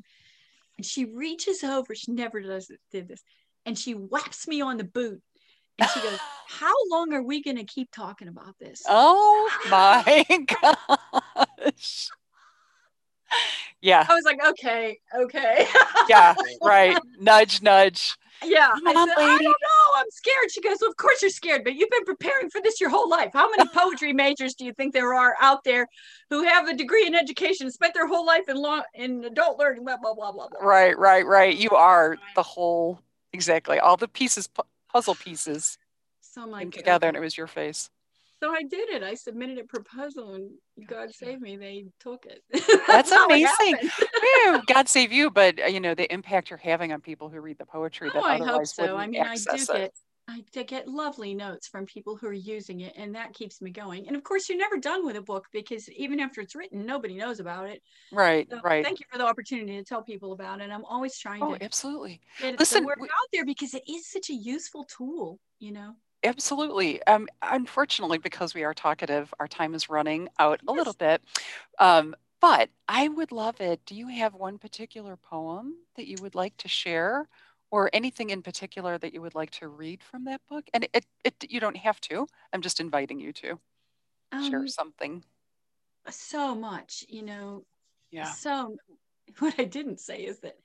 And 0.78 0.86
she 0.86 1.04
reaches 1.04 1.62
over. 1.62 1.94
She 1.94 2.12
never 2.12 2.40
does 2.40 2.70
did 2.90 3.08
this, 3.08 3.22
and 3.66 3.78
she 3.78 3.92
whaps 3.92 4.48
me 4.48 4.62
on 4.62 4.78
the 4.78 4.84
boot, 4.84 5.20
and 5.78 5.88
she 5.90 6.00
goes, 6.00 6.18
"How 6.48 6.74
long 6.90 7.12
are 7.12 7.22
we 7.22 7.42
going 7.42 7.58
to 7.58 7.64
keep 7.64 7.90
talking 7.92 8.28
about 8.28 8.58
this?" 8.58 8.82
Oh 8.88 9.50
my 9.70 10.24
gosh 11.66 12.08
yeah. 13.82 14.06
I 14.08 14.14
was 14.14 14.24
like, 14.24 14.38
okay, 14.50 14.98
okay. 15.14 15.66
yeah, 16.08 16.34
right. 16.62 16.98
Nudge, 17.20 17.62
nudge. 17.62 18.16
Yeah. 18.44 18.70
Come 18.70 18.88
I, 18.88 18.92
said, 19.06 19.14
I 19.18 19.38
don't 19.38 19.42
know. 19.42 19.92
I'm 19.96 20.10
scared. 20.10 20.50
She 20.50 20.60
goes, 20.60 20.78
Well, 20.80 20.90
of 20.90 20.96
course 20.96 21.22
you're 21.22 21.30
scared, 21.30 21.62
but 21.62 21.74
you've 21.74 21.90
been 21.90 22.04
preparing 22.04 22.50
for 22.50 22.60
this 22.60 22.80
your 22.80 22.90
whole 22.90 23.08
life. 23.08 23.30
How 23.32 23.48
many 23.48 23.68
poetry 23.68 24.12
majors 24.12 24.54
do 24.54 24.64
you 24.64 24.72
think 24.72 24.94
there 24.94 25.14
are 25.14 25.36
out 25.40 25.62
there 25.62 25.86
who 26.28 26.42
have 26.42 26.66
a 26.66 26.74
degree 26.74 27.06
in 27.06 27.14
education, 27.14 27.70
spent 27.70 27.94
their 27.94 28.08
whole 28.08 28.26
life 28.26 28.48
in 28.48 28.56
law 28.56 28.82
in 28.94 29.24
adult 29.24 29.60
learning, 29.60 29.84
blah, 29.84 29.96
blah, 29.96 30.14
blah, 30.14 30.32
blah, 30.32 30.48
blah. 30.48 30.60
Right, 30.60 30.98
right, 30.98 31.24
right. 31.24 31.56
You 31.56 31.70
are 31.70 32.16
the 32.34 32.42
whole 32.42 33.00
exactly 33.32 33.78
all 33.78 33.96
the 33.96 34.08
pieces 34.08 34.48
puzzle 34.90 35.14
pieces 35.14 35.78
so 36.20 36.46
my 36.46 36.60
came 36.60 36.70
together 36.70 37.08
and 37.08 37.16
it 37.16 37.20
was 37.20 37.36
your 37.36 37.46
face 37.46 37.90
so 38.42 38.52
I 38.52 38.62
did 38.62 38.88
it. 38.88 39.02
I 39.02 39.14
submitted 39.14 39.58
a 39.58 39.64
proposal 39.64 40.34
and 40.34 40.50
God 40.88 41.14
save 41.14 41.40
me, 41.40 41.56
they 41.56 41.84
took 42.00 42.26
it. 42.26 42.42
That's 42.88 43.10
amazing. 43.26 43.76
God 44.66 44.88
save 44.88 45.12
you, 45.12 45.30
but 45.30 45.60
uh, 45.62 45.66
you 45.66 45.78
know, 45.78 45.94
the 45.94 46.12
impact 46.12 46.50
you're 46.50 46.56
having 46.56 46.92
on 46.92 47.00
people 47.00 47.28
who 47.28 47.40
read 47.40 47.58
the 47.58 47.66
poetry 47.66 48.10
oh, 48.12 48.14
that 48.14 48.24
I 48.24 48.38
hope 48.38 48.66
so. 48.66 48.96
I 48.96 49.06
mean, 49.06 49.22
I 49.22 49.36
do 49.36 49.42
it. 49.52 49.68
get 49.68 49.92
I 50.28 50.62
get 50.62 50.88
lovely 50.88 51.34
notes 51.34 51.68
from 51.68 51.84
people 51.84 52.16
who 52.16 52.26
are 52.26 52.32
using 52.32 52.80
it, 52.80 52.94
and 52.96 53.14
that 53.14 53.34
keeps 53.34 53.60
me 53.60 53.70
going. 53.70 54.06
And 54.06 54.16
of 54.16 54.22
course, 54.22 54.48
you're 54.48 54.58
never 54.58 54.78
done 54.78 55.04
with 55.04 55.16
a 55.16 55.22
book 55.22 55.46
because 55.52 55.88
even 55.90 56.20
after 56.20 56.40
it's 56.40 56.54
written, 56.54 56.86
nobody 56.86 57.14
knows 57.14 57.38
about 57.38 57.68
it. 57.68 57.82
Right, 58.12 58.48
so 58.50 58.60
right. 58.62 58.84
Thank 58.84 59.00
you 59.00 59.06
for 59.10 59.18
the 59.18 59.26
opportunity 59.26 59.76
to 59.76 59.84
tell 59.84 60.02
people 60.02 60.32
about 60.32 60.60
it. 60.60 60.70
I'm 60.70 60.84
always 60.84 61.18
trying 61.18 61.42
oh, 61.42 61.54
to 61.54 61.62
absolutely 61.62 62.20
get 62.40 62.58
Listen, 62.58 62.82
the 62.82 62.86
word 62.86 62.98
we, 63.00 63.08
out 63.08 63.28
there 63.32 63.44
because 63.44 63.74
it 63.74 63.82
is 63.88 64.08
such 64.08 64.30
a 64.30 64.34
useful 64.34 64.84
tool. 64.84 65.38
You 65.58 65.72
know. 65.72 65.94
Absolutely. 66.24 67.02
Um, 67.04 67.26
unfortunately, 67.42 68.18
because 68.18 68.54
we 68.54 68.64
are 68.64 68.74
talkative, 68.74 69.32
our 69.40 69.48
time 69.48 69.74
is 69.74 69.90
running 69.90 70.28
out 70.38 70.60
a 70.66 70.72
little 70.72 70.92
bit. 70.92 71.22
Um, 71.78 72.14
but 72.40 72.70
I 72.88 73.08
would 73.08 73.32
love 73.32 73.60
it. 73.60 73.80
Do 73.86 73.94
you 73.94 74.08
have 74.08 74.34
one 74.34 74.58
particular 74.58 75.16
poem 75.16 75.76
that 75.96 76.06
you 76.06 76.16
would 76.22 76.34
like 76.34 76.56
to 76.58 76.68
share, 76.68 77.28
or 77.70 77.88
anything 77.92 78.30
in 78.30 78.42
particular 78.42 78.98
that 78.98 79.14
you 79.14 79.22
would 79.22 79.34
like 79.34 79.50
to 79.52 79.68
read 79.68 80.02
from 80.02 80.24
that 80.24 80.40
book? 80.48 80.64
And 80.74 80.86
it, 80.92 81.06
it 81.24 81.34
you 81.48 81.58
don't 81.58 81.76
have 81.76 82.00
to. 82.02 82.26
I'm 82.52 82.60
just 82.60 82.80
inviting 82.80 83.18
you 83.18 83.32
to 83.32 83.58
share 84.48 84.60
um, 84.60 84.68
something. 84.68 85.24
So 86.10 86.54
much, 86.54 87.04
you 87.08 87.22
know. 87.22 87.64
Yeah. 88.10 88.30
So, 88.30 88.76
what 89.38 89.54
I 89.58 89.64
didn't 89.64 90.00
say 90.00 90.18
is 90.18 90.40
that 90.40 90.56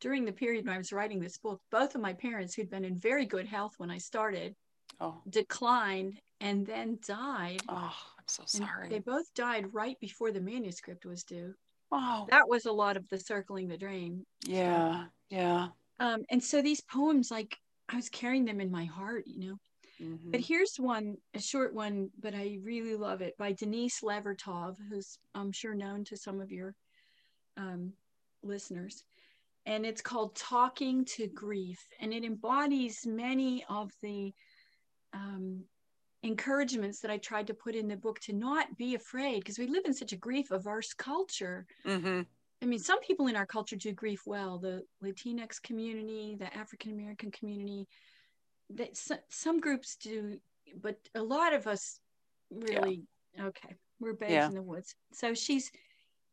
during 0.00 0.24
the 0.24 0.32
period 0.32 0.64
when 0.64 0.74
I 0.74 0.78
was 0.78 0.92
writing 0.92 1.20
this 1.20 1.38
book, 1.38 1.60
both 1.70 1.94
of 1.94 2.00
my 2.00 2.14
parents, 2.14 2.54
who'd 2.54 2.70
been 2.70 2.84
in 2.84 2.96
very 2.96 3.26
good 3.26 3.46
health 3.46 3.74
when 3.78 3.90
I 3.90 3.98
started, 3.98 4.54
oh. 5.00 5.20
declined 5.28 6.20
and 6.40 6.66
then 6.66 6.98
died. 7.06 7.62
Oh, 7.68 7.96
I'm 8.18 8.24
so 8.26 8.42
sorry. 8.46 8.84
And 8.84 8.92
they 8.92 8.98
both 9.00 9.32
died 9.34 9.72
right 9.72 9.98
before 10.00 10.30
the 10.30 10.40
manuscript 10.40 11.04
was 11.04 11.24
due. 11.24 11.54
Oh. 11.90 12.26
That 12.30 12.48
was 12.48 12.66
a 12.66 12.72
lot 12.72 12.96
of 12.96 13.08
the 13.08 13.18
circling 13.18 13.68
the 13.68 13.78
drain. 13.78 14.24
Yeah, 14.46 15.04
yeah. 15.30 15.68
Um, 16.00 16.24
and 16.30 16.42
so 16.42 16.62
these 16.62 16.80
poems, 16.80 17.30
like 17.30 17.56
I 17.88 17.96
was 17.96 18.08
carrying 18.08 18.44
them 18.44 18.60
in 18.60 18.70
my 18.70 18.84
heart, 18.84 19.24
you 19.26 19.48
know. 19.48 19.58
Mm-hmm. 20.00 20.30
But 20.30 20.40
here's 20.40 20.76
one, 20.76 21.16
a 21.34 21.40
short 21.40 21.74
one, 21.74 22.10
but 22.20 22.34
I 22.34 22.58
really 22.62 22.94
love 22.94 23.20
it 23.20 23.36
by 23.36 23.52
Denise 23.52 24.00
Levertov, 24.00 24.76
who's 24.88 25.18
I'm 25.34 25.50
sure 25.50 25.74
known 25.74 26.04
to 26.04 26.16
some 26.16 26.40
of 26.40 26.52
your 26.52 26.74
um, 27.56 27.92
listeners. 28.42 29.02
And 29.66 29.84
it's 29.84 30.00
called 30.00 30.36
Talking 30.36 31.04
to 31.16 31.26
Grief. 31.26 31.84
And 32.00 32.12
it 32.12 32.24
embodies 32.24 33.06
many 33.06 33.64
of 33.68 33.90
the 34.00 34.32
um, 35.12 35.64
encouragements 36.22 37.00
that 37.00 37.10
I 37.10 37.18
tried 37.18 37.46
to 37.46 37.54
put 37.54 37.74
in 37.74 37.88
the 37.88 37.96
book 37.96 38.18
to 38.20 38.32
not 38.32 38.76
be 38.76 38.94
afraid 38.94 39.40
because 39.40 39.58
we 39.58 39.66
live 39.66 39.84
in 39.84 39.94
such 39.94 40.12
a 40.12 40.16
grief 40.16 40.50
averse 40.50 40.92
culture. 40.92 41.66
Mm-hmm. 41.86 42.22
I 42.60 42.66
mean, 42.66 42.78
some 42.80 43.00
people 43.00 43.28
in 43.28 43.36
our 43.36 43.46
culture 43.46 43.76
do 43.76 43.92
grief 43.92 44.22
well 44.26 44.58
the 44.58 44.82
Latinx 45.02 45.62
community, 45.62 46.36
the 46.38 46.52
African 46.56 46.92
American 46.92 47.30
community, 47.30 47.86
that 48.70 48.98
some 49.28 49.60
groups 49.60 49.96
do, 49.96 50.38
but 50.82 50.98
a 51.14 51.22
lot 51.22 51.52
of 51.54 51.66
us 51.66 52.00
really, 52.50 53.02
yeah. 53.36 53.46
okay, 53.46 53.76
we're 54.00 54.12
babes 54.14 54.32
yeah. 54.32 54.46
in 54.46 54.54
the 54.54 54.62
woods. 54.62 54.94
So 55.12 55.34
she's 55.34 55.70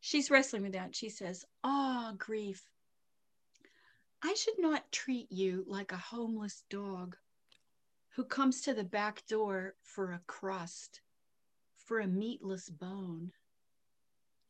she's 0.02 0.32
wrestling 0.32 0.64
with 0.64 0.74
that. 0.74 0.96
She 0.96 1.10
says, 1.10 1.46
Ah, 1.64 2.10
oh, 2.12 2.16
grief. 2.18 2.66
I 4.24 4.34
should 4.34 4.58
not 4.58 4.92
treat 4.92 5.32
you 5.32 5.64
like 5.68 5.92
a 5.92 5.98
homeless 5.98 6.64
dog 6.72 7.16
who 8.16 8.24
comes 8.24 8.62
to 8.62 8.74
the 8.74 8.84
back 8.84 9.26
door 9.28 9.76
for 9.84 10.14
a 10.14 10.22
crust, 10.26 11.02
for 11.76 12.00
a 12.00 12.08
meatless 12.08 12.70
bone. 12.70 13.32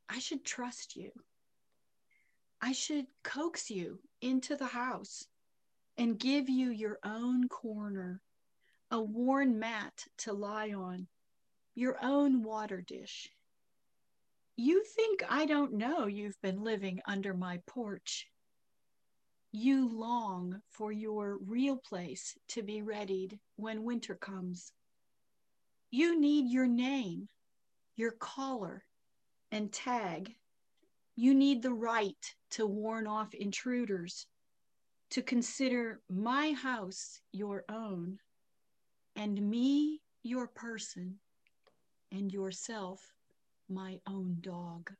I 0.07 0.19
should 0.19 0.45
trust 0.45 0.95
you. 0.95 1.11
I 2.61 2.73
should 2.73 3.07
coax 3.23 3.71
you 3.71 3.99
into 4.21 4.55
the 4.55 4.67
house 4.67 5.25
and 5.97 6.19
give 6.19 6.47
you 6.47 6.69
your 6.69 6.99
own 7.03 7.47
corner, 7.47 8.21
a 8.91 9.01
worn 9.01 9.57
mat 9.57 10.05
to 10.19 10.33
lie 10.33 10.73
on, 10.73 11.07
your 11.73 11.97
own 12.03 12.43
water 12.43 12.81
dish. 12.81 13.29
You 14.55 14.83
think 14.83 15.23
I 15.27 15.47
don't 15.47 15.73
know 15.73 16.05
you've 16.05 16.39
been 16.41 16.63
living 16.63 17.01
under 17.07 17.33
my 17.33 17.59
porch. 17.65 18.27
You 19.55 19.89
long 19.89 20.61
for 20.69 20.91
your 20.91 21.37
real 21.37 21.77
place 21.77 22.37
to 22.49 22.61
be 22.61 22.81
readied 22.81 23.39
when 23.55 23.83
winter 23.83 24.15
comes. 24.15 24.73
You 25.89 26.19
need 26.19 26.51
your 26.51 26.67
name, 26.67 27.29
your 27.95 28.11
collar, 28.11 28.83
and 29.51 29.71
tag. 29.71 30.35
You 31.15 31.33
need 31.33 31.63
the 31.63 31.73
right 31.73 32.35
to 32.51 32.67
warn 32.67 33.07
off 33.07 33.33
intruders, 33.33 34.27
to 35.11 35.21
consider 35.21 36.01
my 36.09 36.51
house 36.51 37.21
your 37.31 37.63
own, 37.69 38.19
and 39.15 39.41
me 39.41 40.01
your 40.21 40.47
person, 40.47 41.15
and 42.11 42.31
yourself 42.31 43.13
my 43.69 43.99
own 44.05 44.37
dog. 44.41 44.91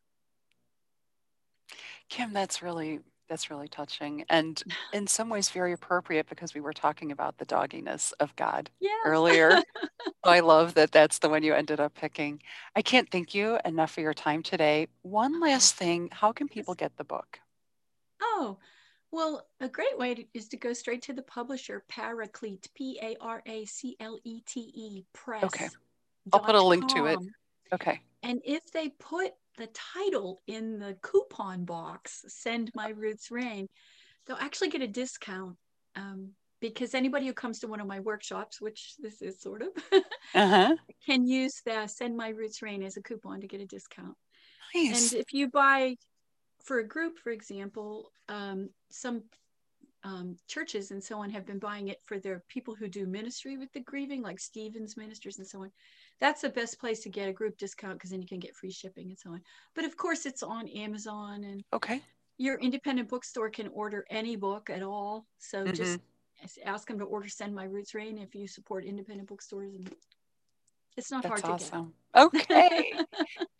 Kim, 2.08 2.32
that's 2.32 2.62
really 2.62 3.01
that's 3.28 3.49
really 3.49 3.67
touching 3.67 4.26
and 4.30 4.63
in 4.93 5.07
some 5.07 5.30
ways 5.30 5.49
very 5.49 5.73
appropriate 5.73 6.28
because 6.28 6.53
we 6.53 6.61
were 6.61 6.73
talking 6.73 7.11
about 7.11 7.38
the 7.38 7.45
dogginess 7.45 8.13
of 8.19 8.36
God 8.36 8.69
yes. 8.80 8.93
earlier. 9.05 9.61
I 10.23 10.39
love 10.39 10.73
that 10.76 10.91
that's 10.91 11.19
the 11.19 11.30
one 11.30 11.43
you 11.43 11.53
ended 11.53 11.80
up 11.80 11.93
picking. 11.93 12.41
I 12.76 12.82
can't 12.82 13.09
thank 13.11 13.36
you 13.36 13.59
enough 13.65 13.91
for 13.91 14.01
your 14.01 14.13
time 14.13 14.43
today. 14.43 14.88
One 15.03 15.36
uh-huh. 15.36 15.45
last 15.45 15.76
thing, 15.76 16.09
how 16.11 16.32
can 16.32 16.47
people 16.47 16.73
get 16.73 16.97
the 16.97 17.03
book? 17.03 17.39
Oh, 18.21 18.57
well, 19.11 19.45
a 19.61 19.69
great 19.69 19.97
way 19.97 20.15
to, 20.15 20.26
is 20.34 20.49
to 20.49 20.57
go 20.57 20.73
straight 20.73 21.03
to 21.03 21.13
the 21.13 21.21
publisher, 21.21 21.84
Paraclete, 21.88 22.67
P 22.76 22.99
A 23.01 23.15
R 23.21 23.41
A 23.45 23.65
C 23.65 23.95
L 23.99 24.19
E 24.23 24.41
T 24.45 24.71
E 24.73 25.05
Press. 25.13 25.43
Okay. 25.43 25.67
I'll 26.34 26.39
put 26.39 26.55
a 26.55 26.61
link 26.61 26.88
to 26.89 27.05
it. 27.05 27.19
Okay. 27.71 28.01
And 28.23 28.41
if 28.43 28.71
they 28.71 28.89
put 28.89 29.34
the 29.58 29.70
title 29.93 30.41
in 30.47 30.80
the 30.80 30.97
coupon 31.01 31.66
box, 31.66 32.24
Send 32.28 32.72
My 32.76 32.89
Roots 32.89 33.32
Rain, 33.32 33.68
they'll 34.26 34.38
actually 34.38 34.70
get 34.70 34.82
a 34.82 34.88
discount. 34.88 35.56
Um, 35.95 36.32
because 36.62 36.95
anybody 36.95 37.28
who 37.28 37.34
comes 37.34 37.60
to 37.60 37.68
one 37.68 37.80
of 37.80 37.88
my 37.88 37.99
workshops, 37.99 38.60
which 38.60 38.95
this 38.97 39.22
is 39.22 39.39
sort 39.39 39.62
of, 39.62 39.70
uh-huh. 40.34 40.76
can 41.06 41.28
use 41.28 41.62
the 41.66 41.86
Send 41.88 42.18
My 42.18 42.30
Roots 42.30 42.62
Rain 42.62 42.82
as 42.82 42.97
a 42.97 43.01
coupon 43.01 43.41
to 43.41 43.47
get 43.47 43.62
a 43.62 43.66
discount. 43.66 44.16
Nice. 44.74 45.12
And 45.12 45.22
if 45.22 45.34
you 45.34 45.49
buy 45.49 45.95
for 46.64 46.80
a 46.80 46.88
group, 46.88 47.20
for 47.20 47.32
example, 47.32 48.12
um, 48.30 48.70
some 48.89 49.24
um, 50.03 50.38
churches 50.47 50.91
and 50.91 51.03
so 51.03 51.20
on 51.20 51.30
have 51.32 51.45
been 51.45 51.60
buying 51.60 51.89
it 51.89 51.99
for 52.06 52.20
their 52.20 52.43
people 52.47 52.76
who 52.76 52.88
do 52.88 53.06
ministry 53.06 53.58
with 53.58 53.72
the 53.74 53.80
grieving, 53.82 54.22
like 54.22 54.39
Stephen's 54.39 54.97
ministers 54.97 55.39
and 55.39 55.47
so 55.47 55.64
on 55.64 55.72
that's 56.20 56.41
the 56.41 56.49
best 56.49 56.80
place 56.80 57.01
to 57.01 57.09
get 57.09 57.30
a 57.30 57.34
group 57.34 57.57
discount 57.57 57.93
because 57.93 58.11
then 58.11 58.22
you 58.22 58.28
can 58.28 58.39
get 58.39 58.55
free 58.55 58.72
shipping 58.72 59.09
and 59.09 59.20
so 59.20 59.32
on. 59.32 59.41
But 59.76 59.86
of 59.86 59.97
course, 59.97 60.26
it's 60.26 60.43
on 60.43 60.68
Amazon 60.70 61.43
and 61.43 61.63
okay. 61.74 62.01
Your 62.38 62.59
independent 62.59 63.07
bookstore 63.07 63.49
can 63.49 63.70
order 63.70 64.05
any 64.09 64.36
book 64.36 64.70
at 64.70 64.84
all. 64.84 65.26
So 65.38 65.63
mm-hmm. 65.63 65.74
just 65.74 65.99
ask 66.66 66.88
them 66.88 66.99
to 66.99 67.05
order 67.05 67.30
Send 67.30 67.55
My 67.55 67.63
Roots 67.63 67.95
Rain 67.95 68.18
if 68.18 68.36
you 68.36 68.47
support 68.47 68.84
independent 68.84 69.30
bookstores 69.30 69.74
and 69.74 69.89
it's 70.98 71.12
not 71.12 71.24
That's 71.24 71.41
hard 71.41 71.54
awesome. 71.54 71.80
to 71.80 71.86
get. 71.86 71.91
Okay. 72.16 72.93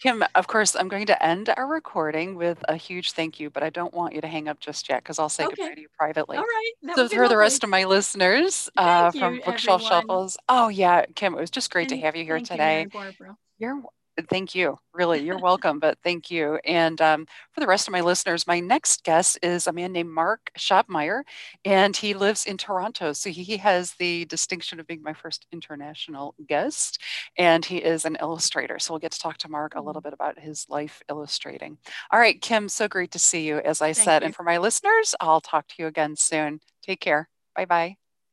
Kim, 0.02 0.24
of 0.34 0.48
course, 0.48 0.78
I'm 0.78 0.88
going 0.88 1.08
to 1.08 1.22
end 1.22 1.50
our 1.58 1.68
recording 1.68 2.36
with 2.36 2.64
a 2.70 2.78
huge 2.78 3.12
thank 3.12 3.38
you, 3.38 3.50
but 3.50 3.64
I 3.64 3.70
don't 3.70 3.94
want 3.94 4.16
you 4.16 4.22
to 4.22 4.28
hang 4.28 4.48
up 4.48 4.62
just 4.62 4.88
yet 4.88 5.04
because 5.04 5.20
I'll 5.20 5.28
say 5.28 5.44
okay. 5.44 5.56
goodbye 5.58 5.76
to 5.76 5.82
you 5.82 5.88
privately. 5.98 6.38
All 6.38 6.44
right. 6.44 6.72
That 6.84 6.96
so, 6.96 7.10
for 7.10 7.24
lovely. 7.24 7.34
the 7.34 7.38
rest 7.38 7.66
of 7.66 7.70
my 7.70 7.84
listeners 7.84 8.70
uh, 8.78 9.12
from 9.12 9.42
Bookshelf 9.46 9.82
everyone. 9.82 10.04
Shuffles, 10.04 10.38
oh, 10.48 10.70
yeah, 10.70 11.04
Kim, 11.16 11.34
it 11.34 11.42
was 11.42 11.52
just 11.52 11.70
great 11.70 11.92
and 11.92 12.00
to 12.00 12.06
have 12.06 12.16
you 12.16 12.24
here 12.24 12.40
today. 12.40 12.88
You, 12.94 13.36
You're 13.58 13.82
Thank 14.30 14.56
you. 14.56 14.80
Really, 14.94 15.24
you're 15.24 15.40
welcome, 15.40 15.80
but 15.80 15.98
thank 16.02 16.32
you. 16.32 16.58
And 16.64 17.02
um, 17.02 17.28
for 17.52 17.60
the 17.60 17.68
rest 17.68 17.88
of 17.88 17.92
my 17.92 18.00
listeners, 18.00 18.48
my 18.48 18.62
next 18.62 19.04
guest 19.04 19.38
is 19.44 19.68
a 19.68 19.74
man 19.74 19.92
named 19.92 20.10
Mark 20.10 20.52
Schobmeier, 20.58 21.24
and 21.66 21.96
he 21.96 22.14
lives 22.14 22.46
in 22.46 22.58
Toronto. 22.58 23.12
So 23.12 23.30
he 23.30 23.58
has 23.58 23.94
the 23.94 24.24
distinction 24.26 24.80
of 24.80 24.88
being 24.88 25.04
my 25.04 25.14
first 25.14 25.46
international 25.52 26.34
guest, 26.48 27.02
and 27.38 27.66
he 27.66 27.78
is 27.78 28.06
an 28.06 28.18
illustrator. 28.22 28.80
So 28.80 28.94
we'll 28.94 29.00
get 29.00 29.12
to 29.12 29.20
talk 29.20 29.38
to 29.40 29.52
Mark 29.52 29.76
a 29.76 29.82
little 29.82 30.02
mm. 30.02 30.06
bit 30.06 30.14
about 30.14 30.40
his 30.40 30.66
life 30.70 31.02
illustrating. 31.10 31.78
All 32.12 32.20
right, 32.20 32.42
Kim, 32.42 32.70
so 32.70 32.88
great 32.88 33.12
to 33.12 33.20
see 33.20 33.46
you, 33.46 33.58
as 33.58 33.82
I 33.82 33.92
thank 33.92 34.06
said. 34.06 34.22
You. 34.22 34.28
And 34.28 34.36
for 34.36 34.44
my 34.44 34.60
listeners, 34.60 35.14
I'll 35.20 35.42
talk 35.42 35.68
to 35.68 35.76
you 35.78 35.88
again 35.88 36.16
soon. 36.16 36.62
Take 36.82 37.02
care. 37.02 37.28
Bye 37.54 37.66
bye. 37.66 37.98